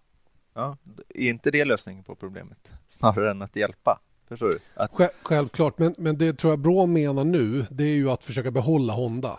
ja, 0.58 0.76
är 1.08 1.28
inte 1.28 1.50
det 1.50 1.64
lösningen 1.64 2.04
på 2.04 2.14
problemet? 2.14 2.72
Snarare 2.86 3.30
än 3.30 3.42
att 3.42 3.56
hjälpa. 3.56 4.00
Förstår 4.28 4.48
du? 4.48 4.58
Att... 4.74 4.92
Självklart, 5.22 5.78
men, 5.78 5.94
men 5.98 6.18
det 6.18 6.32
tror 6.32 6.52
jag 6.52 6.58
Braun 6.58 6.92
menar 6.92 7.24
nu, 7.24 7.66
det 7.70 7.84
är 7.84 7.94
ju 7.94 8.10
att 8.10 8.24
försöka 8.24 8.50
behålla 8.50 8.92
Honda. 8.92 9.38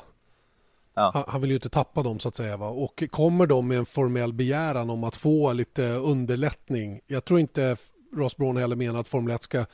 Ja. 0.93 1.11
Han, 1.13 1.23
han, 1.27 1.41
vill 1.41 1.49
ju 1.49 1.55
inte 1.55 1.69
tappa 1.69 2.03
dem 2.03 2.19
så 2.19 2.27
att 2.27 2.35
säga. 2.35 2.57
Va? 2.57 2.67
Och 2.69 3.03
kommer 3.11 3.47
de 3.47 3.67
med 3.67 3.77
en 3.77 3.85
formell 3.85 4.33
begäran 4.33 4.89
om 4.89 5.03
att 5.03 5.15
få 5.15 5.53
lite 5.53 5.83
underlättning. 5.83 6.99
Jag 7.07 7.25
tror 7.25 7.39
inte 7.39 7.77
Ross 8.13 8.37
Braun 8.37 8.57
heller 8.57 8.75
menar 8.75 8.99
att 8.99 9.07
Formel 9.07 9.35
1 9.35 9.43
ska 9.43 9.65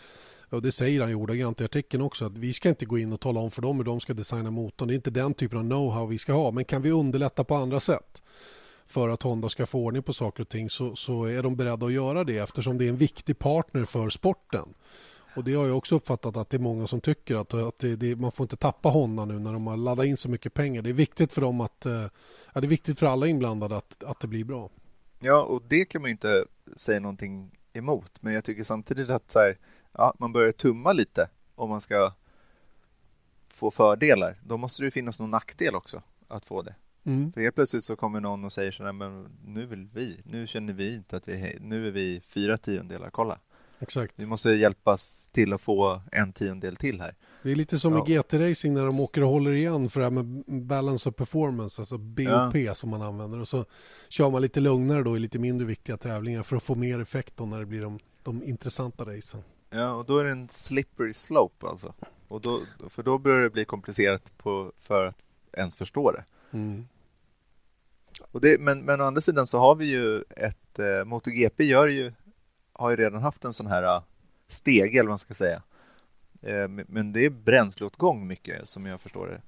och 0.49 0.61
det 0.61 0.71
säger 0.71 1.01
han 1.01 1.09
ju 1.09 1.15
ordagrant 1.15 1.61
i 1.61 1.65
artikeln 1.65 2.03
också, 2.03 2.25
att 2.25 2.37
vi 2.37 2.53
ska 2.53 2.69
inte 2.69 2.85
gå 2.85 2.97
in 2.97 3.13
och 3.13 3.19
tala 3.19 3.39
om 3.39 3.51
för 3.51 3.61
dem 3.61 3.77
hur 3.77 3.83
de 3.83 3.99
ska 3.99 4.13
designa 4.13 4.51
motorn. 4.51 4.87
Det 4.87 4.93
är 4.93 4.95
inte 4.95 5.11
den 5.11 5.33
typen 5.33 5.57
av 5.57 5.63
know-how 5.63 6.07
vi 6.07 6.17
ska 6.17 6.33
ha. 6.33 6.51
Men 6.51 6.65
kan 6.65 6.81
vi 6.81 6.91
underlätta 6.91 7.43
på 7.43 7.55
andra 7.55 7.79
sätt 7.79 8.23
för 8.87 9.09
att 9.09 9.23
Honda 9.23 9.49
ska 9.49 9.65
få 9.65 9.79
ordning 9.79 10.03
på 10.03 10.13
saker 10.13 10.41
och 10.41 10.49
ting 10.49 10.69
så, 10.69 10.95
så 10.95 11.25
är 11.25 11.43
de 11.43 11.55
beredda 11.55 11.85
att 11.85 11.91
göra 11.91 12.23
det 12.23 12.37
eftersom 12.37 12.77
det 12.77 12.85
är 12.85 12.89
en 12.89 12.97
viktig 12.97 13.39
partner 13.39 13.85
för 13.85 14.09
sporten. 14.09 14.73
Och 15.35 15.43
det 15.43 15.53
har 15.53 15.65
jag 15.65 15.77
också 15.77 15.95
uppfattat 15.95 16.37
att 16.37 16.49
det 16.49 16.57
är 16.57 16.61
många 16.61 16.87
som 16.87 17.01
tycker 17.01 17.35
att, 17.35 17.53
att 17.53 17.79
det, 17.79 17.95
det, 17.95 18.15
man 18.15 18.31
får 18.31 18.43
inte 18.43 18.55
tappa 18.55 18.89
Honda 18.89 19.25
nu 19.25 19.39
när 19.39 19.53
de 19.53 19.67
har 19.67 19.77
laddat 19.77 20.05
in 20.05 20.17
så 20.17 20.29
mycket 20.29 20.53
pengar. 20.53 20.81
Det 20.81 20.89
är 20.89 20.93
viktigt 20.93 21.33
för 21.33 21.41
dem 21.41 21.61
att, 21.61 21.85
eh, 21.85 22.01
ja, 22.53 22.61
det 22.61 22.67
är 22.67 22.69
viktigt 22.69 22.99
för 22.99 23.07
alla 23.07 23.27
inblandade 23.27 23.77
att, 23.77 24.03
att 24.03 24.19
det 24.19 24.27
blir 24.27 24.43
bra. 24.43 24.69
Ja, 25.19 25.43
och 25.43 25.63
det 25.67 25.85
kan 25.85 26.01
man 26.01 26.09
ju 26.09 26.11
inte 26.11 26.45
säga 26.75 26.99
någonting 26.99 27.51
emot. 27.73 28.11
Men 28.19 28.33
jag 28.33 28.43
tycker 28.43 28.63
samtidigt 28.63 29.09
att 29.09 29.31
så 29.31 29.39
här, 29.39 29.57
ja, 29.91 30.13
man 30.19 30.31
börjar 30.31 30.51
tumma 30.51 30.93
lite 30.93 31.29
om 31.55 31.69
man 31.69 31.81
ska 31.81 32.13
få 33.53 33.71
fördelar. 33.71 34.41
Då 34.43 34.57
måste 34.57 34.83
det 34.83 34.91
finnas 34.91 35.19
någon 35.19 35.31
nackdel 35.31 35.75
också 35.75 36.01
att 36.27 36.45
få 36.45 36.61
det. 36.61 36.75
Mm. 37.05 37.31
För 37.31 37.41
helt 37.41 37.55
plötsligt 37.55 37.83
så 37.83 37.95
kommer 37.95 38.19
någon 38.19 38.43
och 38.45 38.51
säger 38.51 38.71
så 38.71 38.83
här, 38.83 38.91
men 38.91 39.27
nu 39.45 39.65
vill 39.65 39.87
vi, 39.93 40.21
nu 40.23 40.47
känner 40.47 40.73
vi 40.73 40.95
inte 40.95 41.17
att 41.17 41.27
vi, 41.27 41.57
nu 41.61 41.87
är 41.87 41.91
vi 41.91 42.21
fyra 42.23 42.57
tiondelar, 42.57 43.09
kolla. 43.09 43.39
Exakt. 43.79 44.13
Vi 44.15 44.25
måste 44.25 44.49
hjälpas 44.49 45.29
till 45.29 45.53
att 45.53 45.61
få 45.61 46.01
en 46.11 46.33
tiondel 46.33 46.75
till 46.75 47.01
här. 47.01 47.15
Det 47.43 47.51
är 47.51 47.55
lite 47.55 47.79
som 47.79 47.93
Ja. 47.93 48.05
i 48.07 48.17
GT-racing 48.17 48.73
när 48.73 48.85
de 48.85 48.99
åker 48.99 49.23
och 49.23 49.29
håller 49.29 49.51
igen 49.51 49.89
för 49.89 49.99
det 49.99 50.05
här 50.05 50.11
med 50.11 50.43
balance 50.65 51.09
of 51.09 51.15
performance, 51.15 51.81
alltså 51.81 51.97
BOP 51.97 52.77
som 52.77 52.89
man 52.89 53.01
använder. 53.01 53.39
Och 53.39 53.47
så 53.47 53.65
kör 54.09 54.29
man 54.29 54.41
lite 54.41 54.59
lugnare 54.59 55.03
då 55.03 55.15
i 55.17 55.19
lite 55.19 55.39
mindre 55.39 55.67
viktiga 55.67 55.97
tävlingar 55.97 56.43
för 56.43 56.55
att 56.55 56.63
få 56.63 56.75
mer 56.75 56.99
effekt 56.99 57.37
då 57.37 57.45
när 57.45 57.59
det 57.59 57.65
blir 57.65 57.81
de, 57.81 57.99
de 58.23 58.43
intressanta 58.43 59.03
racen. 59.05 59.41
Ja, 59.69 59.91
och 59.91 60.05
då 60.05 60.17
är 60.17 60.23
det 60.23 60.31
en 60.31 60.49
slippery 60.49 61.13
slope 61.13 61.67
alltså. 61.67 61.93
Och 62.27 62.41
då, 62.41 62.61
för 62.89 63.03
då 63.03 63.17
börjar 63.17 63.43
det 63.43 63.49
bli 63.49 63.65
komplicerat 63.65 64.37
på, 64.37 64.71
för 64.79 65.05
att 65.05 65.17
ens 65.53 65.75
förstå 65.75 66.11
det. 66.11 66.23
Mm. 66.51 66.87
Det 68.31 68.59
men, 68.59 68.81
men 68.85 69.01
å 69.01 69.03
andra 69.03 69.21
sidan 69.21 69.47
så 69.47 69.59
har 69.59 69.75
vi 69.75 69.85
ju 69.85 70.23
ett... 70.37 70.79
Eh, 70.79 71.05
MotoGP 71.05 71.63
gör 71.63 71.87
ju, 71.87 72.13
har 72.73 72.89
ju 72.89 72.95
redan 72.95 73.21
haft 73.21 73.45
en 73.45 73.53
sån 73.53 73.67
här 73.67 73.83
eh, 73.83 74.01
stege, 74.47 74.89
eller 74.99 75.03
vad 75.03 75.09
man 75.11 75.19
ska 75.19 75.33
säga. 75.33 75.61
Eh, 76.41 76.67
men- 76.67 77.13
det 77.13 77.25
är 77.25 77.29
bränsleåtgång 77.29 78.27
mycket, 78.27 78.69
som 78.69 78.85
jag 78.85 79.01
förstår 79.01 79.27
det. 79.27 79.41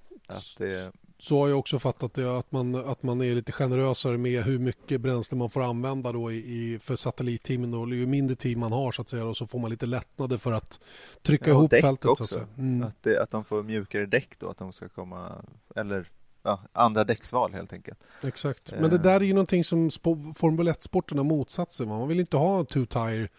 Det 0.58 0.92
Så 1.20 1.40
har 1.42 1.48
jag 1.48 1.60
också 1.60 1.80
fattat 1.80 2.14
det 2.14 2.38
att 2.38 2.52
man, 2.52 2.76
att 2.76 3.04
man 3.04 3.22
är 3.22 3.36
lite 3.36 3.52
generösare 3.52 4.18
med 4.18 4.44
hur 4.44 4.60
mycket 4.60 5.02
bränsle 5.02 5.38
man 5.38 5.50
får 5.50 5.64
använda 5.64 6.12
då 6.12 6.32
i, 6.32 6.36
i, 6.36 6.80
för 6.80 6.96
satellitteamen. 6.96 7.72
Då. 7.72 7.88
Ju 7.94 8.08
mindre 8.08 8.36
team 8.36 8.60
man 8.60 8.72
har 8.72 8.92
så 8.92 9.02
att 9.02 9.10
säga 9.10 9.26
och 9.26 9.38
så 9.38 9.48
får 9.48 9.60
man 9.60 9.70
lite 9.72 9.86
lättnader 9.86 10.38
för 10.38 10.52
att 10.52 10.80
trycka 11.22 11.50
Ja, 11.50 11.56
ihop 11.56 11.72
fältet. 11.72 12.04
Så 12.04 12.12
också. 12.12 12.24
att, 12.24 12.30
säga. 12.30 12.48
Mm. 12.58 12.84
Att, 12.88 13.04
det, 13.04 13.22
att 13.24 13.32
de 13.32 13.44
får 13.44 13.64
mjukare 13.64 14.06
däck 14.06 14.30
då, 14.40 14.50
att 14.50 14.58
de 14.58 14.74
ska 14.74 14.90
komma... 14.90 15.46
Eller 15.76 16.10
ja, 16.48 16.60
andra 16.74 17.04
däcksval 17.04 17.54
helt 17.54 17.74
enkelt. 17.74 18.00
Exakt. 18.24 18.74
Eh. 18.74 18.82
Men 18.82 18.90
det 18.90 18.98
där 18.98 19.16
är 19.16 19.26
ju 19.26 19.34
någonting 19.34 19.64
som 19.64 19.90
Formel 20.36 20.68
1-sporten 20.68 21.18
har 21.18 21.26
motsatt 21.26 21.72
sig. 21.72 21.86
Man 21.86 22.08
vill 22.08 22.20
inte 22.20 22.38
ha 22.38 22.64
two-tire 22.64 23.30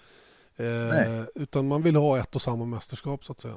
eh, 0.56 1.24
utan 1.34 1.68
man 1.68 1.82
vill 1.82 1.96
ha 1.96 2.18
ett 2.18 2.34
och 2.34 2.42
samma 2.42 2.64
mästerskap 2.64 3.24
så 3.24 3.32
att 3.32 3.40
säga. 3.40 3.54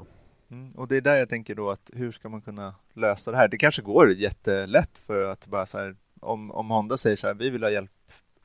Mm, 0.51 0.71
och 0.71 0.87
det 0.87 0.97
är 0.97 1.01
där 1.01 1.15
jag 1.15 1.29
tänker 1.29 1.55
då 1.55 1.69
att 1.69 1.89
hur 1.93 2.11
ska 2.11 2.29
man 2.29 2.41
kunna 2.41 2.75
lösa 2.93 3.31
det 3.31 3.37
här? 3.37 3.47
Det 3.47 3.57
kanske 3.57 3.81
går 3.81 4.11
jättelätt 4.11 4.97
för 4.97 5.23
att 5.23 5.47
bara 5.47 5.65
så 5.65 5.77
här, 5.77 5.95
om, 6.19 6.51
om 6.51 6.69
Honda 6.69 6.97
säger 6.97 7.17
så 7.17 7.27
här, 7.27 7.33
vi 7.33 7.49
vill 7.49 7.63
ha 7.63 7.69
hjälp 7.69 7.91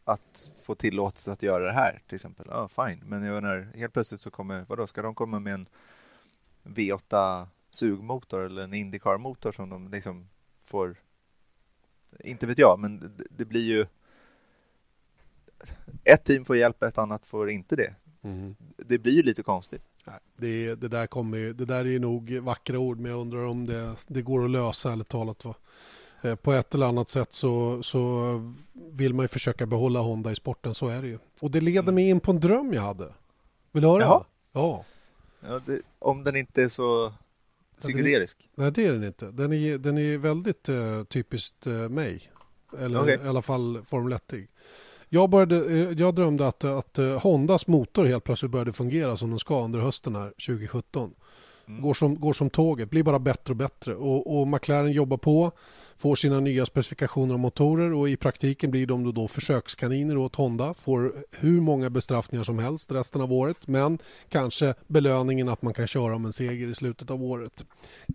att 0.04 0.52
få 0.66 0.74
tillåtelse 0.74 1.32
att 1.32 1.42
göra 1.42 1.64
det 1.64 1.72
här 1.72 2.02
till 2.06 2.14
exempel. 2.14 2.46
Ja, 2.50 2.68
fine. 2.68 3.02
Men 3.04 3.22
jag 3.22 3.42
menar, 3.42 3.72
helt 3.74 3.92
plötsligt 3.92 4.20
så 4.20 4.30
kommer, 4.30 4.64
vadå, 4.68 4.86
ska 4.86 5.02
de 5.02 5.14
komma 5.14 5.40
med 5.40 5.54
en 5.54 5.66
V8 6.64 7.46
sugmotor 7.70 8.46
eller 8.46 8.62
en 8.62 8.74
Indycar-motor 8.74 9.52
som 9.52 9.70
de 9.70 9.88
liksom 9.88 10.28
får, 10.66 10.96
inte 12.20 12.46
vet 12.46 12.58
jag, 12.58 12.78
men 12.78 13.00
det, 13.00 13.24
det 13.30 13.44
blir 13.44 13.64
ju 13.64 13.86
ett 16.04 16.24
team 16.24 16.44
får 16.44 16.56
hjälp, 16.56 16.82
ett 16.82 16.98
annat 16.98 17.26
får 17.26 17.50
inte 17.50 17.76
det. 17.76 17.94
Det 18.76 18.98
blir 18.98 19.12
ju 19.12 19.22
lite 19.22 19.42
konstigt. 19.42 19.82
Det, 20.36 20.74
det, 20.74 20.88
där 20.88 21.06
kommer, 21.06 21.38
ju- 21.38 21.52
det 21.52 21.64
där 21.64 21.86
är 21.86 21.98
nog 21.98 22.32
vackra 22.32 22.78
ord 22.78 22.98
men 22.98 23.10
jag 23.10 23.20
undrar 23.20 23.46
om 23.46 23.66
det, 23.66 23.94
det 24.06 24.22
går 24.22 24.44
att 24.44 24.50
lösa 24.50 24.92
ärligt 24.92 25.08
talat. 25.08 25.44
Va? 25.44 25.54
Eh, 26.22 26.34
På 26.34 26.52
ett 26.52 26.74
eller 26.74 26.86
annat 26.86 27.08
sätt 27.08 27.32
så, 27.32 27.82
så 27.82 28.30
vill 28.72 29.14
man 29.14 29.24
ju 29.24 29.28
försöka 29.28 29.66
behålla 29.66 30.00
Honda 30.00 30.32
i 30.32 30.34
sporten, 30.34 30.74
så 30.74 30.88
är 30.88 31.02
det 31.02 31.08
ju. 31.08 31.18
Och 31.40 31.50
det 31.50 31.60
leder 31.60 31.92
mig 31.92 32.08
in 32.08 32.20
på 32.20 32.30
en 32.30 32.40
dröm 32.40 32.72
jag 32.74 32.82
hade. 32.82 33.12
Vill 33.72 33.82
du 33.82 33.88
höra? 33.88 34.02
Jaha. 34.02 34.24
Ja. 34.52 34.84
Ja, 35.40 35.60
det, 35.66 35.80
om 35.98 36.24
den 36.24 36.36
inte 36.36 36.62
är 36.62 36.68
så 36.68 37.12
psykedelisk. 37.80 38.48
Nej, 38.54 38.72
det 38.72 38.86
är 38.86 38.92
den 38.92 39.04
inte. 39.04 39.30
Den 39.30 39.52
är, 39.52 39.78
den 39.78 39.98
är 39.98 40.18
väldigt 40.18 40.68
uh, 40.68 41.04
typiskt 41.04 41.66
eh, 41.66 41.72
mig. 41.72 42.22
Eller 42.78 43.02
Okej. 43.02 43.18
i 43.24 43.28
alla 43.28 43.42
fall 43.42 43.82
Formel 43.86 44.12
1 44.12 44.22
-ig. 44.32 44.46
jag, 45.08 45.30
började, 45.30 45.56
eh, 45.56 45.90
jag 45.92 46.14
drömde 46.14 46.46
att, 46.46 46.64
att 46.64 46.96
Hondas 47.22 47.66
motor 47.66 48.04
helt 48.04 48.24
plötsligt 48.24 48.50
började 48.50 48.72
fungera 48.72 49.16
som 49.16 49.30
den 49.30 49.38
ska 49.38 49.64
under 49.64 49.80
hösten 49.80 50.16
här 50.16 50.32
2017. 50.46 51.14
Mm. 51.68 51.82
Går, 51.82 51.94
som, 51.94 52.20
går 52.20 52.32
som 52.32 52.50
tåget, 52.50 52.90
blir 52.90 53.02
bara 53.02 53.18
bättre 53.18 53.52
och 53.52 53.56
bättre. 53.56 53.94
Och, 53.94 54.38
och 54.40 54.48
McLaren 54.48 54.92
jobbar 54.92 55.16
på, 55.16 55.52
får 55.96 56.16
sina 56.16 56.40
nya 56.40 56.66
specifikationer 56.66 57.34
av 57.34 57.40
motorer 57.40 57.94
och 57.94 58.08
i 58.08 58.16
praktiken 58.16 58.70
blir 58.70 58.86
de 58.86 59.04
då, 59.04 59.12
då 59.12 59.28
försökskaniner 59.28 60.16
åt 60.16 60.34
Honda. 60.34 60.74
Får 60.74 61.14
hur 61.30 61.60
många 61.60 61.90
bestraffningar 61.90 62.44
som 62.44 62.58
helst 62.58 62.92
resten 62.92 63.20
av 63.20 63.32
året 63.32 63.66
men 63.66 63.98
kanske 64.28 64.74
belöningen 64.86 65.48
att 65.48 65.62
man 65.62 65.74
kan 65.74 65.86
köra 65.86 66.14
om 66.14 66.24
en 66.24 66.32
seger 66.32 66.68
i 66.68 66.74
slutet 66.74 67.10
av 67.10 67.22
året. 67.22 67.64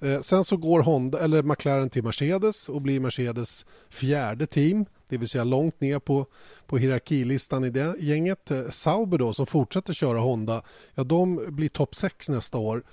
Eh, 0.01 0.19
sen 0.19 0.43
så 0.43 0.57
går 0.57 0.81
Honda, 0.81 1.19
eller 1.19 1.43
McLaren 1.43 1.89
till 1.89 2.03
Mercedes 2.03 2.69
och 2.69 2.81
blir 2.81 2.99
Mercedes 2.99 3.65
fjärde 3.89 4.45
team. 4.45 4.85
Det 5.09 5.17
vill 5.17 5.29
säga 5.29 5.43
långt 5.43 5.81
ner 5.81 5.99
på, 5.99 6.25
på 6.67 6.77
hierarkilistan 6.77 7.63
i 7.63 7.69
det 7.69 7.95
gänget. 7.99 8.51
Eh, 8.51 8.65
Sauber 8.69 9.17
då 9.17 9.33
som 9.33 9.45
fortsätter 9.45 9.93
köra 9.93 10.19
Honda, 10.19 10.63
ja 10.95 11.03
de 11.03 11.45
blir 11.47 11.69
topp 11.69 11.95
6 11.95 12.29
nästa 12.29 12.57
år. 12.57 12.83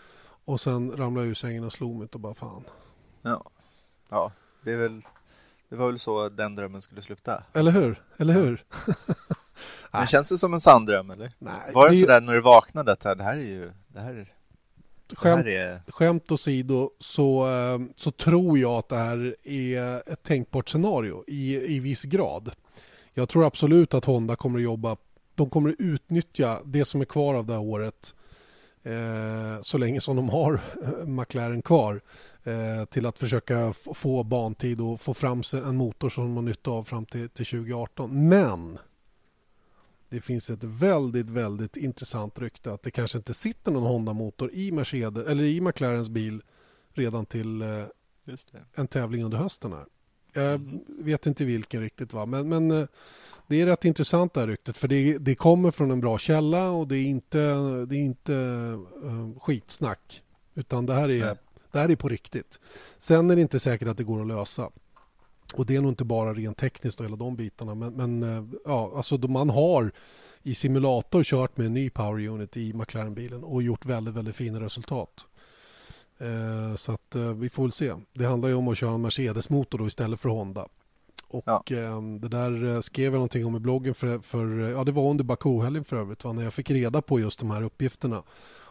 Och 0.49 0.61
sen 0.61 0.96
ramlar 0.96 1.22
jag 1.22 1.30
ur 1.30 1.34
sängen 1.34 1.64
och 1.64 1.72
slog 1.72 1.96
mig 1.99 2.09
och 2.12 2.20
bara 2.20 2.34
fan. 2.34 2.64
Ja. 3.22 3.51
ja, 4.09 4.32
det 4.64 4.72
är 4.72 4.76
väl 4.76 5.03
det 5.68 5.76
var 5.76 5.86
väl 5.86 5.99
så 5.99 6.28
den 6.28 6.55
drömmen 6.55 6.82
skulle 6.82 7.03
sluta. 7.03 7.42
Eller 7.53 7.70
hur? 7.72 8.03
Eller 8.16 8.34
hur? 8.34 8.64
Men 9.92 10.07
känns 10.07 10.28
det 10.30 10.38
som 10.38 10.55
en 10.55 10.61
sann 10.61 10.84
dröm 10.86 11.11
eller? 11.11 11.32
Nej, 11.38 11.72
Var 11.74 11.84
det 11.88 11.92
det 11.94 11.99
är- 11.99 12.01
sådär 12.01 12.20
när 12.20 12.32
du 12.32 12.40
vaknade 12.40 12.92
att 12.92 13.01
det 13.01 13.22
här 13.22 13.36
är 13.36 13.40
ju 13.40 13.72
det 13.88 14.01
här, 14.01 14.14
är- 14.14 14.32
Skämt, 15.16 15.46
är 15.46 15.82
skämt 15.92 16.30
åsido 16.32 16.90
så, 16.99 17.49
eh, 17.49 17.78
så 17.94 18.11
tror 18.11 18.59
jag 18.59 18.72
att 18.72 18.88
det 18.88 18.96
här 18.96 19.36
är 19.44 20.12
ett 20.12 20.22
tänkbart 20.22 20.68
scenario 20.68 21.24
i, 21.26 21.74
i 21.76 21.80
viss 21.80 22.05
grad. 22.05 22.51
Jag 23.14 23.28
tror 23.28 23.46
absolut 23.46 23.94
att 23.94 24.05
Honda 24.05 24.36
kommer 24.36 24.59
att 24.59 24.64
jobba, 24.64 24.96
de 25.34 25.51
kommer 25.51 25.70
att 25.70 25.76
utnyttja 25.78 26.59
det 26.64 26.84
som 26.84 27.01
är 27.01 27.05
kvar 27.05 27.34
av 27.34 27.46
det 27.46 27.53
här 27.53 27.61
året 27.62 28.14
så 29.61 29.78
länge 29.78 30.01
som 30.01 30.16
de 30.16 30.28
har 30.28 30.61
eh, 30.82 31.07
McLaren 31.07 31.62
kvar 31.62 32.01
eh, 32.45 32.84
till 32.84 33.07
att 33.07 33.18
försöka 33.18 33.72
få 33.72 34.24
bantid 34.24 34.80
och 34.80 35.01
få 35.01 35.14
fram 35.14 35.43
en 35.55 35.76
motor 35.76 36.09
som 36.09 36.24
de 36.24 36.36
har 36.36 36.43
nytta 36.43 36.70
av 36.70 36.84
fram 36.84 37.07
till, 37.07 37.28
till 37.28 37.47
2018. 37.47 38.28
Men 38.28 38.78
det 40.09 40.20
finns 40.20 40.51
ett 40.51 40.64
väldigt, 40.64 41.30
väldigt 41.30 41.76
intressant 41.76 42.39
rykte 42.39 42.72
att 42.72 42.82
det 42.82 42.91
kanske 42.91 43.18
inte 43.18 43.34
sitter 43.34 43.72
någon 43.72 43.82
Honda-motor 43.82 44.51
i 44.53 44.72
Mercedes 44.72 45.26
eller 45.26 45.45
i 45.45 45.61
McLarens 45.61 46.09
bil 46.09 46.43
redan 46.93 47.26
till 47.26 47.62
eh, 47.62 47.84
en 48.74 48.89
tävling 48.89 49.24
under 49.24 49.39
hösten 49.39 49.72
här. 49.72 49.86
Jag 50.33 50.61
vet 50.99 51.26
inte 51.26 51.45
vilken 51.45 51.81
riktigt 51.81 52.12
va, 52.12 52.26
men, 52.26 52.49
men 52.49 52.70
eh, 52.70 52.87
det 53.47 53.61
är 53.61 53.66
rätt 53.66 53.85
intressant 53.85 54.35
det 54.35 54.41
här 54.41 54.47
ryktet 54.47 54.79
för 54.79 54.89
det, 54.89 55.18
det 55.18 55.35
kommer 55.35 55.70
från 55.70 55.91
en 55.91 56.01
bra 56.01 56.18
källa 56.18 56.70
och 56.70 56.89
det 56.89 56.97
är 56.97 57.07
inte, 57.07 57.39
det 57.87 57.97
är 57.97 58.01
inte 58.01 58.33
uh, 58.33 59.39
skitsnack 59.41 60.22
utan 60.55 60.87
det 60.87 60.95
här, 60.95 61.09
är, 61.09 61.24
Nej. 61.24 61.35
det 61.72 61.79
här 61.79 61.89
är 61.89 61.97
på 61.97 62.09
riktigt. 62.09 62.61
Sen 62.99 63.31
är 63.31 63.37
det 63.37 63.43
inte 63.43 63.61
säkert 63.61 63.89
att 63.89 63.97
det 63.97 64.05
går 64.05 64.20
att 64.20 64.26
lösa. 64.26 64.70
Och 65.55 65.66
det 65.66 65.76
är 65.76 65.81
nog 65.81 65.91
inte 65.91 66.05
bara 66.05 66.35
rent 66.35 66.59
tekniskt 66.59 67.01
och 67.01 67.07
hela 67.07 67.16
de 67.16 67.37
bitarna 67.37 67.74
men, 67.74 67.93
men 67.93 68.22
eh, 68.22 68.45
ja, 68.64 68.93
alltså 68.97 69.16
man 69.16 69.51
har 69.51 69.93
i 70.43 70.55
simulator 70.55 71.22
kört 71.22 71.57
med 71.57 71.66
en 71.66 71.74
ny 71.74 71.91
power 71.91 72.29
unit 72.29 72.57
i 72.57 72.72
McLaren-bilen 72.72 73.45
och 73.45 73.62
gjort 73.62 73.87
väldigt, 73.87 74.14
väldigt 74.14 74.37
fina 74.37 74.61
resultat. 74.61 75.26
Eh, 76.19 76.75
Så 76.77 76.93
att 76.93 77.14
eh, 77.14 77.33
vi 77.35 77.49
får 77.49 77.62
väl 77.62 77.73
se. 77.73 77.95
Det 78.12 78.25
handlar 78.25 78.49
ju 78.49 78.55
om 78.55 78.69
att 78.69 78.79
köra 78.79 78.95
en 78.95 79.03
Mercedes-motor 79.03 79.79
då 79.79 79.87
istället 79.87 80.21
för 80.21 80.29
Honda. 80.29 80.69
Och 81.29 81.43
Ja. 81.47 81.62
eh, 81.71 82.03
det 82.03 82.29
där 82.29 82.64
eh, 82.75 82.81
skrev 82.81 83.05
jag 83.05 83.12
någonting 83.12 83.47
om 83.47 83.57
i 83.57 83.61
bloggen 83.61 83.95
för, 83.95 84.19
för 84.19 84.47
ja 84.71 84.85
det 84.85 84.93
var 84.93 85.11
under 85.11 85.25
Baku-helgen 85.25 85.85
för 85.85 85.97
övrigt 85.97 86.25
va, 86.25 86.33
när 86.33 86.43
jag 86.43 86.53
fick 86.55 86.71
reda 86.71 87.03
på 87.03 87.21
just 87.21 87.41
de 87.41 87.51
här 87.51 87.62
uppgifterna. 87.62 88.23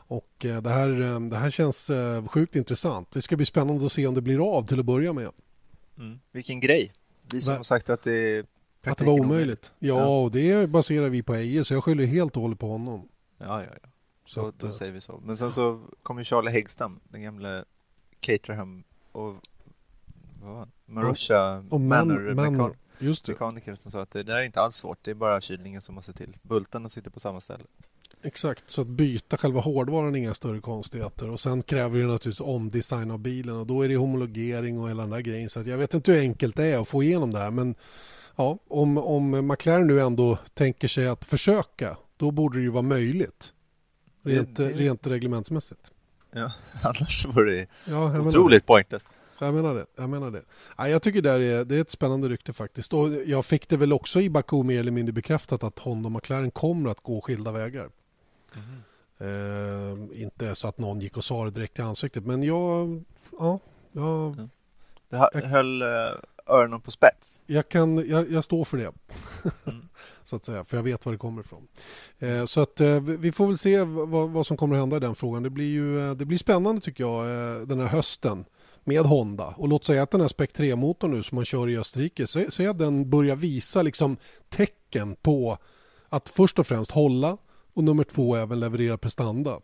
Och 0.09 0.31
det 0.39 0.69
här, 0.69 1.01
eh, 1.01 1.19
det 1.19 1.37
här 1.37 1.49
känns 1.49 1.91
sjukt 2.27 2.55
intressant. 2.55 3.11
Det 3.11 3.21
ska 3.21 3.35
bli 3.35 3.45
spännande 3.45 3.85
att 3.85 3.91
se 3.91 4.07
om 4.07 4.13
det 4.13 4.21
blir 4.21 4.57
av 4.57 4.65
till 4.67 4.79
att 4.79 4.85
börja 4.85 5.13
med. 5.13 5.29
Mm. 5.97 6.19
Vilken 6.31 6.59
grej. 6.59 6.93
Vi 7.33 7.41
som 7.41 7.55
har 7.55 7.63
sagt 7.63 7.89
att 7.89 8.03
det 8.03 8.13
är 8.37 8.45
Att 8.83 8.97
det 8.97 9.05
var 9.05 9.13
omöjligt. 9.19 9.71
Ja, 9.79 9.87
Ja. 9.99 10.21
och 10.23 10.31
det 10.31 10.69
baserar 10.69 11.09
vi 11.09 11.23
på 11.23 11.33
Eje 11.35 11.63
så 11.63 11.73
jag 11.73 11.83
skyller 11.83 12.05
helt 12.05 12.35
och 12.35 12.41
hållet 12.41 12.59
på 12.59 12.67
honom. 12.67 13.07
Ja, 13.37 13.63
ja, 13.63 13.69
ja. 13.83 13.89
Så 14.27 14.41
Så 14.41 14.47
att, 14.47 14.59
då 14.59 14.67
eh, 14.67 14.71
säger 14.71 14.91
vi 14.91 15.01
så. 15.01 15.21
Men 15.25 15.37
sen 15.37 15.51
så 15.51 15.81
kom 16.03 16.17
ju 16.17 16.23
Charlie 16.23 16.51
Häggstam, 16.51 16.99
den 17.09 17.21
gamla 17.21 17.65
Caterham 18.19 18.83
och? 19.11 19.35
Marussia 20.85 21.65
och 21.69 21.81
Manor, 21.81 22.33
man, 22.33 22.45
mekan- 22.45 22.57
man, 22.57 22.73
just 22.99 23.25
det. 23.25 23.31
mekaniker 23.31 23.75
som 23.75 23.91
sa 23.91 24.01
att 24.01 24.11
det 24.11 24.23
där 24.23 24.37
är 24.37 24.43
inte 24.43 24.61
alls 24.61 24.75
svårt. 24.75 24.97
Det 25.01 25.11
är 25.11 25.15
bara 25.15 25.41
kylningen 25.41 25.81
som 25.81 25.95
måste 25.95 26.13
till. 26.13 26.37
Bultarna 26.41 26.89
sitter 26.89 27.09
på 27.09 27.19
samma 27.19 27.41
ställe. 27.41 27.63
Exakt, 28.21 28.69
så 28.69 28.81
att 28.81 28.87
byta 28.87 29.37
själva 29.37 29.61
hårdvaran 29.61 30.15
är 30.15 30.19
inga 30.19 30.33
större 30.33 30.59
konstigheter. 30.59 31.29
Och 31.29 31.39
sen 31.39 31.61
kräver 31.61 31.99
det 31.99 32.05
naturligtvis 32.05 32.41
omdesign 32.41 33.11
av 33.11 33.19
bilen 33.19 33.55
och 33.55 33.67
då 33.67 33.81
är 33.81 33.89
det 33.89 33.95
homologering 33.95 34.79
och 34.79 34.89
hela 34.89 35.03
den 35.03 35.09
där 35.09 35.19
grejen. 35.19 35.49
Så 35.49 35.59
att 35.59 35.67
jag 35.67 35.77
vet 35.77 35.93
inte 35.93 36.11
hur 36.11 36.19
enkelt 36.19 36.55
det 36.55 36.65
är 36.65 36.79
att 36.79 36.87
få 36.87 37.03
igenom 37.03 37.33
det 37.33 37.39
här. 37.39 37.51
Men 37.51 37.75
ja, 38.35 38.57
om, 38.67 38.97
om 38.97 39.47
McLaren 39.47 39.87
nu 39.87 40.01
ändå 40.01 40.37
tänker 40.53 40.87
sig 40.87 41.07
att 41.07 41.25
försöka, 41.25 41.97
då 42.17 42.31
borde 42.31 42.57
det 42.57 42.63
ju 42.63 42.69
vara 42.69 42.81
möjligt. 42.81 43.53
Rent, 44.27 44.55
Det- 44.55 44.67
det- 44.67 44.73
rent 44.73 45.07
reglementsmässigt. 45.07 45.91
Ja, 46.31 46.51
annars 46.81 47.25
vore 47.25 47.51
det 47.51 47.67
Ja, 47.85 48.19
otroligt 48.19 48.65
pointless. 48.65 49.03
det. 49.39 49.45
Jag 49.45 49.53
menar 49.53 49.73
det. 49.73 49.85
Jag, 49.95 50.09
menar 50.09 50.31
det. 50.31 50.41
Ja, 50.77 50.89
jag 50.89 51.01
tycker 51.01 51.21
det 51.21 51.31
är, 51.31 51.65
det 51.65 51.75
är 51.75 51.81
ett 51.81 51.89
spännande 51.89 52.29
rykte 52.29 52.53
faktiskt. 52.53 52.93
Och 52.93 53.07
jag 53.25 53.45
fick 53.45 53.69
det 53.69 53.77
väl 53.77 53.93
också 53.93 54.21
i 54.21 54.29
Baku 54.29 54.63
mer 54.63 54.79
eller 54.79 54.91
mindre 54.91 55.13
bekräftat 55.13 55.63
att 55.63 55.79
Honda 55.79 56.07
och 56.07 56.11
McLaren 56.11 56.51
kommer 56.51 56.89
att 56.89 57.01
gå 57.03 57.21
skilda 57.21 57.51
vägar. 57.51 57.89
Eh, 59.19 60.21
inte 60.21 60.55
så 60.55 60.67
att 60.67 60.77
någon 60.77 60.99
gick 60.99 61.17
och 61.17 61.23
sa 61.23 61.45
det 61.45 61.51
direkt 61.51 61.79
i 61.79 61.81
ansiktet 61.81 62.25
men 62.25 62.43
jag, 62.43 63.03
ja, 63.39 63.59
jag, 63.91 64.47
Det 65.09 65.17
hö- 65.17 65.47
höll 65.47 65.81
eh, 65.81 65.87
öronen 66.47 66.81
på 66.81 66.91
spets. 66.91 67.41
jag, 67.45 67.69
kan, 67.69 68.09
jag, 68.09 68.31
jag 68.31 68.43
står 68.43 68.65
för 68.65 68.77
det. 68.77 68.91
Mm 69.65 69.86
så 70.27 70.35
att 70.35 70.45
säga, 70.45 70.63
för 70.63 70.77
jag 70.77 70.83
vet 70.83 71.05
var 71.05 71.13
det 71.13 71.19
kommer 71.19 71.41
ifrån. 71.41 71.67
Eh, 72.19 72.45
så 72.45 72.61
att 72.61 72.81
eh, 72.81 72.99
vi 72.99 73.31
får 73.31 73.47
väl 73.47 73.57
se 73.57 73.83
vad, 73.83 74.29
vad 74.29 74.45
som 74.45 74.57
kommer 74.57 74.75
att 74.75 74.79
hända 74.79 74.97
i 74.97 74.99
den 74.99 75.15
frågan. 75.15 75.43
Det 75.43 75.49
blir 75.49 75.71
ju 75.71 76.09
eh, 76.09 76.15
det 76.15 76.25
blir 76.25 76.37
spännande 76.37 76.81
tycker 76.81 77.03
jag 77.03 77.25
eh, 77.25 77.67
den 77.67 77.79
här 77.79 77.87
hösten 77.87 78.45
med 78.83 79.01
Honda. 79.01 79.45
Och 79.57 79.67
låt 79.67 79.85
säga 79.85 80.03
att 80.03 80.11
den 80.11 80.21
här 80.21 80.27
Spec 80.27 80.49
3-motorn 80.49 81.11
nu 81.11 81.23
som 81.23 81.35
man 81.35 81.45
kör 81.45 81.69
i 81.69 81.77
Österrike, 81.77 82.27
säg 82.27 82.67
att 82.67 82.79
den 82.79 83.09
börjar 83.09 83.35
visa 83.35 83.81
liksom 83.81 84.17
tecken 84.49 85.15
på 85.15 85.57
att 86.09 86.29
först 86.29 86.59
och 86.59 86.67
främst 86.67 86.91
hålla 86.91 87.37
och 87.73 87.83
nummer 87.83 88.03
två 88.03 88.35
även 88.35 88.59
leverera 88.59 88.97
prestanda. 88.97 89.59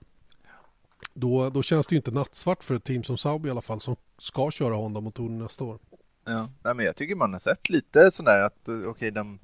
Då, 1.14 1.50
då 1.50 1.62
känns 1.62 1.88
det 1.88 1.96
ju 1.96 1.98
inte 1.98 2.12
nattsvart 2.12 2.64
för 2.64 2.76
ett 2.76 2.84
team 2.84 3.04
som 3.04 3.18
Saab 3.18 3.46
i 3.46 3.50
alla 3.50 3.62
fall 3.62 3.80
som 3.80 3.96
ska 4.18 4.52
köra 4.52 4.76
Honda-motorn 4.76 5.38
nästa 5.38 5.64
år. 5.64 5.80
Ja. 6.26 6.50
Nej, 6.64 6.76
men 6.76 6.86
jag 6.86 6.96
tycker 6.96 7.16
man 7.16 7.34
har 7.34 7.40
sett 7.40 7.70
lite 7.70 8.12
sådär 8.12 8.42
att 8.42 8.68
eh, 8.68 8.76
okej, 8.76 9.12
de 9.12 9.40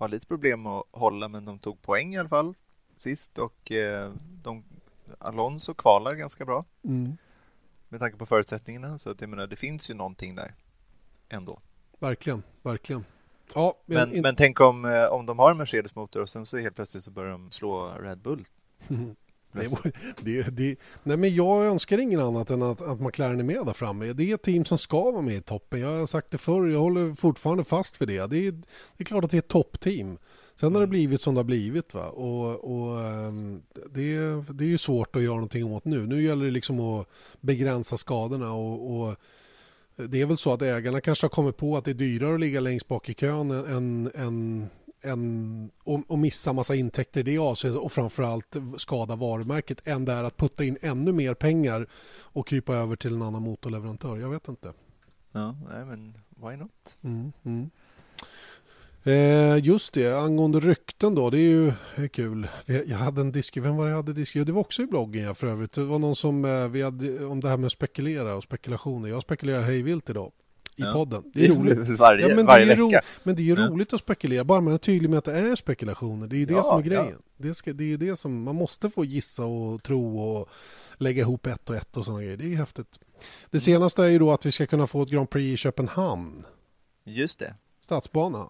har 0.00 0.08
lite 0.08 0.26
problem 0.26 0.66
att 0.66 0.84
hålla 0.90 1.28
men 1.28 1.44
de 1.44 1.58
tog 1.58 1.82
poäng 1.82 2.14
i 2.14 2.18
alla 2.18 2.28
fall 2.28 2.54
sist 2.96 3.38
och 3.38 3.72
eh, 3.72 4.12
de, 4.42 4.64
Alonso 5.18 5.74
kvalar 5.74 6.14
ganska 6.14 6.44
bra 6.44 6.64
Mm. 6.84 7.16
med 7.88 8.00
tanke 8.00 8.16
på 8.18 8.26
förutsättningarna. 8.26 8.98
Så 8.98 9.10
att 9.10 9.20
jag 9.20 9.30
menar, 9.30 9.46
det 9.46 9.56
finns 9.56 9.90
ju 9.90 9.94
någonting 9.94 10.34
där 10.34 10.54
ändå. 11.28 11.60
Verkligen, 11.98 12.42
verkligen. 12.62 13.04
Ja, 13.54 13.74
Men, 13.86 14.12
in- 14.14 14.22
men 14.22 14.36
tänk 14.36 14.60
om, 14.60 14.84
eh, 14.84 15.04
om 15.06 15.26
de 15.26 15.38
har 15.38 15.50
en 15.50 15.56
Mercedes-motor 15.56 16.22
och 16.22 16.28
sen 16.28 16.46
så 16.46 16.58
helt 16.58 16.76
plötsligt 16.76 17.04
så 17.04 17.10
börjar 17.10 17.30
de 17.32 17.50
slå 17.50 17.88
Red 17.88 18.18
Bull. 18.18 18.44
Det, 19.52 19.92
det, 20.20 20.42
det, 20.42 20.76
nej 21.02 21.16
men 21.16 21.34
jag 21.34 21.66
önskar 21.66 21.98
ingen 21.98 22.20
annat 22.20 22.50
än 22.50 22.62
att, 22.62 22.82
att 22.82 23.00
McLaren 23.00 23.40
är 23.40 23.44
med 23.44 23.66
där 23.66 23.72
framme. 23.72 24.12
Det 24.12 24.30
är 24.30 24.34
ett 24.34 24.42
team 24.42 24.64
som 24.64 24.78
ska 24.78 25.10
vara 25.10 25.22
med 25.22 25.34
i 25.34 25.40
toppen. 25.40 25.80
Jag 25.80 25.98
har 25.98 26.06
sagt 26.06 26.30
det 26.30 26.38
förr, 26.38 26.66
jag 26.66 26.80
håller 26.80 27.14
fortfarande 27.14 27.64
fast 27.64 28.00
vid 28.00 28.08
det. 28.08 28.26
Det 28.26 28.46
är, 28.46 28.52
det 28.52 28.62
är 28.98 29.04
klart 29.04 29.24
att 29.24 29.30
det 29.30 29.36
är 29.36 29.38
ett 29.38 29.48
toppteam. 29.48 30.18
Sen 30.54 30.74
har 30.74 30.80
det 30.80 30.86
blivit 30.86 31.20
som 31.20 31.34
det 31.34 31.38
har 31.38 31.44
blivit. 31.44 31.94
Va? 31.94 32.06
Och, 32.08 32.64
och, 32.64 33.00
ehm, 33.00 33.62
det, 33.90 34.18
det 34.52 34.64
är 34.64 34.68
ju 34.68 34.78
svårt 34.78 35.16
att 35.16 35.22
göra 35.22 35.34
någonting 35.34 35.64
åt 35.64 35.84
nu. 35.84 36.06
Nu 36.06 36.22
gäller 36.22 36.44
det 36.44 36.50
liksom 36.50 36.80
att 36.80 37.08
begränsa 37.40 37.96
skadorna. 37.96 38.52
Och, 38.52 39.00
och 39.00 39.16
det 39.96 40.20
är 40.20 40.26
väl 40.26 40.36
så 40.36 40.52
att 40.52 40.62
ägarna 40.62 41.00
kanske 41.00 41.24
har 41.24 41.30
kommit 41.30 41.56
på 41.56 41.76
att 41.76 41.84
det 41.84 41.90
är 41.90 41.94
dyrare 41.94 42.34
att 42.34 42.40
ligga 42.40 42.60
längst 42.60 42.88
bak 42.88 43.08
i 43.08 43.14
kön 43.14 43.50
än, 43.50 44.10
än, 44.14 44.68
än 45.02 45.70
och, 45.84 46.00
och 46.08 46.18
missa 46.18 46.52
massa 46.52 46.74
intäkter 46.74 47.20
i 47.20 47.22
det 47.22 47.38
avseendet 47.38 47.82
och 47.82 47.92
framförallt 47.92 48.56
skada 48.76 49.16
varumärket 49.16 49.88
än 49.88 50.04
det 50.04 50.12
är 50.12 50.24
att 50.24 50.36
putta 50.36 50.64
in 50.64 50.78
ännu 50.80 51.12
mer 51.12 51.34
pengar 51.34 51.86
och 52.22 52.46
krypa 52.46 52.74
över 52.74 52.96
till 52.96 53.14
en 53.14 53.22
annan 53.22 53.42
motorleverantör. 53.42 54.16
Jag 54.16 54.28
vet 54.28 54.48
inte. 54.48 54.72
Ja, 55.32 55.56
nej 55.68 55.84
men 55.84 56.14
why 56.36 56.56
not? 56.56 56.96
Mm, 57.02 57.32
mm. 57.44 57.70
Eh, 59.04 59.64
just 59.64 59.92
det, 59.92 60.12
angående 60.12 60.60
rykten 60.60 61.14
då, 61.14 61.30
det 61.30 61.38
är 61.38 61.50
ju 61.50 61.72
det 61.96 62.02
är 62.02 62.08
kul. 62.08 62.48
Jag 62.66 62.96
hade 62.96 63.20
en 63.20 63.32
disk, 63.32 63.56
vem 63.56 63.76
var 63.76 63.84
det 63.84 63.90
jag 63.90 63.96
hade 63.96 64.12
disk? 64.12 64.34
Det 64.34 64.52
var 64.52 64.60
också 64.60 64.82
i 64.82 64.86
bloggen 64.86 65.24
ja, 65.24 65.34
för 65.34 65.46
övrigt. 65.46 65.72
Det 65.72 65.82
var 65.82 65.98
någon 65.98 66.16
som, 66.16 66.44
eh, 66.44 66.68
vi 66.68 66.82
hade, 66.82 67.24
om 67.24 67.40
det 67.40 67.48
här 67.48 67.56
med 67.56 67.66
att 67.66 67.72
spekulera 67.72 68.34
och 68.34 68.42
spekulationer. 68.42 69.08
Jag 69.08 69.22
spekulerar 69.22 69.62
hej 69.62 69.82
vilt 69.82 70.10
idag 70.10 70.32
i 70.76 70.82
Ja. 70.82 70.92
podden. 70.92 71.22
Det 71.34 71.44
är 71.44 71.48
roligt. 71.48 71.88
varje, 71.98 72.22
Ja, 72.22 72.28
men 72.28 72.36
det 72.36 72.42
varje 72.42 72.72
är 72.72 72.76
ro- 72.76 72.88
vecka. 72.90 73.02
Men 73.22 73.36
det 73.36 73.42
är 73.42 73.44
ju 73.44 73.54
Ja. 73.54 73.66
roligt 73.66 73.92
att 73.92 74.00
spekulera, 74.00 74.44
bara 74.44 74.60
man 74.60 74.74
är 74.74 74.78
tydlig 74.78 75.10
med 75.10 75.18
att 75.18 75.24
det 75.24 75.38
är 75.38 75.56
spekulationer. 75.56 76.26
Det 76.26 76.36
är 76.36 76.38
ju 76.38 76.46
det 76.46 76.62
som 76.62 76.78
är 76.78 76.82
grejen. 76.82 77.18
Det, 77.36 77.54
ska, 77.54 77.72
det 77.72 77.92
är 77.92 77.96
det 77.96 78.16
som 78.16 78.42
man 78.42 78.54
måste 78.56 78.90
få 78.90 79.04
gissa 79.04 79.44
och 79.44 79.82
tro 79.82 80.18
och 80.20 80.48
lägga 80.96 81.20
ihop 81.22 81.46
ett 81.46 81.70
och 81.70 81.76
ett 81.76 81.96
och 81.96 82.04
sådana 82.04 82.22
grejer. 82.22 82.36
Det 82.36 82.44
är 82.44 82.48
ju 82.48 82.56
häftigt. 82.56 82.98
Det 83.50 83.56
Mm. 83.56 83.60
senaste 83.60 84.02
är 84.04 84.08
ju 84.08 84.18
då 84.18 84.32
att 84.32 84.46
vi 84.46 84.52
ska 84.52 84.66
kunna 84.66 84.86
få 84.86 85.02
ett 85.02 85.08
Grand 85.08 85.30
Prix 85.30 85.54
i 85.54 85.56
Köpenhamn. 85.56 86.44
Just 87.04 87.38
det. 87.38 87.54
Stadsbana. 87.82 88.46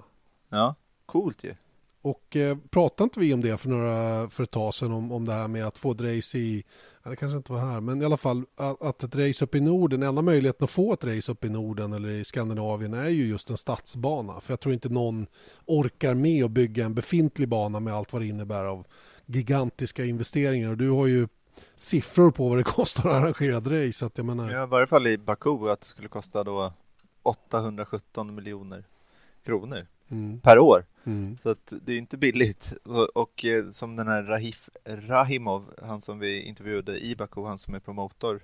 Ja, 0.48 0.74
coolt 1.06 1.44
ju. 1.44 1.54
Och 2.02 2.36
eh, 2.36 2.56
pratade 2.70 3.04
inte 3.04 3.20
vi 3.20 3.34
om 3.34 3.40
det 3.40 3.56
för, 3.56 3.68
några, 3.68 4.28
för 4.30 4.44
ett 4.44 4.50
tag 4.50 4.74
sedan 4.74 4.92
om, 4.92 5.12
om 5.12 5.24
det 5.24 5.32
här 5.32 5.48
med 5.48 5.66
att 5.66 5.78
få 5.78 5.92
ett 5.92 6.00
race 6.00 6.38
i, 6.38 6.64
ja, 7.02 7.10
det 7.10 7.16
kanske 7.16 7.36
inte 7.36 7.52
var 7.52 7.60
här, 7.60 7.80
men 7.80 8.02
i 8.02 8.04
alla 8.04 8.16
fall 8.16 8.44
att, 8.56 8.82
att 8.82 9.02
ett 9.02 9.16
race 9.16 9.44
upp 9.44 9.54
i 9.54 9.60
Norden, 9.60 10.02
enda 10.02 10.22
möjligheten 10.22 10.64
att 10.64 10.70
få 10.70 10.92
ett 10.92 11.04
race 11.04 11.32
upp 11.32 11.44
i 11.44 11.48
Norden 11.48 11.92
eller 11.92 12.08
i 12.08 12.24
Skandinavien 12.24 12.94
är 12.94 13.08
ju 13.08 13.28
just 13.28 13.50
en 13.50 13.56
stadsbana. 13.56 14.40
För 14.40 14.52
jag 14.52 14.60
tror 14.60 14.74
inte 14.74 14.88
någon 14.88 15.26
orkar 15.66 16.14
med 16.14 16.44
att 16.44 16.50
bygga 16.50 16.84
en 16.84 16.94
befintlig 16.94 17.48
bana 17.48 17.80
med 17.80 17.94
allt 17.94 18.12
vad 18.12 18.22
det 18.22 18.26
innebär 18.26 18.64
av 18.64 18.86
gigantiska 19.26 20.04
investeringar. 20.04 20.70
Och 20.70 20.76
du 20.76 20.90
har 20.90 21.06
ju 21.06 21.28
siffror 21.76 22.30
på 22.30 22.48
vad 22.48 22.58
det 22.58 22.64
kostar 22.76 23.08
att 23.08 23.16
arrangera 23.16 23.58
ett 23.58 23.66
race. 23.66 23.92
Så 23.92 24.06
att 24.06 24.18
jag 24.18 24.26
menar, 24.26 24.50
Ja, 24.50 24.62
i 24.62 24.66
varje 24.66 24.86
fall 24.86 25.06
i 25.06 25.18
Baku 25.18 25.68
att 25.68 25.80
det 25.80 25.86
skulle 25.86 26.08
kosta 26.08 26.44
då 26.44 26.72
817 27.22 28.34
miljoner 28.34 28.84
kronor 29.44 29.86
mm, 30.10 30.40
per 30.40 30.58
år. 30.58 30.84
mm, 31.04 31.38
Så 31.42 31.50
att 31.50 31.72
det 31.82 31.92
är 31.92 31.98
inte 31.98 32.16
billigt. 32.16 32.72
Och, 32.84 33.16
och 33.16 33.44
eh, 33.44 33.70
som 33.70 33.96
den 33.96 34.08
här 34.08 34.22
Rahif, 34.22 34.68
Rahimov, 34.84 35.74
han 35.82 36.02
som 36.02 36.18
vi 36.18 36.42
intervjuade 36.42 36.98
i 37.04 37.16
Baku, 37.16 37.44
han 37.44 37.58
som 37.58 37.74
är 37.74 37.80
promotor 37.80 38.40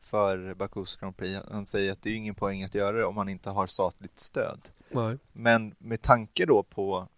för 0.00 0.54
Bakus 0.54 0.96
Grand 0.96 1.16
Prix, 1.16 1.40
han 1.50 1.66
säger 1.66 1.92
att 1.92 2.02
det 2.02 2.10
är 2.10 2.14
ingen 2.14 2.34
poäng 2.34 2.62
att 2.62 2.74
göra 2.74 2.96
det 2.96 3.04
om 3.04 3.14
man 3.14 3.28
inte 3.28 3.50
har 3.50 3.66
statligt 3.66 4.18
stöd. 4.18 4.60
nej, 4.90 5.18
Men 5.32 5.74
med 5.78 6.02
tanke 6.02 6.46
då 6.46 6.62
på 6.62 7.08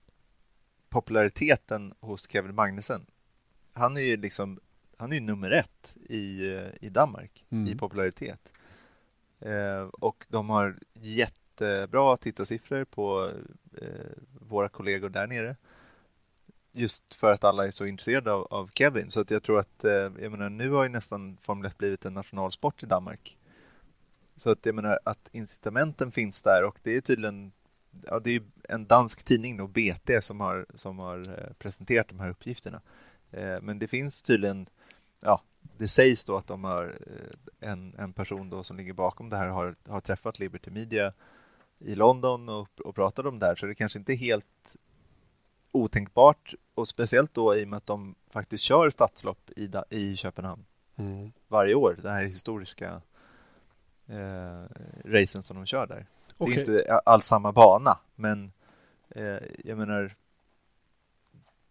populariteten 0.89 1.95
hos 2.01 2.29
Kevin 2.31 2.55
Magnussen. 2.55 3.07
Han 3.73 3.97
är 3.97 4.01
ju 4.01 4.17
liksom, 4.17 4.61
han 4.97 5.13
är 5.13 5.17
ju 5.17 5.21
nummer 5.21 5.51
ett 5.51 5.97
i, 6.09 6.55
eh, 6.55 6.69
i 6.81 6.89
Danmark 6.89 7.45
Mm. 7.51 7.69
i 7.73 7.77
popularitet. 7.77 8.53
Eh, 9.41 9.81
och 9.93 10.27
de 10.29 10.51
har 10.51 10.79
jättebra 11.61 12.17
tittarsiffror 12.17 12.85
på 12.85 13.31
eh, 13.83 13.89
våra 14.49 14.69
kollegor 14.69 15.09
där 15.09 15.27
nere. 15.27 15.57
Just 16.73 17.15
för 17.15 17.33
att 17.33 17.45
alla 17.45 17.67
är 17.67 17.71
så 17.71 17.87
intresserade 17.87 18.33
av, 18.33 18.47
av 18.51 18.71
Kevin. 18.75 19.11
Så 19.11 19.21
att 19.21 19.31
jag 19.31 19.43
tror 19.43 19.59
att, 19.59 19.85
eh, 19.85 19.93
jag 19.93 20.31
menar 20.31 20.51
nu 20.51 20.71
har 20.71 20.83
ju 20.83 20.89
nästan 20.89 21.37
Formel 21.41 21.67
1 21.67 21.79
blivit 21.79 22.05
en 22.05 22.15
nationalsport 22.15 22.83
i 22.83 22.87
Danmark. 22.87 23.37
Så 24.37 24.51
att 24.51 24.67
jag 24.67 24.75
menar 24.75 24.99
att 25.05 25.29
incitamenten 25.33 26.13
finns 26.13 26.43
där 26.43 26.65
och 26.65 26.79
det 26.83 26.97
är 26.97 27.01
tydligen 27.01 27.53
ja, 28.07 28.21
det 28.21 28.37
är 28.37 28.43
en 28.69 28.87
dansk 28.87 29.25
tidning 29.25 29.57
då, 29.57 29.67
BT, 29.67 30.23
som 30.23 30.41
har, 30.41 30.67
som 30.75 30.99
har 30.99 31.19
eh, 31.19 31.53
presenterat 31.59 32.09
de 32.09 32.21
här 32.21 32.31
uppgifterna. 32.31 32.81
Eh, 33.31 33.61
Men 33.63 33.79
det 33.79 33.89
finns 33.89 34.23
tydligen, 34.23 34.67
ja, 35.21 35.41
det 35.79 35.89
sägs 35.89 36.25
då 36.25 36.37
att 36.37 36.47
de 36.47 36.65
har 36.65 36.99
eh, 37.07 37.71
en, 37.71 37.95
en 37.99 38.13
person 38.13 38.51
då 38.51 38.63
som 38.63 38.77
ligger 38.77 38.93
bakom 38.93 39.29
det 39.29 39.37
här 39.37 39.47
har, 39.47 39.75
har 39.89 40.01
träffat 40.01 40.39
Liberty 40.39 40.71
Media 40.71 41.13
i 41.79 41.95
London 41.95 42.49
och, 42.49 42.81
och 42.81 42.95
pratat 42.95 43.27
om 43.27 43.39
det 43.39 43.47
här, 43.47 43.55
så 43.55 43.67
det 43.67 43.75
kanske 43.75 43.99
inte 43.99 44.13
är 44.13 44.17
helt 44.17 44.77
otänkbart 45.73 46.55
och 46.75 46.89
speciellt 46.89 47.35
då 47.35 47.57
i 47.57 47.65
och 47.65 47.69
med 47.69 47.77
att 47.77 47.87
de 47.87 48.15
faktiskt 48.31 48.65
kör 48.65 48.91
stadslopp 48.91 49.51
i, 49.57 49.71
i 49.91 50.17
Köpenhamn 50.17 50.65
mm. 50.97 51.33
varje 51.49 51.75
år, 51.75 51.99
den 52.03 52.13
här 52.13 52.23
historiska 52.23 53.01
eh, 54.07 54.65
racen 55.05 55.43
som 55.43 55.57
de 55.57 55.67
kör 55.67 55.87
där. 55.87 56.07
Det 56.39 56.45
är 56.45 56.59
inte 56.59 57.01
alls 57.05 57.25
samma 57.25 57.53
bana, 57.53 57.99
men 58.15 58.53
eh, 59.09 59.39
jag 59.65 59.79
menar 59.79 60.15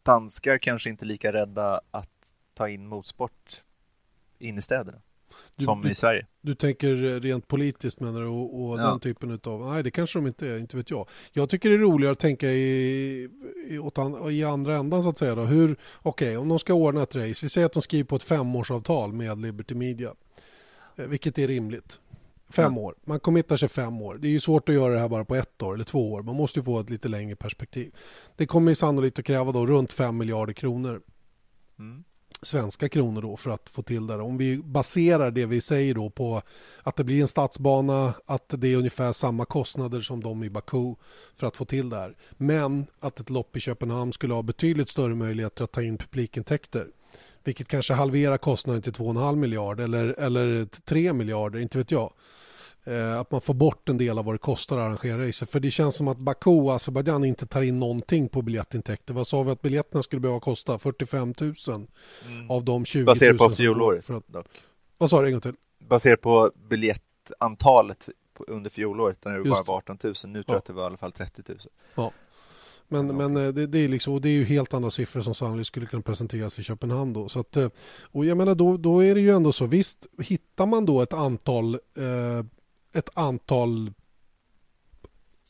danskar 0.03 0.58
kanske 0.58 0.89
inte 0.89 1.05
lika 1.05 1.34
rädda 1.34 1.82
att 1.91 2.34
ta 2.53 2.70
in 2.70 2.88
motorsport 2.88 3.64
in 4.39 4.58
i 4.58 4.62
städerna 4.62 5.01
Du- 5.57 5.63
som 5.65 5.81
du- 5.81 5.91
i 5.91 5.95
Sverige. 5.95 6.25
Du 6.41 6.55
tänker 6.55 7.19
rent 7.19 7.47
politiskt 7.47 7.99
menar 7.99 8.19
du 8.21 8.27
och, 8.27 8.61
och 8.63 8.79
Ja. 8.79 8.83
den 8.88 8.99
typen 8.99 9.39
av, 9.43 9.73
nej 9.73 9.83
det 9.83 9.91
kanske 9.91 10.19
de 10.19 10.27
inte 10.27 10.47
är, 10.47 10.57
inte 10.59 10.77
vet 10.77 10.89
jag. 10.91 11.09
Jag 11.31 11.49
tycker 11.49 11.69
det 11.69 11.75
är 11.75 11.79
roligare 11.79 12.11
att 12.11 12.19
tänka 12.19 12.47
i, 12.51 13.29
i, 13.69 13.79
an, 13.95 14.31
i 14.31 14.43
andra 14.43 14.75
ändan 14.77 15.03
så 15.03 15.09
att 15.09 15.17
säga 15.17 15.35
då. 15.35 15.41
Hur, 15.41 15.75
okej 16.01 16.38
om 16.38 16.49
de 16.49 16.59
ska 16.59 16.73
ordna 16.73 17.01
ett 17.03 17.15
race, 17.15 17.39
vi 17.45 17.49
säger 17.49 17.65
att 17.65 17.73
de 17.73 17.81
skriver 17.81 18.05
på 18.05 18.15
ett 18.15 18.23
femårsavtal 18.23 19.13
med 19.13 19.41
Liberty 19.41 19.75
Media, 19.75 20.13
eh, 20.95 21.05
vilket 21.05 21.38
är 21.38 21.47
rimligt. 21.47 21.99
Fem 22.49 22.73
Ja. 22.75 22.81
år, 22.81 22.95
man 23.05 23.19
committar 23.19 23.57
sig 23.57 23.69
fem 23.69 24.01
år. 24.01 24.15
Det 24.17 24.27
är 24.27 24.31
ju 24.31 24.39
svårt 24.39 24.69
att 24.69 24.75
göra 24.75 24.93
det 24.93 24.99
här 24.99 25.09
bara 25.09 25.25
på 25.25 25.35
ett 25.35 25.61
år 25.63 25.73
eller 25.73 25.83
två 25.83 26.11
år. 26.13 26.23
Man 26.23 26.35
måste 26.35 26.59
ju 26.59 26.63
få 26.63 26.79
ett 26.79 26.89
lite 26.89 27.07
längre 27.09 27.35
perspektiv. 27.35 27.91
Det 28.35 28.45
kommer 28.45 28.71
ju 28.71 28.75
sannolikt 28.75 29.19
att 29.19 29.25
kräva 29.25 29.51
då 29.51 29.65
runt 29.65 29.93
fem 29.93 30.17
miljarder 30.17 30.53
kronor 30.53 31.01
Mm 31.79 32.03
svenska 32.41 32.89
kronor 32.89 33.21
då 33.21 33.38
för 33.38 33.51
att 33.51 33.69
få 33.69 33.81
till 33.81 34.07
det. 34.07 34.15
Om 34.15 34.38
vi 34.38 34.57
baserar 34.57 35.31
det 35.31 35.45
vi 35.45 35.61
säger 35.61 35.93
då 35.93 36.09
på 36.09 36.41
att 36.83 36.95
det 36.95 37.03
blir 37.03 37.21
en 37.21 37.27
stadsbana, 37.27 38.13
att 38.25 38.53
det 38.57 38.67
är 38.67 38.77
ungefär 38.77 39.13
samma 39.13 39.45
kostnader 39.45 40.01
som 40.01 40.23
de 40.23 40.43
i 40.43 40.49
Baku 40.49 40.95
för 41.35 41.47
att 41.47 41.57
få 41.57 41.65
till 41.65 41.89
det 41.89 41.95
här. 41.95 42.15
Men 42.38 42.85
att 42.99 43.19
ett 43.19 43.29
lopp 43.29 43.57
i 43.57 43.59
Köpenhamn 43.59 44.13
skulle 44.13 44.33
ha 44.33 44.41
betydligt 44.41 44.89
större 44.89 45.15
möjligheter 45.15 45.63
att 45.63 45.71
ta 45.71 45.81
in 45.81 45.97
publikintäkter. 45.97 46.88
Vilket 47.43 47.67
kanske 47.67 47.93
halverar 47.93 48.38
kostnaden 48.38 48.81
till 48.81 48.93
2,5 48.93 49.35
miljarder 49.35 49.83
eller, 49.83 50.05
eller 50.19 50.65
3 50.65 51.13
miljarder, 51.13 51.59
inte 51.59 51.77
vet 51.77 51.91
jag. 51.91 52.13
Eh, 52.88 53.19
att 53.19 53.31
man 53.31 53.41
får 53.41 53.53
bort 53.53 53.89
en 53.89 53.97
del 53.97 54.19
av 54.19 54.25
vad 54.25 54.33
det 54.35 54.39
kostar 54.39 54.77
att 54.77 54.83
arrangera 54.83 55.27
racer. 55.27 55.45
För 55.45 55.59
det 55.59 55.71
känns 55.71 55.95
som 55.95 56.07
att 56.07 56.17
Baku 56.17 56.49
och 56.49 56.75
Azerbajdzjan 56.75 57.25
inte 57.25 57.45
tar 57.45 57.61
in 57.61 57.79
någonting 57.79 58.29
på 58.29 58.41
biljettintäkter. 58.41 59.13
Vad 59.13 59.27
sa 59.27 59.43
vi 59.43 59.51
att 59.51 59.61
biljetterna 59.61 60.03
skulle 60.03 60.19
behöva 60.19 60.39
kosta? 60.39 60.77
45 60.77 61.33
000 61.41 61.55
mm. 61.67 62.51
av 62.51 62.65
de 62.65 62.85
20 62.85 62.99
000. 62.99 63.05
Baserat 63.05 63.38
på 63.38 63.49
fjolåret 63.49 64.09
att... 64.09 64.23
Vad 64.97 65.09
sa 65.09 65.21
du 65.21 65.27
en 65.27 65.33
gång 65.33 65.41
till? 65.41 65.53
Baserat 65.79 66.21
på 66.21 66.51
biljettantalet 66.69 68.09
under 68.47 68.69
fjolåret 68.69 69.25
när 69.25 69.38
det 69.38 69.49
bara 69.49 69.63
var 69.63 69.77
18 69.77 69.97
000. 70.03 70.13
Nu 70.27 70.43
tror 70.43 70.55
jag 70.55 70.57
att 70.57 70.65
det 70.65 70.73
var 70.73 70.83
i 70.83 70.85
alla 70.85 70.97
fall 70.97 71.11
30 71.11 71.43
000. 71.47 71.57
Ja. 71.95 72.11
Men, 72.88 73.17
men 73.17 73.38
eh, 73.38 73.47
det, 73.47 73.67
det, 73.67 73.79
är 73.79 73.88
liksom, 73.88 74.21
det 74.21 74.29
är 74.29 74.33
ju 74.33 74.43
helt 74.43 74.73
andra 74.73 74.89
siffror 74.89 75.21
som 75.21 75.35
sannolikt 75.35 75.67
skulle 75.67 75.85
kunna 75.85 76.01
presenteras 76.01 76.59
i 76.59 76.63
Köpenhamn. 76.63 77.13
Då. 77.13 77.29
Så 77.29 77.39
att, 77.39 77.57
eh, 77.57 77.69
och 78.11 78.25
jag 78.25 78.38
menar 78.38 78.55
då, 78.55 78.77
då 78.77 79.03
är 79.03 79.15
det 79.15 79.21
ju 79.21 79.29
ändå 79.29 79.51
så, 79.51 79.65
visst 79.65 80.07
hittar 80.21 80.65
man 80.65 80.85
då 80.85 81.01
ett 81.01 81.13
antal, 81.13 81.73
eh, 81.75 82.45
ett 82.98 83.10
antal 83.14 83.93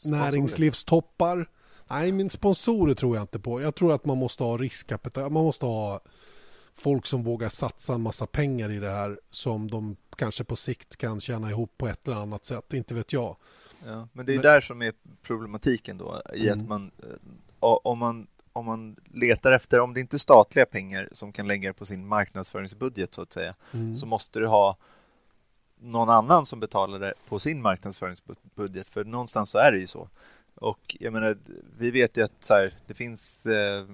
näringslivstoppar. 0.05 1.49
Nej, 1.89 2.11
men 2.11 2.29
sponsorer 2.29 2.93
tror 2.93 3.15
jag 3.15 3.23
inte 3.23 3.39
på. 3.39 3.61
Jag 3.61 3.75
tror 3.75 3.93
att 3.93 4.05
man 4.05 4.17
måste 4.17 4.43
ha 4.43 4.57
riskkapital. 4.57 5.31
Man 5.31 5.43
måste 5.43 5.65
ha 5.65 6.01
folk 6.73 7.05
som 7.05 7.23
vågar 7.23 7.49
satsa 7.49 7.93
en 7.93 8.01
massa 8.01 8.27
pengar 8.27 8.71
i 8.71 8.79
det 8.79 8.89
här 8.89 9.19
som 9.29 9.71
de 9.71 9.95
kanske 10.17 10.43
på 10.43 10.55
sikt 10.55 10.95
kan 10.95 11.19
tjäna 11.19 11.49
ihop 11.49 11.77
på 11.77 11.87
ett 11.87 12.07
eller 12.07 12.17
annat 12.17 12.45
sätt. 12.45 12.73
Inte 12.73 12.95
vet 12.95 13.13
jag. 13.13 13.37
Ja, 13.85 14.07
men 14.13 14.25
det 14.25 14.31
är 14.31 14.35
men... 14.35 14.43
där 14.43 14.61
som 14.61 14.81
är 14.81 14.93
problematiken 15.21 15.97
då 15.97 16.21
i 16.33 16.47
mm. 16.47 16.59
att 16.59 16.67
man 16.67 16.91
eh, 17.03 17.69
om 17.83 17.99
man 17.99 18.27
om 18.53 18.65
man 18.65 18.95
letar 19.13 19.51
efter, 19.51 19.79
om 19.79 19.93
det 19.93 19.99
inte 19.99 20.15
är 20.15 20.17
statliga 20.17 20.65
pengar 20.65 21.09
som 21.11 21.33
kan 21.33 21.47
lägga 21.47 21.73
på 21.73 21.85
sin 21.85 22.07
marknadsföringsbudget 22.07 23.13
så 23.13 23.21
att 23.21 23.33
säga, 23.33 23.55
mm. 23.71 23.95
så 23.95 24.05
måste 24.05 24.39
du 24.39 24.47
ha 24.47 24.77
någon 25.79 26.09
annan 26.09 26.45
som 26.45 26.59
betalar 26.59 26.99
det 26.99 27.13
på 27.27 27.39
sin 27.39 27.61
marknadsföringsbudget, 27.61 28.89
för 28.89 29.03
någonstans 29.03 29.49
så 29.49 29.57
är 29.57 29.71
det 29.71 29.77
ju 29.77 29.87
så. 29.87 30.09
Och 30.55 30.97
jag 30.99 31.13
menar, 31.13 31.37
vi 31.77 31.91
vet 31.91 32.17
ju 32.17 32.23
att 32.23 32.43
så 32.43 32.53
här, 32.53 32.73
det 32.87 32.93
finns 32.93 33.45
eh, 33.45 33.85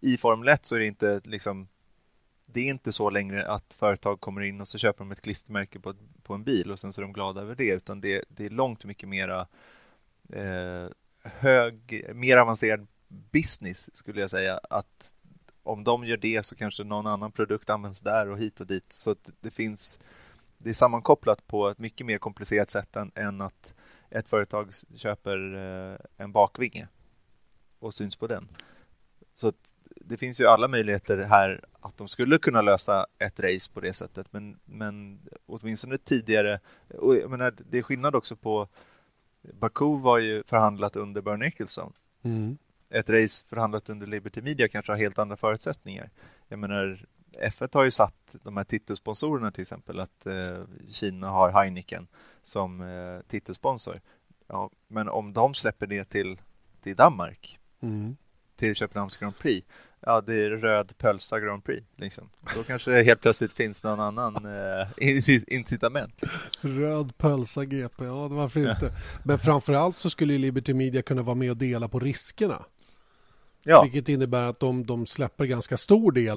i 0.00 0.16
Formel 0.16 0.48
1 0.48 0.64
så 0.64 0.74
är 0.74 0.78
det 0.78 0.86
inte 0.86 1.20
liksom 1.24 1.68
det 2.52 2.60
är 2.60 2.70
inte 2.70 2.92
så 2.92 3.10
längre 3.10 3.46
att 3.46 3.74
företag 3.74 4.20
kommer 4.20 4.40
in 4.40 4.60
och 4.60 4.68
så 4.68 4.78
köper 4.78 5.04
de 5.04 5.12
ett 5.12 5.20
klistermärke 5.20 5.80
på, 5.80 5.94
på 6.22 6.34
en 6.34 6.44
bil 6.44 6.70
och 6.70 6.78
sen 6.78 6.92
så 6.92 7.00
är 7.00 7.02
de 7.02 7.12
glada 7.12 7.40
över 7.40 7.54
det, 7.54 7.70
utan 7.70 8.00
det, 8.00 8.24
det 8.28 8.46
är 8.46 8.50
långt 8.50 8.84
mycket 8.84 9.08
mera 9.08 9.46
eh, 10.32 10.86
hög, 11.22 12.04
mer 12.14 12.36
avancerad 12.36 12.86
business 13.08 13.96
skulle 13.96 14.20
jag 14.20 14.30
säga. 14.30 14.60
Att 14.70 15.14
om 15.62 15.84
de 15.84 16.04
gör 16.04 16.16
det 16.16 16.46
så 16.46 16.56
kanske 16.56 16.84
någon 16.84 17.06
annan 17.06 17.32
produkt 17.32 17.70
används 17.70 18.00
där 18.00 18.28
och 18.28 18.38
hit 18.38 18.60
och 18.60 18.66
dit. 18.66 18.92
Så 18.92 19.10
att 19.10 19.30
det 19.40 19.50
finns, 19.50 19.98
det 20.62 20.70
är 20.70 20.74
sammankopplat 20.74 21.46
på 21.46 21.68
ett 21.68 21.78
mycket 21.78 22.06
mer 22.06 22.18
komplicerat 22.18 22.70
sätt 22.70 22.96
än, 22.96 23.12
än 23.14 23.40
att 23.40 23.74
ett 24.10 24.28
företag 24.28 24.70
köper 24.96 25.54
eh, 25.54 25.98
en 26.16 26.32
bakvinge 26.32 26.88
och 27.78 27.94
syns 27.94 28.16
på 28.16 28.26
den. 28.26 28.48
Så 29.34 29.48
att 29.48 29.74
det 29.96 30.16
finns 30.16 30.40
ju 30.40 30.46
alla 30.46 30.68
möjligheter 30.68 31.18
här 31.18 31.64
att 31.80 31.96
de 31.96 32.08
skulle 32.08 32.38
kunna 32.38 32.62
lösa 32.62 33.06
ett 33.18 33.40
race 33.40 33.70
på 33.72 33.80
det 33.80 33.92
sättet, 33.92 34.26
men, 34.30 34.58
men 34.64 35.20
åtminstone 35.46 35.98
tidigare. 35.98 36.60
Och 36.98 37.16
jag 37.16 37.30
menar, 37.30 37.54
det 37.70 37.78
är 37.78 37.82
skillnad 37.82 38.14
också 38.14 38.36
på 38.36 38.68
Baku 39.42 39.98
var 39.98 40.18
ju 40.18 40.42
förhandlat 40.46 40.96
under 40.96 41.20
Bernie 41.20 41.48
Ecclestone. 41.48 41.92
Mm. 42.22 42.58
Ett 42.90 43.10
race 43.10 43.46
förhandlat 43.48 43.88
under 43.88 44.06
Liberty 44.06 44.42
Media 44.42 44.68
kanske 44.68 44.92
har 44.92 44.98
helt 44.98 45.18
andra 45.18 45.36
förutsättningar. 45.36 46.10
Jag 46.48 46.58
menar, 46.58 47.06
F1 47.38 47.70
har 47.72 47.84
ju 47.84 47.90
satt 47.90 48.36
de 48.42 48.56
här 48.56 48.64
titelsponsorerna 48.64 49.50
till 49.50 49.62
exempel, 49.62 50.00
att 50.00 50.26
eh, 50.26 50.64
Kina 50.90 51.28
har 51.28 51.50
Heineken 51.50 52.06
som 52.42 52.80
eh, 52.80 53.20
titelsponsor. 53.28 54.00
Ja, 54.48 54.70
men 54.88 55.08
om 55.08 55.32
de 55.32 55.54
släpper 55.54 55.86
det 55.86 56.04
till, 56.04 56.40
till 56.82 56.96
Danmark, 56.96 57.58
mm. 57.82 58.16
till 58.56 58.74
Köpenhamns 58.74 59.16
Grand 59.16 59.38
Prix, 59.38 59.66
ja, 60.00 60.20
det 60.20 60.34
är 60.34 60.50
röd 60.50 60.92
pölsa 60.98 61.40
Grand 61.40 61.64
Prix. 61.64 61.86
Liksom. 61.96 62.30
Då 62.54 62.62
kanske 62.62 62.90
det 62.90 63.02
helt 63.02 63.20
plötsligt 63.20 63.52
finns 63.52 63.84
någon 63.84 64.00
annan 64.00 64.36
eh, 64.36 64.88
incitament. 65.46 66.22
Röd 66.60 67.18
pölsa 67.18 67.64
GP, 67.64 68.04
ja 68.04 68.28
varför 68.28 68.60
inte. 68.60 68.86
Ja. 68.86 69.20
Men 69.24 69.38
framförallt 69.38 69.98
så 69.98 70.10
skulle 70.10 70.38
Liberty 70.38 70.74
Media 70.74 71.02
kunna 71.02 71.22
vara 71.22 71.36
med 71.36 71.50
och 71.50 71.56
dela 71.56 71.88
på 71.88 71.98
riskerna. 71.98 72.64
Ja. 73.64 73.82
Vilket 73.82 74.08
innebär 74.08 74.42
att 74.42 74.60
de, 74.60 74.86
de 74.86 75.06
släpper 75.06 75.44
ganska 75.44 75.76
stor 75.76 76.12
del. 76.12 76.36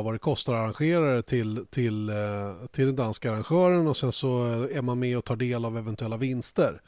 Vad 0.00 0.14
det 0.14 0.18
kostar 0.18 0.54
att 0.54 0.60
arrangera 0.60 1.14
det 1.14 1.22
till, 1.22 1.66
till, 1.70 2.08
eh, 2.08 2.66
till 2.70 2.86
den 2.86 2.96
danska 2.96 3.30
arrangören 3.30 3.86
och 3.86 3.96
sen 3.96 4.12
så 4.12 4.46
eh, 4.46 4.76
är 4.76 4.82
man 4.82 4.98
med 4.98 5.18
och 5.18 5.24
tar 5.24 5.36
del 5.36 5.64
av 5.64 5.78
eventuella 5.78 6.16
vinster. 6.16 6.80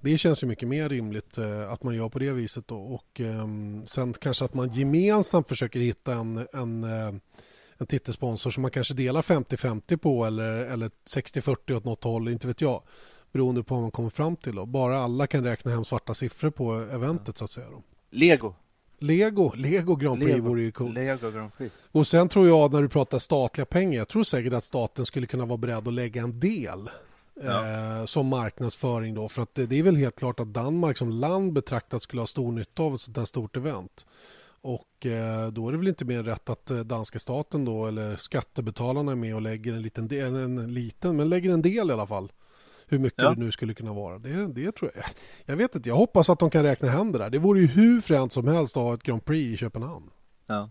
Det 0.00 0.18
känns 0.18 0.42
ju 0.42 0.46
mycket 0.46 0.68
mer 0.68 0.88
rimligt 0.88 1.38
eh, 1.38 1.72
att 1.72 1.82
man 1.82 1.94
gör 1.94 2.08
på 2.08 2.18
det 2.18 2.32
viset 2.32 2.68
då. 2.68 2.76
och 2.76 3.20
ehm, 3.20 3.86
sen 3.86 4.12
kanske 4.12 4.44
att 4.44 4.54
man 4.54 4.68
gemensamt 4.68 5.48
försöker 5.48 5.80
hitta 5.80 6.14
en, 6.14 6.46
en, 6.52 6.84
en 7.78 7.86
titelsponsor 7.86 8.50
som 8.50 8.62
man 8.62 8.70
kanske 8.70 8.94
delar 8.94 9.22
50-50 9.22 9.96
på 9.96 10.24
eller, 10.24 10.52
eller 10.52 10.90
60-40 11.08 11.76
åt 11.76 11.84
något 11.84 12.04
håll, 12.04 12.28
inte 12.28 12.46
vet 12.46 12.60
jag. 12.60 12.82
Beroende 13.32 13.62
på 13.62 13.74
vad 13.74 13.82
man 13.82 13.90
kommer 13.90 14.10
fram 14.10 14.36
till. 14.36 14.54
Då. 14.54 14.66
Bara 14.66 14.98
alla 14.98 15.26
kan 15.26 15.44
räkna 15.44 15.70
hem 15.70 15.84
svarta 15.84 16.14
siffror 16.14 16.50
på 16.50 16.74
eventet 16.74 17.38
så 17.38 17.44
att 17.44 17.50
säga. 17.50 17.70
Då. 17.70 17.82
Lego 18.10 18.54
Lego, 18.98 19.52
Lego 19.54 19.96
Grand 19.96 20.20
Prix 20.20 20.32
Lego, 20.32 20.48
vore 20.48 20.62
ju 20.62 20.72
coolt. 20.72 20.94
Lego 20.94 21.30
Grand 21.30 21.50
Prix. 21.56 21.74
Och 21.92 22.06
sen 22.06 22.28
tror 22.28 22.48
jag 22.48 22.72
när 22.72 22.82
du 22.82 22.88
pratar 22.88 23.18
statliga 23.18 23.64
pengar, 23.64 23.98
jag 23.98 24.08
tror 24.08 24.24
säkert 24.24 24.52
att 24.52 24.64
staten 24.64 25.06
skulle 25.06 25.26
kunna 25.26 25.46
vara 25.46 25.58
beredd 25.58 25.88
att 25.88 25.94
lägga 25.94 26.22
en 26.22 26.40
del 26.40 26.90
ja. 27.42 28.00
eh, 28.00 28.04
som 28.04 28.26
marknadsföring 28.26 29.14
då. 29.14 29.28
För 29.28 29.42
att 29.42 29.54
det, 29.54 29.66
det, 29.66 29.78
är 29.78 29.82
väl 29.82 29.96
helt 29.96 30.16
klart 30.16 30.40
att 30.40 30.52
Danmark 30.52 30.98
som 30.98 31.10
land 31.10 31.52
betraktat 31.52 32.02
skulle 32.02 32.22
ha 32.22 32.26
stor 32.26 32.52
nytta 32.52 32.82
av 32.82 32.94
ett 32.94 33.00
sånt 33.00 33.16
här 33.16 33.24
stort 33.24 33.56
event. 33.56 34.06
Och 34.60 35.06
eh, 35.06 35.48
då 35.48 35.68
är 35.68 35.72
det 35.72 35.78
väl 35.78 35.88
inte 35.88 36.04
mer 36.04 36.22
rätt 36.22 36.50
att 36.50 36.70
eh, 36.70 36.78
danska 36.78 37.18
staten 37.18 37.64
då 37.64 37.86
eller 37.86 38.16
skattebetalarna 38.16 39.12
är 39.12 39.16
med 39.16 39.34
och 39.34 39.42
lägger 39.42 39.72
en 39.72 39.82
liten 39.82 40.08
del, 40.08 40.34
en, 40.34 40.58
en 40.58 40.74
liten, 40.74 41.16
men 41.16 41.28
lägger 41.28 41.50
en 41.50 41.62
del 41.62 41.90
i 41.90 41.92
alla 41.92 42.06
fall 42.06 42.32
hur 42.88 42.98
mycket 42.98 43.22
ja. 43.22 43.30
det 43.30 43.40
nu 43.40 43.52
skulle 43.52 43.74
kunna 43.74 43.92
vara. 43.92 44.18
Det, 44.18 44.46
det 44.46 44.72
tror 44.72 44.90
jag. 44.94 45.04
Jag 45.44 45.56
vet 45.56 45.74
inte, 45.74 45.88
jag 45.88 45.96
hoppas 45.96 46.30
att 46.30 46.38
de 46.38 46.50
kan 46.50 46.62
räkna 46.62 46.88
hem 46.88 47.12
det 47.12 47.18
där. 47.18 47.30
Det 47.30 47.38
vore 47.38 47.60
ju 47.60 47.66
hur 47.66 48.00
fränt 48.00 48.32
som 48.32 48.48
helst 48.48 48.76
att 48.76 48.82
ha 48.82 48.94
ett 48.94 49.02
Grand 49.02 49.24
Prix 49.24 49.54
i 49.54 49.56
Köpenhamn. 49.56 50.10
Ja. 50.46 50.70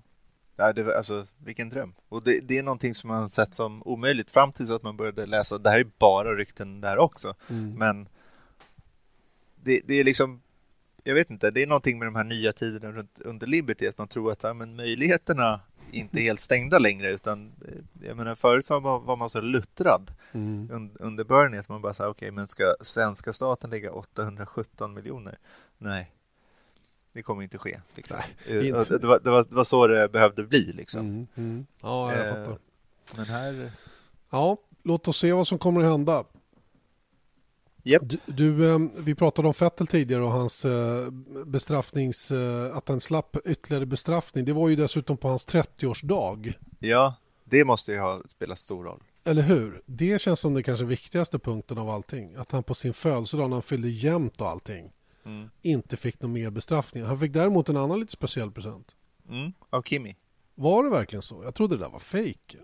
Ja, 0.57 0.74
det, 0.74 0.97
alltså, 0.97 1.26
vilken 1.38 1.70
dröm. 1.70 1.93
Och 2.09 2.24
det, 2.24 2.39
det, 2.39 2.57
är 2.57 2.63
någonting 2.63 2.95
som 2.95 3.07
man 3.07 3.30
sett 3.30 3.53
som 3.53 3.84
omöjligt 3.86 4.32
fram 4.32 4.51
tills 4.51 4.70
att 4.70 4.84
man 4.84 4.97
började 4.97 5.26
läsa. 5.26 5.57
Det 5.57 5.70
här 5.70 5.80
är 5.80 5.88
bara 5.99 6.36
rykten 6.36 6.82
där 6.82 6.97
också. 6.97 7.34
Mm. 7.49 7.74
Men 7.74 8.09
det, 9.55 9.82
det, 9.86 9.93
är 9.93 10.03
liksom 10.03 10.41
jag 11.03 11.16
vet 11.16 11.30
inte, 11.30 11.51
det 11.51 11.63
är 11.63 11.68
någonting 11.68 11.99
med 11.99 12.07
de 12.07 12.16
här 12.16 12.24
nya 12.24 12.53
tiderna 12.53 12.91
runt, 12.91 13.20
under 13.20 13.47
Liberty, 13.47 13.88
att 13.88 13.97
man 13.97 14.07
tror 14.07 14.32
att 14.32 14.43
ja, 14.43 14.53
men 14.53 14.76
möjligheterna 14.76 15.59
inte 15.95 16.19
helt 16.19 16.39
stängda 16.39 16.79
längre, 16.79 17.11
utan 17.11 17.51
eh, 17.67 18.07
jag 18.07 18.17
menar 18.17 18.35
förut 18.35 18.65
så 18.65 18.79
var 18.79 19.15
man 19.15 19.29
så 19.29 19.41
luttrad 19.41 20.11
mm. 20.31 20.91
under 20.99 21.23
Bernie, 21.23 21.59
att 21.59 21.69
man 21.69 21.81
bara 21.81 21.93
sa 21.93 22.03
okej, 22.03 22.11
okay, 22.11 22.31
men 22.31 22.47
ska 22.47 22.75
svenska 22.81 23.33
staten 23.33 23.69
lägga 23.69 23.91
817 23.91 24.93
miljoner? 24.93 25.37
Nej, 25.77 26.11
det 27.13 27.23
kommer 27.23 27.43
inte 27.43 27.57
ske. 27.57 27.79
Liksom. 27.95 28.17
Nej, 28.47 28.67
inte. 28.67 28.97
Det, 28.97 29.07
var, 29.07 29.19
det, 29.19 29.29
var, 29.29 29.45
det, 29.49 29.55
var, 29.55 29.63
så 29.63 29.87
det 29.87 30.09
behövde 30.09 30.43
bli. 30.43 30.73
Liksom. 30.73 31.01
Mm, 31.01 31.27
mm. 31.35 31.65
Ja, 31.81 32.15
jag 32.15 32.35
fattar. 32.35 32.57
Men 33.15 33.25
här... 33.25 33.71
Ja, 34.29 34.57
låt 34.83 35.07
oss 35.07 35.17
se 35.17 35.33
vad 35.33 35.47
som 35.47 35.57
kommer 35.57 35.83
att 35.83 35.91
hända. 35.91 36.23
Yep. 37.88 38.01
Du, 38.05 38.17
du, 38.25 38.71
eh, 38.71 38.79
vi 39.05 39.15
pratade 39.15 39.47
om 39.47 39.53
Fettel 39.53 39.88
tidigare 39.88 40.23
och 40.23 40.31
hans 40.31 40.65
eh, 40.65 41.09
bestraffnings... 41.45 42.31
Eh, 42.31 42.77
att 42.77 42.89
han 42.89 42.99
slapp 42.99 43.38
ytterligare 43.45 43.86
bestraffning. 43.86 44.45
Det 44.45 44.53
var 44.53 44.69
ju 44.69 44.75
dessutom 44.75 45.17
på 45.17 45.27
hans 45.27 45.47
30-årsdag. 45.47 46.53
Ja, 46.79 47.15
det 47.43 47.65
måste 47.65 47.91
ju 47.91 47.99
ha 47.99 48.21
spelat 48.27 48.59
stor 48.59 48.83
roll. 48.83 49.03
Eller 49.23 49.41
hur? 49.41 49.81
Det 49.86 50.21
känns 50.21 50.39
som 50.39 50.53
den 50.53 50.63
kanske 50.63 50.86
viktigaste 50.86 51.39
punkten 51.39 51.77
av 51.77 51.89
allting. 51.89 52.36
Att 52.36 52.51
han 52.51 52.63
på 52.63 52.73
sin 52.73 52.93
födelsedag 52.93 53.49
när 53.49 53.55
han 53.55 53.63
fyllde 53.63 53.89
jämnt 53.89 54.41
och 54.41 54.49
allting 54.49 54.91
mm. 55.25 55.49
inte 55.61 55.97
fick 55.97 56.21
någon 56.21 56.33
mer 56.33 56.49
bestraffning. 56.49 57.03
Han 57.03 57.19
fick 57.19 57.33
däremot 57.33 57.69
en 57.69 57.77
annan 57.77 57.99
lite 57.99 58.11
speciell 58.11 58.51
present. 58.51 58.95
Mm, 59.29 59.53
av 59.69 59.81
Kimmy. 59.81 60.15
Var 60.55 60.83
det 60.83 60.89
verkligen 60.89 61.21
så? 61.23 61.43
Jag 61.43 61.55
trodde 61.55 61.77
det 61.77 61.83
där 61.83 61.89
var 61.89 61.99
fejk. 61.99 62.57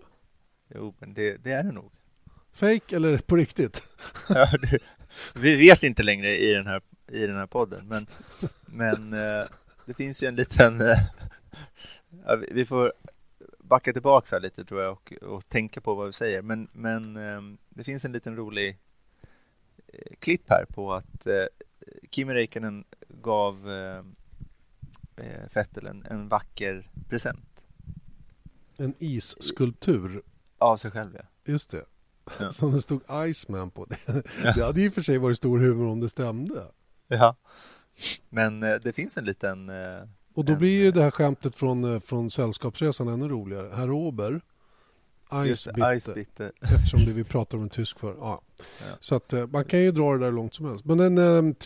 Jo, 0.74 0.94
men 0.98 1.14
det, 1.14 1.36
det 1.36 1.52
är 1.52 1.64
det 1.64 1.72
nog. 1.72 1.92
Fake 2.52 2.96
eller 2.96 3.18
på 3.18 3.36
riktigt? 3.36 3.88
ja, 4.28 4.48
det, 4.70 4.78
vi 5.34 5.56
vet 5.56 5.82
inte 5.82 6.02
längre 6.02 6.38
i 6.38 6.54
den 6.54 6.66
här, 6.66 6.82
i 7.12 7.26
den 7.26 7.36
här 7.36 7.46
podden, 7.46 7.88
men, 7.88 8.06
men 8.66 9.12
eh, 9.12 9.46
det 9.86 9.94
finns 9.94 10.22
ju 10.22 10.26
en 10.26 10.36
liten... 10.36 10.80
Eh, 12.26 12.36
vi 12.50 12.66
får 12.66 12.92
backa 13.58 13.92
tillbaka 13.92 14.38
lite 14.38 14.64
tror 14.64 14.82
jag 14.82 14.92
och, 14.92 15.12
och 15.12 15.48
tänka 15.48 15.80
på 15.80 15.94
vad 15.94 16.06
vi 16.06 16.12
säger. 16.12 16.42
Men, 16.42 16.68
men 16.72 17.16
eh, 17.16 17.40
det 17.68 17.84
finns 17.84 18.04
en 18.04 18.12
liten 18.12 18.36
rolig 18.36 18.78
eh, 19.86 20.14
klipp 20.18 20.42
här 20.48 20.64
på 20.64 20.94
att 20.94 21.26
Kimi 22.10 22.34
Räikkönen 22.34 22.84
gav 23.08 23.64
Vettel 25.54 25.86
en, 25.86 26.06
en 26.10 26.28
vacker 26.28 26.90
present. 27.08 27.62
En 28.76 28.94
isskulptur? 28.98 30.22
Av 30.58 30.76
sig 30.76 30.90
själv, 30.90 31.14
ja. 31.14 31.52
Just 31.52 31.70
det. 31.70 31.84
Ja. 32.40 32.52
Som 32.52 32.72
det 32.72 32.80
stod 32.80 33.02
Iceman 33.28 33.70
på. 33.70 33.84
Det, 33.84 33.96
ja. 34.44 34.52
det 34.52 34.64
hade 34.64 34.80
ju 34.80 34.90
för 34.90 35.02
sig 35.02 35.18
varit 35.18 35.36
stor 35.36 35.58
humor 35.58 35.88
om 35.88 36.00
det 36.00 36.08
stämde. 36.08 36.66
Ja, 37.08 37.36
men 38.28 38.62
eh, 38.62 38.74
det 38.74 38.92
finns 38.92 39.18
en 39.18 39.24
liten... 39.24 39.68
Eh, 39.68 40.02
och 40.34 40.44
då 40.44 40.52
en, 40.52 40.58
blir 40.58 40.82
ju 40.82 40.90
det 40.90 41.02
här 41.02 41.10
skämtet 41.10 41.56
från, 41.56 42.00
från 42.00 42.30
Sällskapsresan 42.30 43.08
ännu 43.08 43.28
roligare. 43.28 43.70
Herr 43.74 43.90
Ober, 43.90 44.40
Icebitter, 45.96 46.52
eftersom 46.60 47.00
det 47.00 47.12
vi 47.16 47.24
pratar 47.24 47.58
om 47.58 47.64
en 47.64 47.70
tysk 47.70 47.98
för. 47.98 48.14
Ja. 48.18 48.40
ja. 48.58 48.64
Så 49.00 49.14
att 49.14 49.34
man 49.50 49.64
kan 49.64 49.80
ju 49.80 49.90
dra 49.90 50.12
det 50.12 50.24
där 50.24 50.32
långt 50.32 50.54
som 50.54 50.66
helst. 50.66 50.84
Men 50.84 51.00
en, 51.00 51.18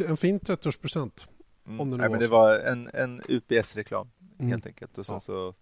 en 0.09 0.17
fin 0.17 0.41
30-årspresent. 0.41 1.29
Mm. 1.67 1.81
Om 1.81 1.91
det, 1.91 1.99
Nej, 1.99 2.09
men 2.09 2.21
det 2.21 2.29
var 2.29 2.59
en, 2.59 2.91
en 2.95 3.23
UPS-reklam 3.29 4.09
mm. 4.39 4.51
helt 4.51 4.67
enkelt. 4.67 4.99
Och 4.99 5.07
sen 5.07 5.15
ja. 5.15 5.21
så 5.21 5.55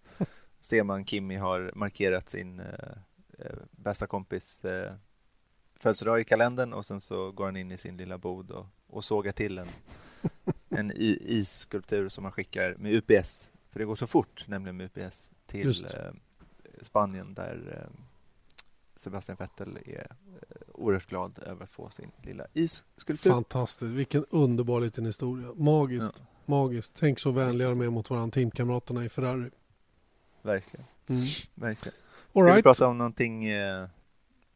ser 0.61 0.83
man 0.83 1.05
Kimmy 1.05 1.37
har 1.37 1.71
markerat 1.75 2.29
sin 2.29 2.59
eh, 2.59 2.65
bästa 3.71 4.07
kompis 4.07 4.65
eh, 4.65 4.93
födelsedag 5.79 6.19
i 6.19 6.23
kalendern 6.23 6.73
och 6.73 6.85
sen 6.85 7.01
så 7.01 7.31
går 7.31 7.45
han 7.45 7.57
in 7.57 7.71
i 7.71 7.77
sin 7.77 7.97
lilla 7.97 8.17
bod 8.17 8.51
och, 8.51 8.65
och 8.87 9.03
sågar 9.03 9.31
till 9.31 9.57
en, 9.57 9.67
en 10.69 10.91
isskulptur 10.95 12.09
som 12.09 12.23
han 12.23 12.33
skickar 12.33 12.75
med 12.77 12.93
UPS. 12.93 13.49
För 13.69 13.79
det 13.79 13.85
går 13.85 13.95
så 13.95 14.07
fort, 14.07 14.45
nämligen 14.47 14.77
med 14.77 14.85
UPS, 14.97 15.29
till 15.45 15.85
eh, 15.85 16.11
Spanien 16.81 17.33
där 17.33 17.81
eh, 17.81 18.01
Sebastian 18.95 19.37
Vettel 19.39 19.77
är 19.85 19.99
eh, 19.99 20.07
oerhört 20.73 21.09
glad 21.09 21.39
över 21.39 21.63
att 21.63 21.69
få 21.69 21.89
sin 21.89 22.11
lilla 22.23 22.47
isskulptur. 22.53 23.29
Fantastiskt, 23.29 23.93
vilken 23.93 24.25
underbar 24.29 24.81
liten 24.81 25.05
historia. 25.05 25.53
Magiskt, 25.55 26.13
ja. 26.17 26.25
magiskt. 26.45 26.93
Tänk 26.95 27.19
så 27.19 27.31
vänligare 27.31 27.75
med 27.75 27.93
mot 27.93 28.09
varandra 28.09 28.31
teamkamraterna 28.31 29.05
i 29.05 29.09
Ferrari. 29.09 29.49
Verkligen, 30.41 30.85
mm. 31.07 31.21
verkligen. 31.55 31.97
Ska 32.39 32.47
right. 32.47 32.57
vi 32.57 32.63
prata 32.63 32.87
om 32.87 32.97
någonting 32.97 33.45
eh, 33.45 33.87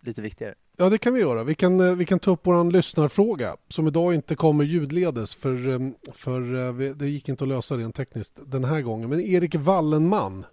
lite 0.01 0.21
viktigare? 0.21 0.55
Ja, 0.77 0.89
det 0.89 0.97
kan 0.97 1.13
vi 1.13 1.21
göra. 1.21 1.43
Vi 1.43 1.55
kan, 1.55 1.79
eh, 1.79 1.95
vi 1.95 2.05
kan 2.05 2.19
ta 2.19 2.31
upp 2.31 2.39
vår 2.43 2.71
lyssnarfråga 2.71 3.55
som 3.67 3.87
idag 3.87 4.13
inte 4.13 4.35
kommer 4.35 4.63
ljudledes 4.63 5.35
för, 5.35 5.69
eh, 5.69 5.79
för 6.13 6.41
det 6.93 7.07
gick 7.07 7.29
inte 7.29 7.43
att 7.43 7.47
lösa 7.47 7.77
rent 7.77 7.95
tekniskt 7.95 8.39
den 8.45 8.63
här 8.63 8.81
gången. 8.81 9.09
Men 9.09 9.21
Erik 9.21 9.55
Wallenman 9.55 10.45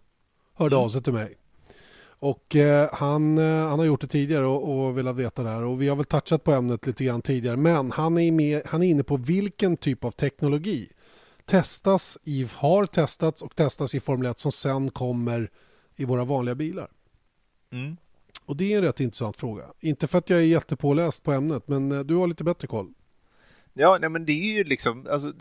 hörde 0.54 0.76
mm. 0.76 0.84
av 0.84 0.88
sig 0.88 1.02
till 1.02 1.12
mig. 1.12 1.36
Och 2.18 2.56
eh, 2.56 2.88
han, 2.92 3.38
eh, 3.38 3.68
han 3.68 3.78
har 3.78 3.86
gjort 3.86 4.00
det 4.00 4.06
tidigare 4.06 4.46
och, 4.46 4.86
och 4.86 4.98
velat 4.98 5.16
veta 5.16 5.42
det 5.42 5.50
här 5.50 5.64
och 5.64 5.82
vi 5.82 5.88
har 5.88 5.96
väl 5.96 6.04
touchat 6.04 6.44
på 6.44 6.52
ämnet 6.52 6.86
lite 6.86 7.04
grann 7.04 7.22
tidigare 7.22 7.56
men 7.56 7.90
han 7.90 8.18
är, 8.18 8.32
med, 8.32 8.62
han 8.66 8.82
är 8.82 8.86
inne 8.86 9.02
på 9.02 9.16
vilken 9.16 9.76
typ 9.76 10.04
av 10.04 10.10
teknologi 10.10 10.88
testas 11.44 12.18
i, 12.24 12.48
har 12.54 12.86
testats 12.86 13.42
och 13.42 13.56
testas 13.56 13.94
i 13.94 14.00
Formel 14.00 14.30
1 14.30 14.38
som 14.38 14.52
sen 14.52 14.90
kommer 14.90 15.50
i 15.96 16.04
våra 16.04 16.24
vanliga 16.24 16.54
bilar. 16.54 16.88
Mm. 17.70 17.96
Och 18.44 18.56
det 18.56 18.72
är 18.72 18.78
en 18.78 18.84
rätt 18.84 19.00
intressant 19.00 19.36
fråga. 19.36 19.64
Inte 19.80 20.06
för 20.06 20.18
att 20.18 20.30
jag 20.30 20.38
är 20.38 20.44
jättepåläst 20.44 21.22
på 21.22 21.32
ämnet 21.32 21.68
men 21.68 21.92
eh, 21.92 22.00
du 22.00 22.14
har 22.14 22.26
lite 22.26 22.44
bättre 22.44 22.68
koll. 22.68 22.92
Ja, 23.74 23.98
nej, 24.00 24.10
men 24.10 24.24
det 24.24 24.32
är 24.32 24.56
ju 24.56 24.64
liksom 24.64 25.06
alltså, 25.10 25.32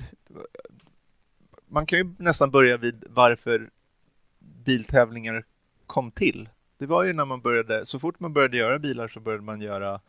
man 1.67 1.85
kan 1.85 1.99
ju 1.99 2.15
nästan 2.17 2.51
börja 2.51 2.77
vid 2.77 3.03
varför 3.09 3.69
biltävlingar 4.39 5.45
kom 5.87 6.11
till 6.11 6.49
det 6.77 6.85
var 6.85 7.03
ju 7.03 7.13
när 7.13 7.25
man 7.25 7.41
började, 7.41 7.85
så 7.85 7.99
fort 7.99 8.19
man 8.19 8.33
började 8.33 8.57
göra 8.57 8.79
bilar 8.79 9.07
så 9.07 9.19
började 9.19 9.43
man 9.43 9.61
göra 9.61 10.01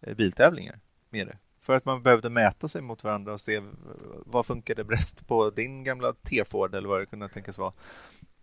eh, 0.00 0.14
biltävlingar 0.14 0.80
med 1.10 1.26
det. 1.26 1.38
För 1.60 1.76
att 1.76 1.84
man 1.84 2.02
behövde 2.02 2.30
mäta 2.30 2.68
sig 2.68 2.82
mot 2.82 3.04
varandra 3.04 3.32
och 3.32 3.40
se 3.40 3.62
vad 4.26 4.46
funkade 4.46 4.84
bäst 4.84 5.26
på 5.26 5.50
din 5.50 5.84
gamla 5.84 6.12
T-Ford 6.12 6.74
eller 6.74 6.88
vad 6.88 7.00
det 7.00 7.06
kunde 7.06 7.28
tänkas 7.28 7.58
vara. 7.58 7.72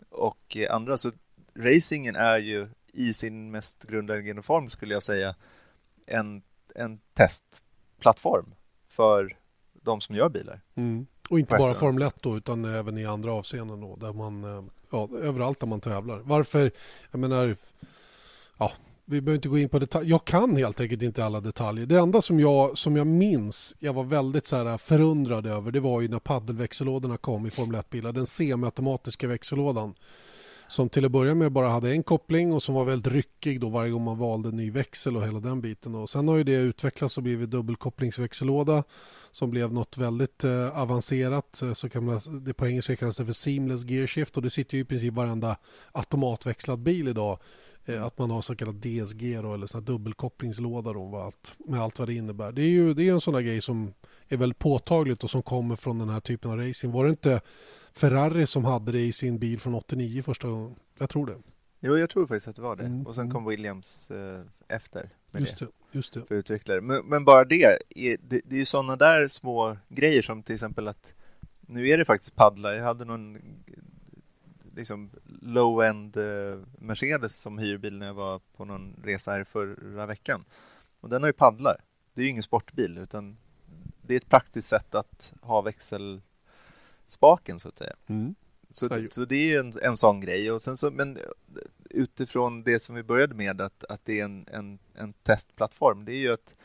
Och 0.10 0.58
eh, 0.58 0.76
andra, 0.76 0.98
så 0.98 1.12
racingen 1.56 2.16
är 2.16 2.38
ju 2.38 2.70
i 2.94 3.14
sin 3.14 3.52
mest 3.52 3.84
grundläggande 3.84 4.42
form 4.42 4.70
skulle 4.70 4.94
jag 4.94 5.04
säga 5.04 5.36
en, 6.08 6.42
en 6.76 7.00
testplattform 7.14 8.56
för 8.88 9.38
de 9.82 10.02
som 10.02 10.16
gör 10.16 10.30
bilar. 10.30 10.62
Mm. 10.76 11.08
Och 11.30 11.40
inte 11.40 11.56
bara 11.58 11.74
Formel 11.74 12.02
1 12.02 12.16
då, 12.22 12.38
utan 12.38 12.66
även 12.66 12.98
i 12.98 13.06
andra 13.06 13.34
avseenden 13.34 13.82
då, 13.82 13.96
där 13.96 14.14
man, 14.14 14.44
eh, 14.44 14.64
ja, 14.92 15.10
överallt 15.22 15.60
där 15.60 15.68
man 15.68 15.82
tävlar. 15.82 16.20
Varför, 16.20 16.72
jag 17.12 17.20
menar, 17.20 17.56
ja, 18.58 18.72
vi 19.06 19.22
behöver 19.22 19.36
inte 19.36 19.50
gå 19.50 19.58
in 19.58 19.70
på 19.70 19.80
detaljer. 19.80 20.10
Jag 20.10 20.26
kan 20.26 20.58
helt 20.58 20.82
enkelt 20.82 21.02
inte 21.02 21.26
alla 21.26 21.42
detaljer. 21.42 21.86
Det 21.86 22.00
enda 22.00 22.22
som 22.22 22.40
jag, 22.40 22.78
som 22.78 22.96
jag 22.96 23.08
minns, 23.08 23.76
jag 23.80 23.94
var 23.94 24.04
väldigt 24.04 24.46
så 24.46 24.56
här 24.56 24.78
förundrad 24.78 25.46
över, 25.46 25.72
det 25.72 25.80
var 25.80 26.02
ju 26.02 26.08
när 26.08 26.20
paddelväxellådorna 26.20 27.18
kom 27.18 27.46
i 27.46 27.50
Formel 27.50 27.82
1-bilar. 27.82 28.12
Den 28.12 28.26
semiautomatiska 28.26 29.28
växellådan 29.28 29.94
som 30.68 30.90
till 30.90 31.06
att 31.06 31.12
börja 31.12 31.36
med 31.36 31.52
bara 31.52 31.70
hade 31.70 31.92
en 31.92 32.04
koppling 32.04 32.54
och 32.54 32.64
som 32.64 32.76
var 32.76 32.86
väldigt 32.86 33.14
ryckig 33.14 33.62
då 33.62 33.70
varje 33.70 33.92
gång 33.92 34.04
man 34.04 34.18
valde 34.18 34.52
ny 34.52 34.72
växel 34.72 35.18
och 35.18 35.24
hela 35.24 35.40
den 35.40 35.62
biten. 35.62 35.96
Och 35.96 36.10
sen 36.10 36.28
har 36.28 36.36
ju 36.36 36.44
det 36.44 36.56
utvecklats 36.56 37.18
och 37.18 37.24
blivit 37.24 37.50
dubbelkopplingsväxellåda 37.50 38.84
som 39.32 39.50
blev 39.50 39.74
något 39.74 39.98
väldigt 39.98 40.44
eh, 40.44 40.82
avancerat. 40.82 41.62
Eh, 41.62 41.74
så 41.74 41.90
kan 41.90 42.06
man, 42.06 42.20
det 42.46 42.54
på 42.54 42.68
engelska 42.68 42.96
kallas 42.96 43.18
det 43.18 43.26
för 43.26 43.34
seamless 43.34 43.86
gear 43.86 44.08
shift 44.08 44.38
och 44.38 44.44
det 44.44 44.50
sitter 44.50 44.78
ju 44.78 44.82
i 44.82 44.86
princip 44.86 45.14
varenda 45.14 45.58
automatväxlad 45.92 46.80
bil 46.80 47.08
idag. 47.08 47.40
Eh, 47.86 48.06
att 48.06 48.18
man 48.18 48.32
har 48.32 48.42
så 48.42 48.56
kallad 48.56 48.76
DSG 48.76 49.42
då, 49.42 49.54
eller 49.54 49.68
sån 49.68 49.86
dubbelkopplingslåda 49.86 50.94
då, 50.94 51.10
med 51.10 51.20
allt, 51.20 51.56
med 51.68 51.82
allt 51.82 52.00
vad 52.00 52.08
det 52.08 52.14
innebär. 52.14 52.52
Det 52.52 52.62
är 52.62 52.70
ju 52.70 52.94
det 52.94 53.10
är 53.10 53.14
en 53.14 53.22
sån 53.22 53.34
där 53.34 53.42
grej 53.42 53.62
som 53.62 53.94
är 54.28 54.38
väldigt 54.38 54.60
påtagligt 54.60 55.24
och 55.24 55.30
som 55.30 55.44
kommer 55.44 55.76
från 55.76 56.00
den 56.00 56.10
här 56.10 56.20
typen 56.20 56.52
av 56.52 56.58
racing. 56.58 56.94
Var 56.94 57.04
det 57.04 57.10
inte 57.10 57.42
Ferrari 57.94 58.46
som 58.46 58.66
hade 58.66 58.92
det 58.92 59.00
i 59.00 59.12
sin 59.12 59.40
bil 59.40 59.60
från 59.60 59.76
89 59.76 60.24
första 60.24 60.48
gången. 60.48 60.76
Jag 61.00 61.10
tror 61.10 61.26
det. 61.26 61.38
Jo, 61.80 61.98
jag 61.98 62.10
tror 62.10 62.28
faktiskt 62.28 62.48
att 62.48 62.56
det 62.56 62.62
var 62.62 62.76
det. 62.76 62.84
Mm. 62.84 63.08
Och 63.08 63.16
sen 63.16 63.32
kom 63.32 63.46
Williams 63.46 64.12
eh, 64.12 64.42
efter 64.68 65.10
med 65.32 65.42
just 65.42 65.60
det. 65.60 65.68
Just 65.92 66.14
det. 66.14 66.26
För 66.26 66.36
utvecklare. 66.36 66.82
Men, 66.82 67.06
men 67.06 67.26
bara 67.26 67.46
det, 67.46 67.64
är, 67.64 67.78
det, 67.96 68.42
det 68.46 68.56
är 68.56 68.60
ju 68.60 68.66
sådana 68.66 68.96
där 68.96 69.28
små 69.28 69.78
grejer 69.90 70.22
som 70.22 70.44
till 70.44 70.56
exempel 70.56 70.88
att 70.88 71.14
nu 71.62 71.90
är 71.90 71.98
det 71.98 72.06
faktiskt 72.06 72.36
paddlar. 72.36 72.74
Jag 72.74 72.84
hade 72.84 73.06
någon 73.06 73.38
liksom 74.76 75.10
low-end 75.42 76.18
eh, 76.18 76.60
Mercedes 76.80 77.42
som 77.42 77.58
hyrbil 77.58 77.98
när 77.98 78.06
jag 78.06 78.14
var 78.14 78.42
på 78.58 78.66
någon 78.66 78.96
resa 79.04 79.32
här 79.32 79.44
förra 79.44 80.06
veckan. 80.06 80.46
Och 81.00 81.10
den 81.10 81.22
har 81.22 81.30
ju 81.30 81.34
paddlar. 81.34 81.82
Det 82.14 82.22
är 82.22 82.24
ju 82.24 82.30
ingen 82.30 82.44
sportbil 82.44 82.98
utan 82.98 83.38
det 84.02 84.14
är 84.14 84.18
ett 84.18 84.30
praktiskt 84.30 84.68
sätt 84.68 84.96
att 84.96 85.34
ha 85.42 85.62
växel 85.62 86.22
spaken 87.14 87.60
så 87.60 87.70
att 87.70 87.78
säga. 87.78 87.94
Mm. 88.08 88.36
Så, 88.70 88.90
så 89.10 89.26
det 89.26 89.36
är 89.36 89.60
en, 89.60 89.74
en 89.82 89.98
sån 89.98 90.22
grej. 90.22 90.52
Och 90.52 90.62
sen 90.62 90.78
så, 90.78 90.92
men 90.92 91.20
utifrån 91.90 92.64
det 92.64 92.80
som 92.80 92.96
vi 92.96 93.04
började 93.04 93.36
med, 93.36 93.62
att, 93.62 93.84
att 93.84 94.06
det 94.06 94.20
är 94.20 94.26
en, 94.26 94.48
en, 94.52 94.80
en 94.96 95.14
testplattform, 95.14 96.06
det 96.06 96.12
är 96.12 96.18
ju 96.18 96.34
att 96.34 96.56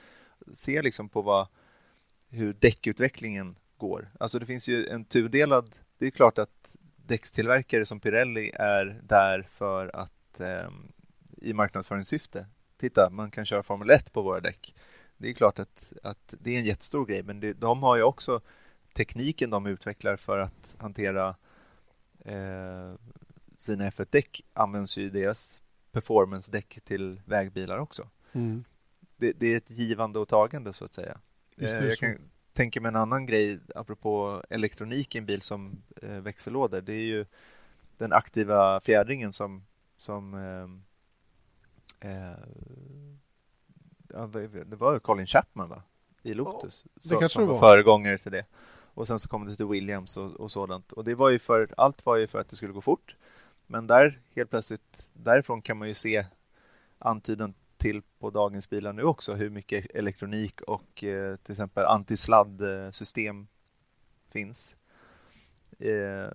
se 0.53 0.83
liksom 0.83 1.09
på 1.09 1.23
vad, 1.23 1.47
hur 2.29 2.53
däckutvecklingen 2.53 3.57
går. 3.77 4.11
Alltså 4.21 4.39
det 4.39 4.47
finns 4.47 4.69
ju 4.69 4.87
en 4.87 5.05
tudelad... 5.05 5.75
Det 5.99 6.07
är 6.07 6.11
klart 6.11 6.39
att 6.39 6.77
däckstillverkare 6.97 7.87
som 7.87 8.01
Pirelli 8.01 8.51
är 8.55 9.01
där 9.03 9.47
för 9.51 9.97
att 9.97 10.41
eh, 10.41 10.69
i 11.37 11.53
marknadsföringssyfte. 11.53 12.47
Titta, 12.77 13.11
man 13.11 13.31
kan 13.31 13.45
köra 13.45 13.63
Formel 13.63 13.91
1 13.91 14.13
på 14.13 14.23
våra 14.23 14.41
däck. 14.41 14.75
Det 15.17 15.29
är 15.29 15.33
klart 15.33 15.59
att, 15.59 15.93
att 16.03 16.35
det 16.41 16.55
är 16.55 16.59
en 16.59 16.65
jättestor 16.65 17.07
grej, 17.07 17.23
men 17.23 17.41
det, 17.41 17.53
de 17.53 17.83
har 17.83 17.97
ju 17.97 18.03
också 18.03 18.41
tekniken 18.99 19.51
de 19.51 19.67
utvecklar 19.67 20.17
för 20.17 20.39
att 20.39 20.77
hantera 20.79 21.37
eh, 22.21 22.95
sina 23.57 23.91
F1-däck 23.91 24.45
används 24.53 24.99
ju 24.99 25.03
i 25.03 25.09
deras 25.11 25.63
performance-däck 25.93 26.81
till 26.85 27.21
vägbilar 27.25 27.79
också. 27.79 28.09
Mm. 28.33 28.65
Det, 29.17 29.33
det, 29.33 29.53
är 29.53 29.57
ett 29.57 29.71
givande 29.71 30.19
och 30.19 30.29
tagande 30.29 30.73
så 30.73 30.85
att 30.85 30.93
säga. 30.93 31.21
Är 31.57 31.65
Eh, 31.65 31.81
det 31.81 31.89
jag 31.89 31.99
kan 31.99 32.19
tänka 32.53 32.81
mig 32.81 32.89
en 32.89 32.97
annan 32.97 33.27
grej 33.27 33.61
apropå 33.75 34.43
elektronik 34.51 35.15
i 35.15 35.19
en 35.19 35.27
bil 35.27 35.43
som 35.43 35.83
eh, 36.03 36.11
växellådor. 36.21 36.81
Det 36.81 36.93
är 36.93 37.05
ju 37.05 37.27
den 37.97 38.13
aktiva 38.13 38.81
fjädringen 38.81 39.33
som, 39.33 39.67
som 39.97 40.35
eh, 40.35 42.11
eh, 42.11 42.39
det 44.67 44.77
var 44.77 44.99
Colin 44.99 45.27
Chapman 45.27 45.69
va? 45.69 45.83
i 46.23 46.35
Lotus 46.35 46.87
som, 46.97 47.21
kanske 47.21 47.35
som 47.35 47.47
var 47.47 47.53
var. 47.53 47.61
föregångare 47.61 48.19
till 48.19 48.33
det. 48.33 48.45
Och 48.99 49.07
sen 49.07 49.19
så 49.19 49.29
kom 49.29 49.47
det 49.47 49.57
till 49.57 49.67
Williams 49.67 50.17
och, 50.17 50.31
och 50.33 50.51
sådant. 50.51 50.93
Och 50.93 51.05
det 51.05 51.15
var 51.15 51.31
ju 51.31 51.39
för, 51.39 51.75
allt 51.77 52.07
var 52.07 52.17
ju 52.17 52.27
för 52.27 52.41
att 52.41 52.49
det 52.49 52.57
skulle 52.57 52.73
gå 52.73 52.81
fort. 52.81 53.17
Men 53.67 53.87
där 53.87 54.21
helt 54.35 54.51
plötsligt, 54.51 55.11
därifrån 55.13 55.63
kan 55.63 55.79
man 55.79 55.89
ju 55.89 55.95
se 55.95 56.27
antydan 56.99 57.55
till 57.77 58.03
på 58.19 58.31
dagens 58.31 58.71
bilar 58.71 58.93
nu 58.93 59.03
också 59.03 59.35
hur 59.35 59.51
mycket 59.51 59.87
elektronik 59.95 60.61
och 60.61 61.05
eh, 61.05 61.37
till 61.37 61.53
exempel 61.53 61.85
antisladdsystem 61.85 63.47
finns. 64.31 64.77
Eh, 65.79 66.33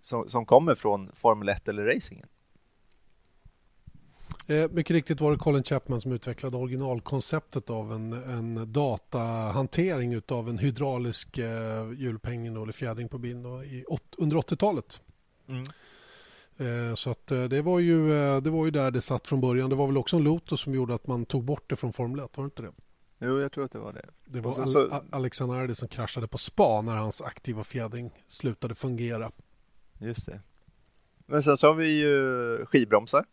som, 0.00 0.28
som 0.28 0.46
kommer 0.46 0.74
från 0.74 1.12
Formel 1.14 1.48
1 1.48 1.68
eller 1.68 1.84
racingen. 1.84 2.28
Eh, 4.50 4.70
mycket 4.70 4.94
riktigt 4.94 5.20
var 5.20 5.32
det 5.32 5.38
Colin 5.38 5.62
Chapman 5.62 6.00
som 6.00 6.12
utvecklade 6.12 6.56
originalkonceptet 6.56 7.70
av 7.70 7.92
en, 7.92 8.12
en 8.12 8.72
datahantering 8.72 10.12
utav 10.14 10.48
en 10.48 10.58
hydraulisk 10.58 11.38
eh, 11.38 11.92
hjulupphängning 11.96 12.62
eller 12.62 12.72
fjädring 12.72 13.08
på 13.08 13.18
bilen 13.18 13.42
då, 13.42 13.64
i, 13.64 13.84
åt, 13.88 14.02
under 14.18 14.36
80-talet. 14.36 15.00
Eh, 16.56 16.94
så 16.94 17.10
att 17.10 17.30
eh, 17.30 17.44
det 17.44 17.62
var, 17.62 17.78
ju, 17.78 18.08
det 18.40 18.50
var 18.50 18.64
ju 18.64 18.70
där 18.70 18.90
det 18.90 19.00
satt 19.00 19.28
från 19.28 19.40
början. 19.40 19.70
Det 19.70 19.76
var 19.76 19.86
väl 19.86 19.96
också 19.98 20.16
en 20.16 20.22
Lotus 20.24 20.60
som 20.60 20.74
gjorde 20.74 20.94
att 20.94 21.06
man 21.06 21.24
tog 21.26 21.44
bort 21.44 21.64
det 21.70 21.76
från 21.76 21.92
Formel 21.92 22.20
1, 22.24 22.36
var 22.36 22.44
det 22.44 22.46
inte 22.46 22.62
det? 22.62 22.72
Jo, 23.20 23.40
jag 23.40 23.52
tror 23.52 23.64
att 23.64 23.72
det 23.72 23.78
var 23.78 23.92
det. 23.92 24.04
Det 24.24 24.40
var 24.40 24.60
Al- 24.60 24.66
så- 24.66 25.02
Alexander 25.10 25.56
Ardi 25.56 25.74
som 25.74 25.88
kraschade 25.88 26.28
på 26.28 26.38
spa 26.38 26.82
när 26.82 26.96
hans 26.96 27.22
aktiva 27.22 27.64
fjädring 27.64 28.10
slutade 28.26 28.74
fungera. 28.74 29.30
Just 29.98 30.26
det. 30.26 30.40
Men 31.26 31.42
sen 31.42 31.56
så 31.56 31.66
har 31.66 31.74
vi 31.74 31.88
ju 31.88 32.66
skivbromsar. 32.66 33.24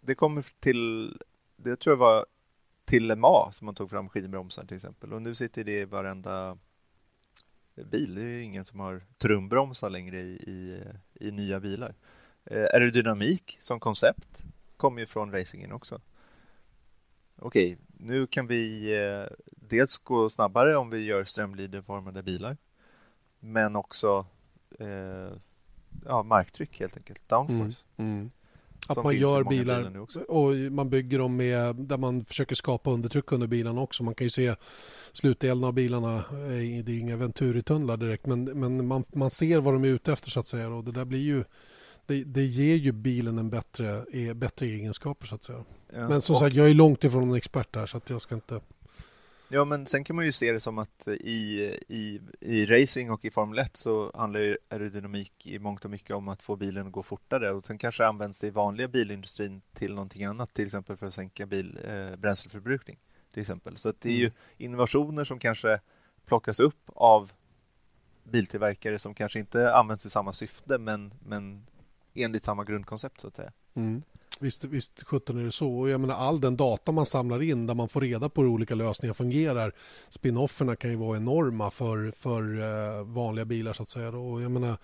Det 0.00 0.14
kommer 0.14 0.44
till, 0.60 1.16
det 1.56 1.76
tror 1.76 1.92
jag 1.92 1.98
var 1.98 2.26
till 2.84 3.16
MA 3.16 3.52
som 3.52 3.66
man 3.66 3.74
tog 3.74 3.90
fram 3.90 4.08
skivbromsar 4.08 4.64
till 4.64 4.74
exempel. 4.74 5.12
Och 5.12 5.22
nu 5.22 5.34
sitter 5.34 5.64
det 5.64 5.80
i 5.80 5.84
varenda 5.84 6.58
bil. 7.74 8.14
Det 8.14 8.20
är 8.20 8.24
ju 8.24 8.42
ingen 8.42 8.64
som 8.64 8.80
har 8.80 9.02
trumbromsar 9.18 9.90
längre 9.90 10.20
i, 10.20 10.34
i, 10.34 10.82
i 11.14 11.30
nya 11.30 11.60
bilar. 11.60 11.94
Eh, 12.44 12.62
aerodynamik 12.62 13.56
som 13.60 13.80
koncept 13.80 14.42
kommer 14.76 15.00
ju 15.00 15.06
från 15.06 15.32
racingen 15.32 15.72
också. 15.72 16.00
Okej, 17.36 17.78
nu 17.88 18.26
kan 18.26 18.46
vi 18.46 18.92
eh, 19.02 19.36
dels 19.46 19.98
gå 19.98 20.28
snabbare 20.28 20.76
om 20.76 20.90
vi 20.90 21.04
gör 21.04 21.24
strömlinjeformade 21.24 22.22
bilar. 22.22 22.56
Men 23.40 23.76
också 23.76 24.26
eh, 24.78 25.32
ja, 26.04 26.22
marktryck 26.22 26.80
helt 26.80 26.96
enkelt, 26.96 27.28
downforce. 27.28 27.84
Mm. 27.96 28.12
mm. 28.12 28.30
Att 28.90 29.04
man 29.04 29.16
gör 29.16 29.44
bilar 29.44 29.96
och 30.28 30.72
man 30.72 30.90
bygger 30.90 31.18
dem 31.18 31.36
med 31.36 31.76
där 31.76 31.98
man 31.98 32.24
försöker 32.24 32.54
skapa 32.54 32.90
undertryck 32.90 33.32
under 33.32 33.46
bilarna 33.46 33.80
också. 33.80 34.02
Man 34.02 34.14
kan 34.14 34.24
ju 34.26 34.30
se 34.30 34.54
slutdelen 35.12 35.64
av 35.64 35.72
bilarna. 35.72 36.16
eh, 36.16 36.84
Det 36.84 36.92
är 36.92 36.98
inga 36.98 37.16
Venturi-tunnlar 37.16 37.96
direkt 37.96 38.26
men, 38.26 38.44
men 38.44 38.86
man, 38.86 39.04
man 39.12 39.30
ser 39.30 39.58
vad 39.58 39.74
de 39.74 39.84
är 39.84 39.88
ute 39.88 40.12
efter 40.12 40.30
så 40.30 40.40
att 40.40 40.46
säga. 40.48 40.68
Och 40.68 40.84
det 40.84 40.92
där 40.92 41.04
blir 41.04 41.18
ju 41.20 41.44
det, 42.06 42.24
det 42.24 42.44
ger 42.44 42.76
ju 42.76 42.92
bilen 42.92 43.38
en 43.38 43.50
bättre, 43.50 44.04
eh, 44.12 44.34
bättre 44.34 44.66
egenskaper 44.66 45.26
så 45.26 45.34
att 45.34 45.42
säga. 45.42 45.64
Ja. 45.92 46.08
Men 46.08 46.22
som 46.22 46.34
och, 46.34 46.40
sagt, 46.40 46.56
jag 46.56 46.70
är 46.70 46.74
långt 46.74 47.04
ifrån 47.04 47.22
en 47.30 47.34
expert 47.34 47.72
där 47.72 47.86
så 47.86 47.96
att 47.96 48.10
jag 48.10 48.20
ska 48.20 48.34
inte... 48.34 48.60
ja, 49.50 49.64
men 49.64 49.86
sen 49.86 50.04
kan 50.04 50.16
man 50.16 50.24
ju 50.24 50.32
se 50.32 50.52
det 50.52 50.60
som 50.60 50.78
att 50.78 51.08
i, 51.08 51.60
i, 51.88 52.20
i 52.40 52.66
racing 52.66 53.10
och 53.10 53.24
i 53.24 53.30
Formel 53.30 53.58
1 53.58 53.76
så 53.76 54.10
handlar 54.14 54.40
ju 54.40 54.56
aerodynamik 54.68 55.46
i 55.46 55.58
mångt 55.58 55.84
och 55.84 55.90
mycket 55.90 56.16
om 56.16 56.28
att 56.28 56.42
få 56.42 56.56
bilen 56.56 56.86
att 56.86 56.92
gå 56.92 57.02
fortare 57.02 57.50
och 57.52 57.64
sen 57.64 57.78
kanske 57.78 58.06
används 58.06 58.40
det 58.40 58.46
i 58.46 58.50
vanliga 58.50 58.88
bilindustrin 58.88 59.62
till 59.72 59.94
någonting 59.94 60.24
annat, 60.24 60.54
till 60.54 60.64
exempel 60.66 60.96
för 60.96 61.06
att 61.06 61.14
sänka 61.14 61.46
bil, 61.46 61.78
eh, 61.84 62.16
bränsleförbrukning. 62.16 62.98
Till 63.32 63.40
exempel. 63.40 63.76
Så 63.76 63.92
det 63.98 64.08
är 64.08 64.12
ju 64.16 64.24
Mm. 64.24 64.34
innovationer 64.56 65.24
som 65.24 65.38
kanske 65.38 65.80
plockas 66.26 66.60
upp 66.60 66.90
av 66.94 67.32
biltillverkare 68.24 68.98
som 68.98 69.14
kanske 69.14 69.38
inte 69.38 69.74
används 69.74 70.06
i 70.06 70.10
samma 70.10 70.32
syfte 70.32 70.78
men, 70.78 71.14
men 71.26 71.66
enligt 72.14 72.44
samma 72.44 72.64
grundkoncept 72.64 73.20
så 73.20 73.28
att 73.28 73.36
säga. 73.36 73.52
Mm. 73.74 74.02
Visst, 74.42 74.64
visst 74.64 75.02
17 75.06 75.38
är 75.38 75.44
det 75.44 75.52
så. 75.52 75.78
Och 75.78 75.90
jag 75.90 76.00
menar, 76.00 76.14
all 76.14 76.40
den 76.40 76.56
data 76.56 76.92
man 76.92 77.06
samlar 77.06 77.42
in 77.42 77.66
där 77.66 77.74
man 77.74 77.88
får 77.88 78.00
reda 78.00 78.28
på 78.28 78.42
hur 78.42 78.48
olika 78.48 78.74
lösningar 78.74 79.14
fungerar. 79.14 79.72
Spinofferna 80.08 80.76
kan 80.76 80.90
ju 80.90 80.96
vara 80.96 81.16
enorma 81.16 81.70
för, 81.70 82.10
för 82.10 82.60
eh, 82.60 83.04
vanliga 83.04 83.44
bilar 83.44 83.72
så 83.72 83.82
att 83.82 83.88
säga. 83.88 84.08
Och 84.08 84.42
jag, 84.42 84.50
menar, 84.50 84.76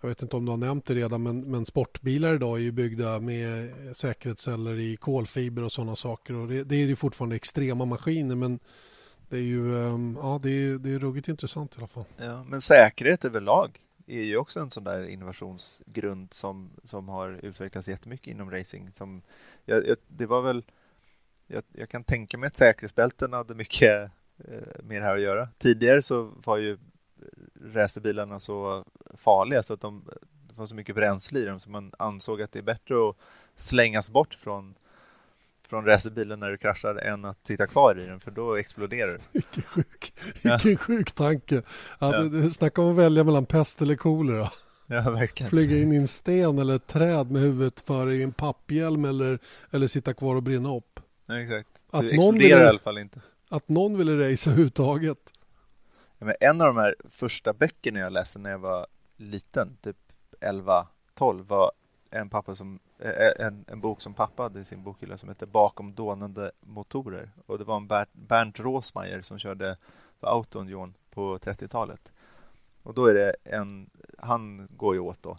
jag 0.00 0.08
vet 0.08 0.22
inte 0.22 0.36
om 0.36 0.44
du 0.44 0.50
har 0.50 0.56
nämnt 0.56 0.86
det 0.86 0.94
redan 0.94 1.22
men, 1.22 1.40
men 1.40 1.66
sportbilar 1.66 2.34
idag 2.34 2.58
är 2.58 2.62
ju 2.62 2.72
byggda 2.72 3.20
med 3.20 3.72
säkerhetsceller 3.96 4.78
i 4.78 4.96
kolfiber 4.96 5.64
och 5.64 5.72
sådana 5.72 5.96
saker. 5.96 6.34
Och 6.34 6.48
det, 6.48 6.64
det 6.64 6.76
är 6.76 6.86
ju 6.86 6.96
fortfarande 6.96 7.36
extrema 7.36 7.84
maskiner 7.84 8.36
men 8.36 8.58
det 9.28 9.36
är 9.36 9.42
ju 9.42 9.86
ehm, 9.86 10.18
ja, 10.22 10.40
det 10.42 10.50
är, 10.50 10.78
det 10.78 10.90
är 10.90 10.98
ruggigt 10.98 11.28
intressant 11.28 11.74
i 11.74 11.78
alla 11.78 11.86
fall. 11.86 12.04
Ja, 12.16 12.44
men 12.44 12.60
säkerhet 12.60 13.24
överlag 13.24 13.80
är 14.08 14.22
ju 14.22 14.36
också 14.36 14.60
en 14.60 14.70
sån 14.70 14.84
där 14.84 15.08
innovationsgrund 15.08 16.32
som, 16.32 16.70
som 16.82 17.08
har 17.08 17.40
utvecklats 17.42 17.88
jättemycket 17.88 18.26
inom 18.26 18.50
racing. 18.50 18.90
Som, 18.94 19.22
jag, 19.64 19.86
jag, 19.86 19.96
det 20.08 20.26
var 20.26 20.42
väl, 20.42 20.64
jag, 21.46 21.62
jag 21.72 21.88
kan 21.88 22.04
tänka 22.04 22.38
mig 22.38 22.46
att 22.46 22.56
säkerhetsbälten 22.56 23.32
hade 23.32 23.54
mycket 23.54 24.10
eh, 24.38 24.82
med 24.82 25.02
det 25.02 25.06
här 25.06 25.14
att 25.14 25.22
göra. 25.22 25.48
Tidigare 25.58 26.02
så 26.02 26.32
var 26.44 26.56
ju 26.56 26.78
racerbilarna 27.64 28.40
så 28.40 28.84
farliga 29.14 29.62
så 29.62 29.74
att 29.74 29.80
de, 29.80 30.04
det 30.48 30.58
var 30.58 30.66
så 30.66 30.74
mycket 30.74 30.94
bränsle 30.94 31.40
i 31.40 31.44
dem 31.44 31.60
så 31.60 31.70
man 31.70 31.92
ansåg 31.98 32.42
att 32.42 32.52
det 32.52 32.58
är 32.58 32.62
bättre 32.62 33.08
att 33.08 33.16
slängas 33.56 34.10
bort 34.10 34.34
från 34.34 34.74
från 35.68 35.84
racerbilen 35.84 36.40
när 36.40 36.50
du 36.50 36.56
kraschar 36.56 36.94
än 36.94 37.24
att 37.24 37.46
sitta 37.46 37.66
kvar 37.66 37.98
i 38.00 38.06
den 38.06 38.20
för 38.20 38.30
då 38.30 38.54
exploderar 38.56 39.12
det. 39.12 39.18
Vilken 39.32 39.62
sjuk, 39.62 40.12
Ja. 40.42 40.58
vilken 40.64 40.76
sjuk 40.78 41.12
tanke. 41.12 41.58
Att, 41.98 42.12
Ja. 42.14 42.22
du- 42.22 42.50
Snacka 42.50 42.82
om 42.82 42.90
att 42.90 42.96
välja 42.96 43.24
mellan 43.24 43.46
pest 43.46 43.82
eller 43.82 43.94
kolera. 43.96 44.48
Ja, 44.86 45.10
verkligen. 45.10 45.50
Flyga 45.50 45.76
in 45.78 45.92
i 45.92 45.96
en 45.96 46.08
sten 46.08 46.58
eller 46.58 46.76
ett 46.76 46.86
träd 46.86 47.30
med 47.30 47.42
huvudet 47.42 47.80
före 47.80 48.14
i 48.16 48.22
en 48.22 48.32
papphjälm 48.32 49.04
eller, 49.04 49.38
eller 49.70 49.86
sitta 49.86 50.14
kvar 50.14 50.36
och 50.36 50.42
brinna 50.42 50.76
upp. 50.76 51.00
Ja, 51.26 51.40
exakt. 51.40 51.68
Att 51.90 52.00
Du 52.02 52.16
någon 52.16 52.34
exploderar 52.34 52.58
vill- 52.58 52.66
i 52.66 52.68
alla 52.68 52.78
fall 52.78 52.98
inte. 52.98 53.20
Att 53.50 53.68
någon 53.68 53.98
ville 53.98 54.12
racea 54.30 54.50
överhuvudtaget. 54.52 55.18
Ja, 56.18 56.26
men 56.26 56.34
en 56.40 56.60
av 56.60 56.66
de 56.66 56.76
här 56.76 56.94
första 57.10 57.52
böckerna 57.52 57.98
jag 58.00 58.12
läste 58.12 58.38
när 58.38 58.50
jag 58.50 58.58
var 58.58 58.86
liten, 59.16 59.76
typ 59.82 59.96
11-12, 60.40 61.46
var 61.46 61.72
en, 62.10 62.28
pappa 62.28 62.54
som, 62.54 62.78
eh, 62.98 63.46
en, 63.46 63.64
en 63.68 63.80
bok 63.80 64.00
som 64.00 64.14
pappa 64.14 64.42
hade 64.42 64.60
i 64.60 64.64
sin 64.64 64.82
bokhylla 64.82 65.16
som 65.16 65.28
heter 65.28 65.46
Bakom 65.46 65.94
dånande 65.94 66.52
motorer. 66.60 67.30
Och 67.46 67.58
det 67.58 67.64
var 67.64 67.76
en 67.76 67.86
Bernt, 67.86 68.12
Bernt 68.12 68.60
Rosmeier 68.60 69.22
som 69.22 69.38
körde 69.38 69.76
för 70.20 70.26
Autonion 70.26 70.94
på 71.10 71.38
30-talet. 71.38 72.12
Och 72.82 72.94
då 72.94 73.06
är 73.06 73.14
det 73.14 73.34
en, 73.44 73.90
han 74.18 74.68
går 74.70 74.94
ju 74.94 75.00
åt 75.00 75.22
då 75.22 75.36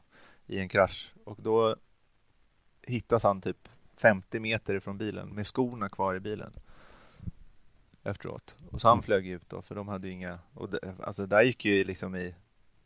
i 0.47 0.59
en 0.59 0.70
krasch 0.70 1.13
och 1.24 1.38
då 1.41 1.76
hittas 2.82 3.24
han 3.24 3.41
typ 3.41 3.70
50 3.97 4.39
meter 4.39 4.76
ifrån 4.76 4.97
bilen 4.97 5.30
med 5.30 5.47
skorna 5.47 5.89
kvar 5.89 6.15
i 6.15 6.20
bilen 6.20 6.53
efteråt. 8.03 8.55
Och 8.72 8.82
så 8.82 8.88
han 8.88 9.01
flög 9.01 9.28
ut 9.28 9.49
då, 9.49 9.61
för 9.61 9.76
de 9.76 9.88
hade 9.88 10.07
ju 10.07 10.13
inga... 10.13 10.39
Och 10.53 10.70
det, 10.70 10.95
alltså 11.03 11.26
där 11.26 11.41
gick 11.41 11.65
ju 11.65 11.84
liksom 11.84 12.15
i... 12.15 12.36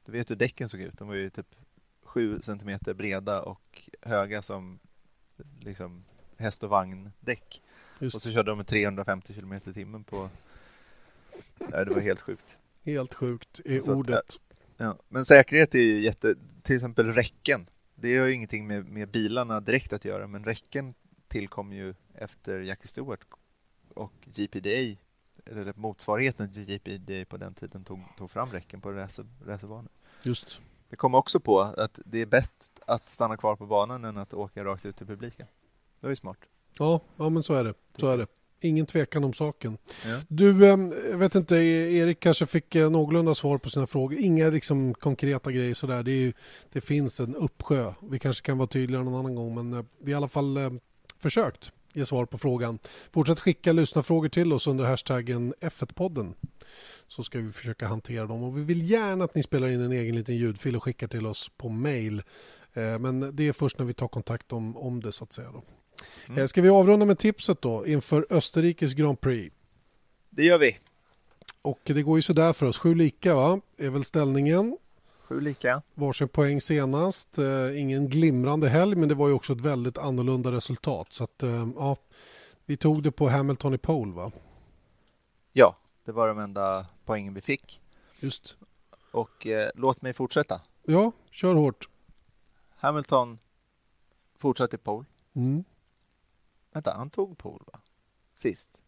Du 0.05 0.11
vet 0.11 0.31
hur 0.31 0.35
däcken 0.35 0.69
såg 0.69 0.81
ut? 0.81 0.97
De 0.97 1.07
var 1.07 1.15
ju 1.15 1.29
typ 1.29 1.55
7 2.13 2.41
centimeter 2.41 2.93
breda 2.93 3.41
och 3.41 3.89
höga 4.01 4.41
som 4.41 4.79
liksom 5.59 6.05
häst 6.37 6.63
och 6.63 6.69
vagndäck. 6.69 7.61
Just 7.99 8.15
Och 8.15 8.21
så 8.21 8.31
körde 8.31 8.51
de 8.51 8.57
med 8.57 8.67
350 8.67 9.33
kilometer 9.33 9.71
i 9.71 9.73
timmen 9.73 10.03
på... 10.03 10.29
Nej, 11.57 11.85
det 11.85 11.93
var 11.93 12.01
helt 12.01 12.21
sjukt. 12.21 12.57
Helt 12.83 13.13
sjukt 13.13 13.61
är 13.65 13.81
Så 13.81 13.93
ordet. 13.93 14.39
Ja. 14.77 14.97
Men 15.09 15.25
säkerhet 15.25 15.75
är 15.75 15.79
ju 15.79 16.01
jätte... 16.01 16.35
Till 16.61 16.75
exempel 16.75 17.13
räcken. 17.13 17.69
Det 17.95 18.17
har 18.17 18.27
ju 18.27 18.33
ingenting 18.33 18.67
med, 18.67 18.85
med 18.85 19.09
bilarna 19.09 19.59
direkt 19.59 19.93
att 19.93 20.05
göra, 20.05 20.27
men 20.27 20.43
räcken 20.43 20.93
tillkom 21.27 21.73
ju 21.73 21.93
efter 22.13 22.59
Jackie 22.59 22.87
Stewart 22.87 23.25
och 23.93 24.13
GPDA, 24.25 24.97
eller 25.45 25.73
motsvarigheten 25.75 26.53
till 26.53 26.65
GPDA 26.65 27.25
på 27.25 27.37
den 27.37 27.53
tiden, 27.53 27.83
tog, 27.83 27.99
tog 28.17 28.31
fram 28.31 28.49
räcken 28.49 28.81
på 28.81 28.91
racer, 28.91 29.25
racerbanor. 29.45 29.91
Just. 30.23 30.61
Det 30.93 30.97
kom 30.97 31.15
också 31.15 31.39
på 31.39 31.61
att 31.61 31.99
det 32.05 32.21
är 32.21 32.25
bäst 32.25 32.79
att 32.85 33.09
stanna 33.09 33.37
kvar 33.37 33.55
på 33.55 33.65
banan 33.65 34.05
än 34.05 34.17
att 34.17 34.33
åka 34.33 34.63
rakt 34.63 34.85
ut 34.85 34.97
till 34.97 35.07
publiken. 35.07 35.47
Det 35.99 36.05
var 36.07 36.09
ju 36.09 36.15
smart. 36.15 36.37
Ja, 36.79 37.01
ja, 37.17 37.29
men 37.29 37.43
så 37.43 37.53
är 37.53 37.63
det. 37.63 37.73
Så 37.95 38.09
är 38.09 38.17
det. 38.17 38.27
Ingen 38.61 38.85
tvekan 38.85 39.23
om 39.23 39.33
saken. 39.33 39.77
Ja. 40.05 40.19
Du, 40.27 40.65
eh, 40.65 40.77
jag 41.11 41.17
vet 41.17 41.35
inte, 41.35 41.55
Erik 41.55 42.19
kanske 42.19 42.45
fick 42.45 42.75
eh, 42.75 42.89
någorlunda 42.89 43.35
svar 43.35 43.57
på 43.57 43.69
sina 43.69 43.87
frågor. 43.87 44.19
Inga 44.19 44.49
liksom 44.49 44.93
konkreta 44.93 45.51
grejer 45.51 45.73
sådär. 45.73 46.03
Det, 46.03 46.11
ju, 46.11 46.33
det 46.71 46.81
finns 46.81 47.19
en 47.19 47.35
uppsjö. 47.35 47.93
Vi 48.01 48.19
kanske 48.19 48.45
kan 48.45 48.57
vara 48.57 48.67
tydligare 48.67 49.03
någon 49.03 49.19
annan 49.19 49.35
gång 49.35 49.55
men 49.55 49.73
eh, 49.73 49.85
vi 49.99 50.11
har 50.11 50.17
i 50.17 50.17
alla 50.17 50.27
fall 50.27 50.79
försökt 51.19 51.71
ge 51.93 52.05
svar 52.05 52.25
på 52.25 52.37
frågan. 52.37 52.79
Fortsätt 53.11 53.39
skicka 53.39 53.73
lyssnarfrågor 53.73 54.29
till 54.29 54.53
oss 54.53 54.67
under 54.67 54.85
hashtaggen 54.85 55.53
F1-podden 55.61 56.33
så 57.07 57.23
ska 57.23 57.39
vi 57.39 57.51
försöka 57.51 57.87
hantera 57.87 58.25
dem. 58.25 58.43
Och 58.43 58.57
vi 58.57 58.63
vill 58.63 58.89
gärna 58.89 59.23
att 59.23 59.35
ni 59.35 59.43
spelar 59.43 59.69
in 59.69 59.81
en 59.81 59.91
egen 59.91 60.15
liten 60.15 60.35
ljudfil 60.35 60.75
och 60.75 60.83
skickar 60.83 61.07
till 61.07 61.25
oss 61.25 61.51
på 61.57 61.69
mail. 61.69 62.23
Eh, 62.73 62.99
men 62.99 63.35
det 63.35 63.47
är 63.47 63.53
först 63.53 63.79
när 63.79 63.85
vi 63.85 63.93
tar 63.93 64.07
kontakt 64.07 64.53
om, 64.53 64.77
om 64.77 65.01
det 65.01 65.11
så 65.11 65.23
att 65.23 65.33
säga. 65.33 65.51
Då. 65.51 65.63
Mm. 66.27 66.47
Ska 66.47 66.61
vi 66.61 66.69
avrunda 66.69 67.05
med 67.05 67.19
tipset 67.19 67.61
då 67.61 67.87
inför 67.87 68.27
Österrikes 68.29 68.93
Grand 68.93 69.21
Prix? 69.21 69.55
Det 70.29 70.43
gör 70.43 70.57
vi. 70.57 70.77
Och 71.61 71.79
det 71.83 72.03
går 72.03 72.17
ju 72.17 72.21
sådär 72.21 72.53
för 72.53 72.65
oss. 72.65 72.77
Sju 72.77 72.95
lika 72.95 73.35
va? 73.35 73.61
är 73.77 73.89
väl 73.89 74.03
ställningen. 74.03 74.77
Sju 75.23 75.39
lika. 75.39 75.81
Varsin 75.93 76.27
poäng 76.27 76.61
senast. 76.61 77.37
Eh, 77.37 77.81
ingen 77.81 78.09
glimrande 78.09 78.69
helg 78.69 78.95
men 78.95 79.09
det 79.09 79.15
var 79.15 79.27
ju 79.27 79.33
också 79.33 79.53
ett 79.53 79.61
väldigt 79.61 79.97
annorlunda 79.97 80.51
resultat. 80.51 81.13
Så 81.13 81.23
att, 81.23 81.43
eh, 81.43 81.67
ja, 81.75 81.97
vi 82.65 82.77
tog 82.77 83.03
det 83.03 83.11
på 83.11 83.29
Hamilton 83.29 83.73
i 83.73 83.77
pole 83.77 84.13
va? 84.13 84.31
Ja, 85.53 85.77
det 86.05 86.11
var 86.11 86.27
de 86.27 86.39
enda 86.39 86.85
poängen 87.05 87.33
vi 87.33 87.41
fick. 87.41 87.81
Just. 88.19 88.57
Och 89.11 89.47
eh, 89.47 89.69
låt 89.75 90.01
mig 90.01 90.13
fortsätta. 90.13 90.61
Ja, 90.83 91.11
kör 91.31 91.55
hårt. 91.55 91.89
Hamilton 92.75 93.39
fortsatte 94.37 94.75
i 94.75 94.79
pole. 94.79 95.05
Mm. 95.35 95.63
Vänta, 96.73 96.93
han 96.93 97.09
tog 97.09 97.37
pole 97.37 97.63
va? 97.73 97.79
Sist? 98.33 98.81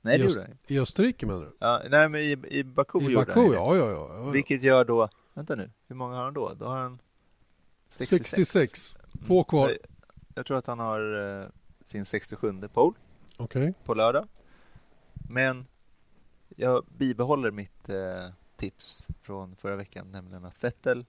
Nej, 0.00 0.18
det 0.18 0.24
gjorde 0.24 0.40
han 0.40 0.58
I 0.66 0.78
Österrike 0.80 1.26
menar 1.26 1.40
du? 1.40 1.56
ja, 1.58 1.82
Nej, 1.90 2.08
men 2.08 2.20
i, 2.20 2.36
i 2.48 2.64
Baku 2.64 3.00
I 3.00 3.02
gjorde 3.04 3.26
Baku, 3.26 3.40
han 3.40 3.52
ja, 3.52 3.76
ja, 3.76 3.90
ja, 3.90 4.10
ja. 4.18 4.30
Vilket 4.30 4.62
gör 4.62 4.84
då, 4.84 5.08
vänta 5.36 5.54
nu, 5.54 5.70
hur 5.86 5.96
många 5.96 6.16
har 6.16 6.24
han 6.24 6.34
då? 6.34 6.54
Då 6.54 6.66
har 6.66 6.76
han 6.76 6.98
66. 7.88 8.30
66. 8.30 8.96
Två 9.26 9.44
kvar. 9.44 9.68
Så 9.68 9.76
jag 10.34 10.46
tror 10.46 10.58
att 10.58 10.66
han 10.66 10.78
har 10.78 11.40
eh, 11.42 11.48
sin 11.82 12.04
67 12.04 12.68
pole 12.68 12.96
Okej. 13.36 13.74
på 13.84 13.94
lördag. 13.94 14.28
Men 15.28 15.66
jag 16.48 16.84
bibehåller 16.98 17.50
mitt 17.50 17.88
eh, 17.88 18.30
tips 18.56 19.08
från 19.22 19.56
förra 19.56 19.76
veckan, 19.76 20.12
nämligen 20.12 20.44
att 20.44 20.64
Vettel 20.64 21.06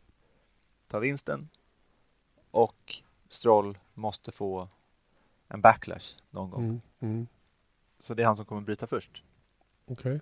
tar 0.87 0.99
vinsten 0.99 1.49
och 2.51 3.01
Stroll 3.27 3.77
måste 3.93 4.31
få 4.31 4.69
en 5.47 5.61
backlash 5.61 6.17
någon 6.29 6.49
gång. 6.49 6.63
Mm, 6.63 6.81
mm. 6.99 7.27
Så 7.99 8.13
det 8.13 8.23
är 8.23 8.27
han 8.27 8.35
som 8.35 8.45
kommer 8.45 8.61
bryta 8.61 8.87
först. 8.87 9.23
Okej. 9.85 10.21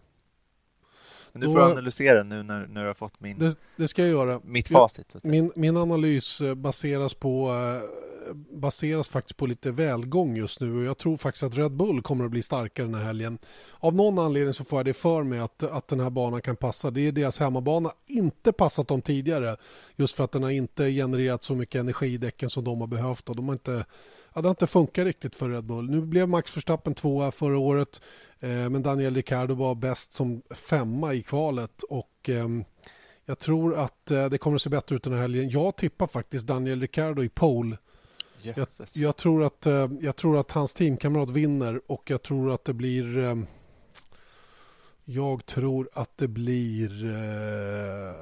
Men 1.36 1.41
du 1.41 1.47
Då- 1.47 1.53
får 1.53 1.61
analysera 1.71 2.23
nu 2.23 2.43
när, 2.43 2.67
när 2.67 2.81
du 2.81 2.88
har 2.88 2.93
fått 2.93 3.19
min, 3.19 3.38
Det, 3.39 3.55
det 3.75 3.88
ska 3.88 4.01
jag 4.01 4.11
göra. 4.11 4.41
mitt 4.43 4.67
facit. 4.67 5.15
Min, 5.23 5.51
min 5.55 5.77
analys 5.77 6.41
eh, 6.41 6.55
baseras 6.55 7.13
på 7.13 7.49
eh, 7.49 8.36
baseras 8.51 9.09
faktiskt 9.09 9.38
på 9.38 9.45
lite 9.45 9.71
välgång 9.71 10.36
just 10.38 10.61
nu 10.61 10.77
och 10.77 10.83
jag 10.83 10.97
tror 10.97 11.17
faktiskt 11.17 11.43
att 11.43 11.57
Red 11.57 11.71
Bull 11.71 12.01
kommer 12.01 12.25
att 12.25 12.31
bli 12.31 12.41
starkare 12.41 12.86
den 12.86 12.95
här 12.95 13.03
helgen. 13.03 13.38
Av 13.79 13.95
någon 13.95 14.19
anledning 14.19 14.53
så 14.53 14.63
får 14.65 14.79
jag 14.79 14.86
det 14.86 14.93
för 14.93 15.23
mig 15.23 15.39
att, 15.39 15.63
att 15.63 15.88
den 15.88 15.99
här 15.99 16.09
banan 16.09 16.41
kan 16.41 16.55
passa. 16.55 16.91
Det 16.91 17.01
är 17.01 17.11
deras 17.11 17.39
hemmabana, 17.39 17.91
inte 18.07 18.51
passat 18.51 18.88
dem 18.88 19.01
tidigare 19.01 19.55
just 19.95 20.15
för 20.15 20.23
att 20.23 20.31
den 20.31 20.43
har 20.43 20.49
inte 20.51 20.89
genererat 20.91 21.43
så 21.43 21.55
mycket 21.55 21.79
energi 21.79 22.07
i 22.13 22.17
däcken 22.17 22.49
som 22.49 22.63
de 22.63 22.79
har 22.81 22.88
behövt 22.88 23.29
och 23.29 23.36
de 23.36 23.45
har 23.47 23.53
inte 23.53 23.86
Ja, 24.36 24.41
det 24.41 24.47
har 24.47 24.51
inte 24.51 24.67
funkat 24.67 25.05
riktigt 25.05 25.36
för 25.36 25.49
Red 25.49 25.63
Bull. 25.63 25.89
Nu 25.89 26.01
blev 26.01 26.29
Max 26.29 26.57
Verstappen 26.57 26.93
tvåa 26.93 27.31
förra 27.31 27.57
året 27.57 28.01
eh, 28.39 28.49
men 28.69 28.83
Daniel 28.83 29.15
Ricciardo 29.15 29.55
var 29.55 29.75
bäst 29.75 30.13
som 30.13 30.41
femma 30.55 31.13
i 31.13 31.21
kvalet 31.21 31.83
och 31.83 32.29
ehm, 32.29 32.63
jag 33.25 33.39
tror 33.39 33.75
att 33.75 34.11
eh, 34.11 34.25
det 34.25 34.38
kommer 34.38 34.55
att 34.55 34.61
se 34.61 34.69
bättre 34.69 34.95
ut 34.95 35.03
den 35.03 35.13
här 35.13 35.21
helgen. 35.21 35.49
Jag 35.49 35.75
tippar 35.75 36.07
faktiskt 36.07 36.47
Daniel 36.47 36.81
Ricciardo 36.81 37.23
i 37.23 37.29
pole. 37.29 37.77
Jag, 38.41 38.57
Jösses. 38.57 38.95
jag, 38.95 39.15
tror 39.15 39.43
att, 39.43 39.65
eh, 39.65 39.88
jag 40.01 40.15
tror 40.15 40.38
att 40.38 40.51
hans 40.51 40.73
teamkamrat 40.73 41.29
vinner 41.29 41.81
och 41.91 42.09
jag 42.09 42.21
tror 42.21 42.51
att 42.51 42.65
det 42.65 42.73
blir... 42.73 43.17
eh, 43.17 43.36
Jag 45.05 45.45
tror 45.45 45.89
att 45.93 46.17
det 46.17 46.27
blir... 46.27 47.05
eh, 47.05 48.15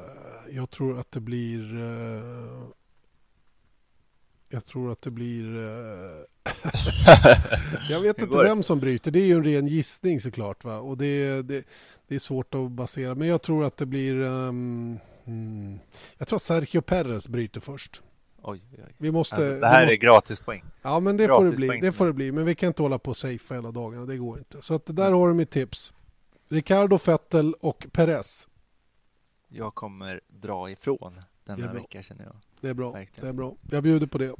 Jag 0.56 0.70
tror 0.70 1.00
att 1.00 1.12
det 1.12 1.20
blir... 1.20 1.78
Jag 4.54 4.66
tror 4.66 4.92
att 4.92 5.02
det 5.02 5.12
blir... 5.12 5.58
eh, 5.58 6.52
jag 7.90 8.02
vet 8.02 8.20
inte 8.22 8.38
vem 8.38 8.64
som 8.64 8.80
bryter. 8.80 9.12
Det 9.12 9.20
är 9.20 9.26
ju 9.26 9.34
en 9.34 9.44
ren 9.44 9.68
gissning 9.68 10.22
såklart. 10.22 10.64
Va? 10.64 10.78
Och 10.78 10.98
det, 10.98 11.42
det, 11.42 11.64
det 12.08 12.16
är 12.16 12.20
svårt 12.20 12.56
att 12.56 12.72
basera. 12.72 13.16
Men 13.16 13.28
jag 13.28 13.42
tror 13.42 13.64
att 13.66 13.78
det 13.78 13.86
blir... 13.86 14.16
mm, 14.24 15.00
jag 16.18 16.28
tror 16.28 16.36
att 16.38 16.42
Sergio 16.42 16.82
Perez 16.82 17.28
bryter 17.28 17.62
först. 17.62 18.02
Oj, 18.42 18.62
oj. 18.72 18.96
Vi 18.98 19.12
måste, 19.12 19.36
Alltså, 19.36 19.60
det 19.60 19.68
här 19.68 19.82
måste, 19.82 19.96
är 19.96 19.98
gratispoäng. 19.98 20.64
Ja 20.82 21.00
men 21.00 21.18
det 21.18 21.28
får 21.28 21.46
det 21.46 21.52
bli. 21.52 21.80
Det 21.82 21.92
får 21.92 22.06
det 22.06 22.14
bli. 22.14 22.32
Men 22.32 22.46
vi 22.46 22.56
kan 22.56 22.68
inte 22.68 22.82
hålla 22.84 23.00
på 23.00 23.10
och 23.10 23.18
safea 23.18 23.58
hela 23.58 23.72
dagarna. 23.72 24.06
Det 24.06 24.18
går 24.18 24.38
inte. 24.38 24.62
Så 24.62 24.76
att 24.76 24.84
där 24.86 25.12
har 25.12 25.28
du 25.28 25.34
mitt 25.34 25.50
tips. 25.52 25.94
Ricardo, 26.50 26.98
Vettel 27.06 27.54
och 27.54 27.88
Perez. 27.92 28.48
Jag 29.50 29.76
kommer 29.76 30.22
dra 30.28 30.72
ifrån 30.72 31.22
denna 31.46 31.74
vecka 31.74 32.02
känner 32.02 32.24
jag. 32.24 32.36
Det 32.62 32.70
är 32.70 32.74
bra. 32.74 32.92
Verkligen. 32.92 33.26
Det 33.26 33.30
är 33.30 33.34
bra. 33.34 33.56
Jag 33.72 33.84
bjuder 33.84 34.08
på 34.08 34.18
det. 34.18 34.36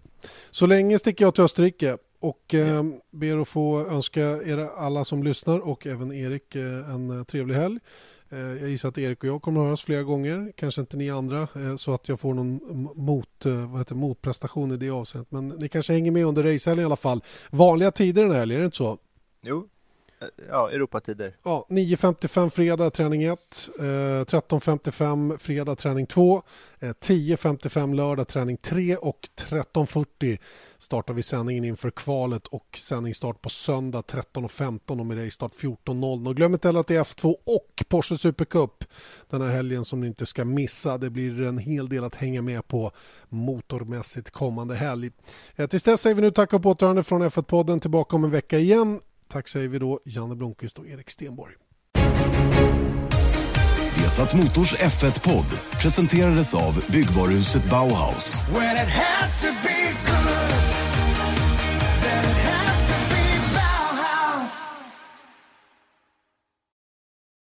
Så 0.52 0.66
länge 0.66 1.00
sticker 1.00 1.26
jag 1.26 1.36
till 1.36 1.44
Österrike 1.44 1.98
och 2.20 2.54
eh, 2.54 2.84
ber 3.12 3.38
att 3.38 3.48
få 3.48 3.86
önska 3.86 4.22
er 4.22 4.58
alla 4.58 5.06
som 5.06 5.24
lyssnar 5.24 5.60
och 5.60 5.88
även 5.88 6.14
Erik 6.14 6.56
eh, 6.56 6.90
en 6.90 7.20
eh, 7.20 7.24
trevlig 7.24 7.56
helg. 7.56 7.80
Eh, 8.30 8.40
jag 8.40 8.70
gissar 8.70 8.90
att 8.90 8.98
Erik 8.98 9.24
och 9.24 9.30
jag 9.30 9.42
kommer 9.42 9.62
att 9.62 9.66
höras 9.66 9.82
flera 9.82 10.04
gånger, 10.04 10.54
kanske 10.56 10.82
inte 10.82 10.98
ni 10.98 11.10
andra, 11.10 11.48
så 11.78 11.94
att 11.94 12.10
jag 12.10 12.20
får 12.20 12.34
någon 12.34 12.60
mot, 12.96 13.46
vad 13.46 13.80
heter, 13.80 13.96
motprestation 13.96 14.72
i 14.72 14.78
det 14.78 14.90
avseendet. 14.90 15.32
Men 15.32 15.48
ni 15.48 15.70
kanske 15.70 15.94
hänger 15.94 16.12
med 16.12 16.26
under 16.26 16.44
racehelgen 16.44 16.84
i 16.84 16.86
alla 16.86 16.96
fall. 16.96 17.24
Vanliga 17.50 17.92
tider 17.92 18.22
den 18.22 18.32
här 18.32 18.40
helgen, 18.40 18.58
är 18.58 18.62
det 18.62 18.66
inte 18.66 18.78
så? 18.78 18.98
Jo, 19.42 19.70
ja, 20.50 20.72
Europatider. 20.72 21.36
Ja, 21.44 21.66
9.55 21.70 22.50
fredag 22.50 22.90
träning 22.90 23.24
1, 23.24 23.40
eh, 23.80 23.84
13.55 23.84 25.38
fredag 25.38 25.76
träning 25.76 26.06
2, 26.06 26.42
eh, 26.80 26.90
10.55 26.90 27.94
lördag 27.94 28.28
träning 28.28 28.58
3 28.58 28.96
och 28.96 29.20
13.40 29.36 30.38
startar 30.78 31.14
vi 31.14 31.24
sändningen 31.24 31.64
inför 31.64 31.90
kvalet 31.90 32.48
och 32.48 32.78
sändningsstart 32.78 33.42
på 33.42 33.50
söndag 33.50 34.02
13.15 34.02 35.00
och 35.00 35.06
med 35.06 35.18
racestart 35.18 35.56
14.00. 35.56 36.28
Och 36.28 36.36
glöm 36.36 36.54
inte 36.54 36.68
heller 36.68 36.80
att 36.80 36.88
det 36.88 36.96
är 36.96 37.04
F2 37.04 37.36
och 37.46 37.84
Porsche 37.88 38.18
Supercup 38.18 38.84
den 39.30 39.42
här 39.42 39.50
helgen 39.50 39.86
som 39.86 40.02
ni 40.02 40.08
inte 40.08 40.26
ska 40.26 40.46
missa. 40.46 40.98
Det 40.98 41.10
blir 41.10 41.42
en 41.42 41.58
hel 41.58 41.90
del 41.90 42.04
att 42.04 42.16
hänga 42.16 42.42
med 42.42 42.68
på 42.68 42.92
motormässigt 43.30 44.32
kommande 44.32 44.76
helg. 44.76 45.12
Eh, 45.56 45.68
tills 45.68 45.84
dess 45.84 46.02
säger 46.02 46.16
vi 46.16 46.22
nu 46.22 46.32
tack 46.32 46.54
och 46.54 46.64
på 46.64 46.70
återhörande 46.70 47.04
från 47.04 47.24
F1-podden 47.24 47.80
tillbaka 47.80 48.16
om 48.16 48.24
en 48.24 48.32
vecka 48.32 48.60
igen. 48.60 49.00
Tack 49.34 49.48
säger 49.48 49.68
vi 49.68 49.80
då 49.80 50.00
Janne 50.06 50.36
Blomqvist 50.36 50.80
och 50.80 50.88
Erik 50.88 51.10
Stenborg. 51.10 51.54
Vesat 53.98 54.36
Motors 54.36 54.76
F1-podd 54.76 55.60
presenterades 55.82 56.54
av 56.54 56.84
byggvaruhuset 56.92 57.70
Bauhaus. 57.70 58.46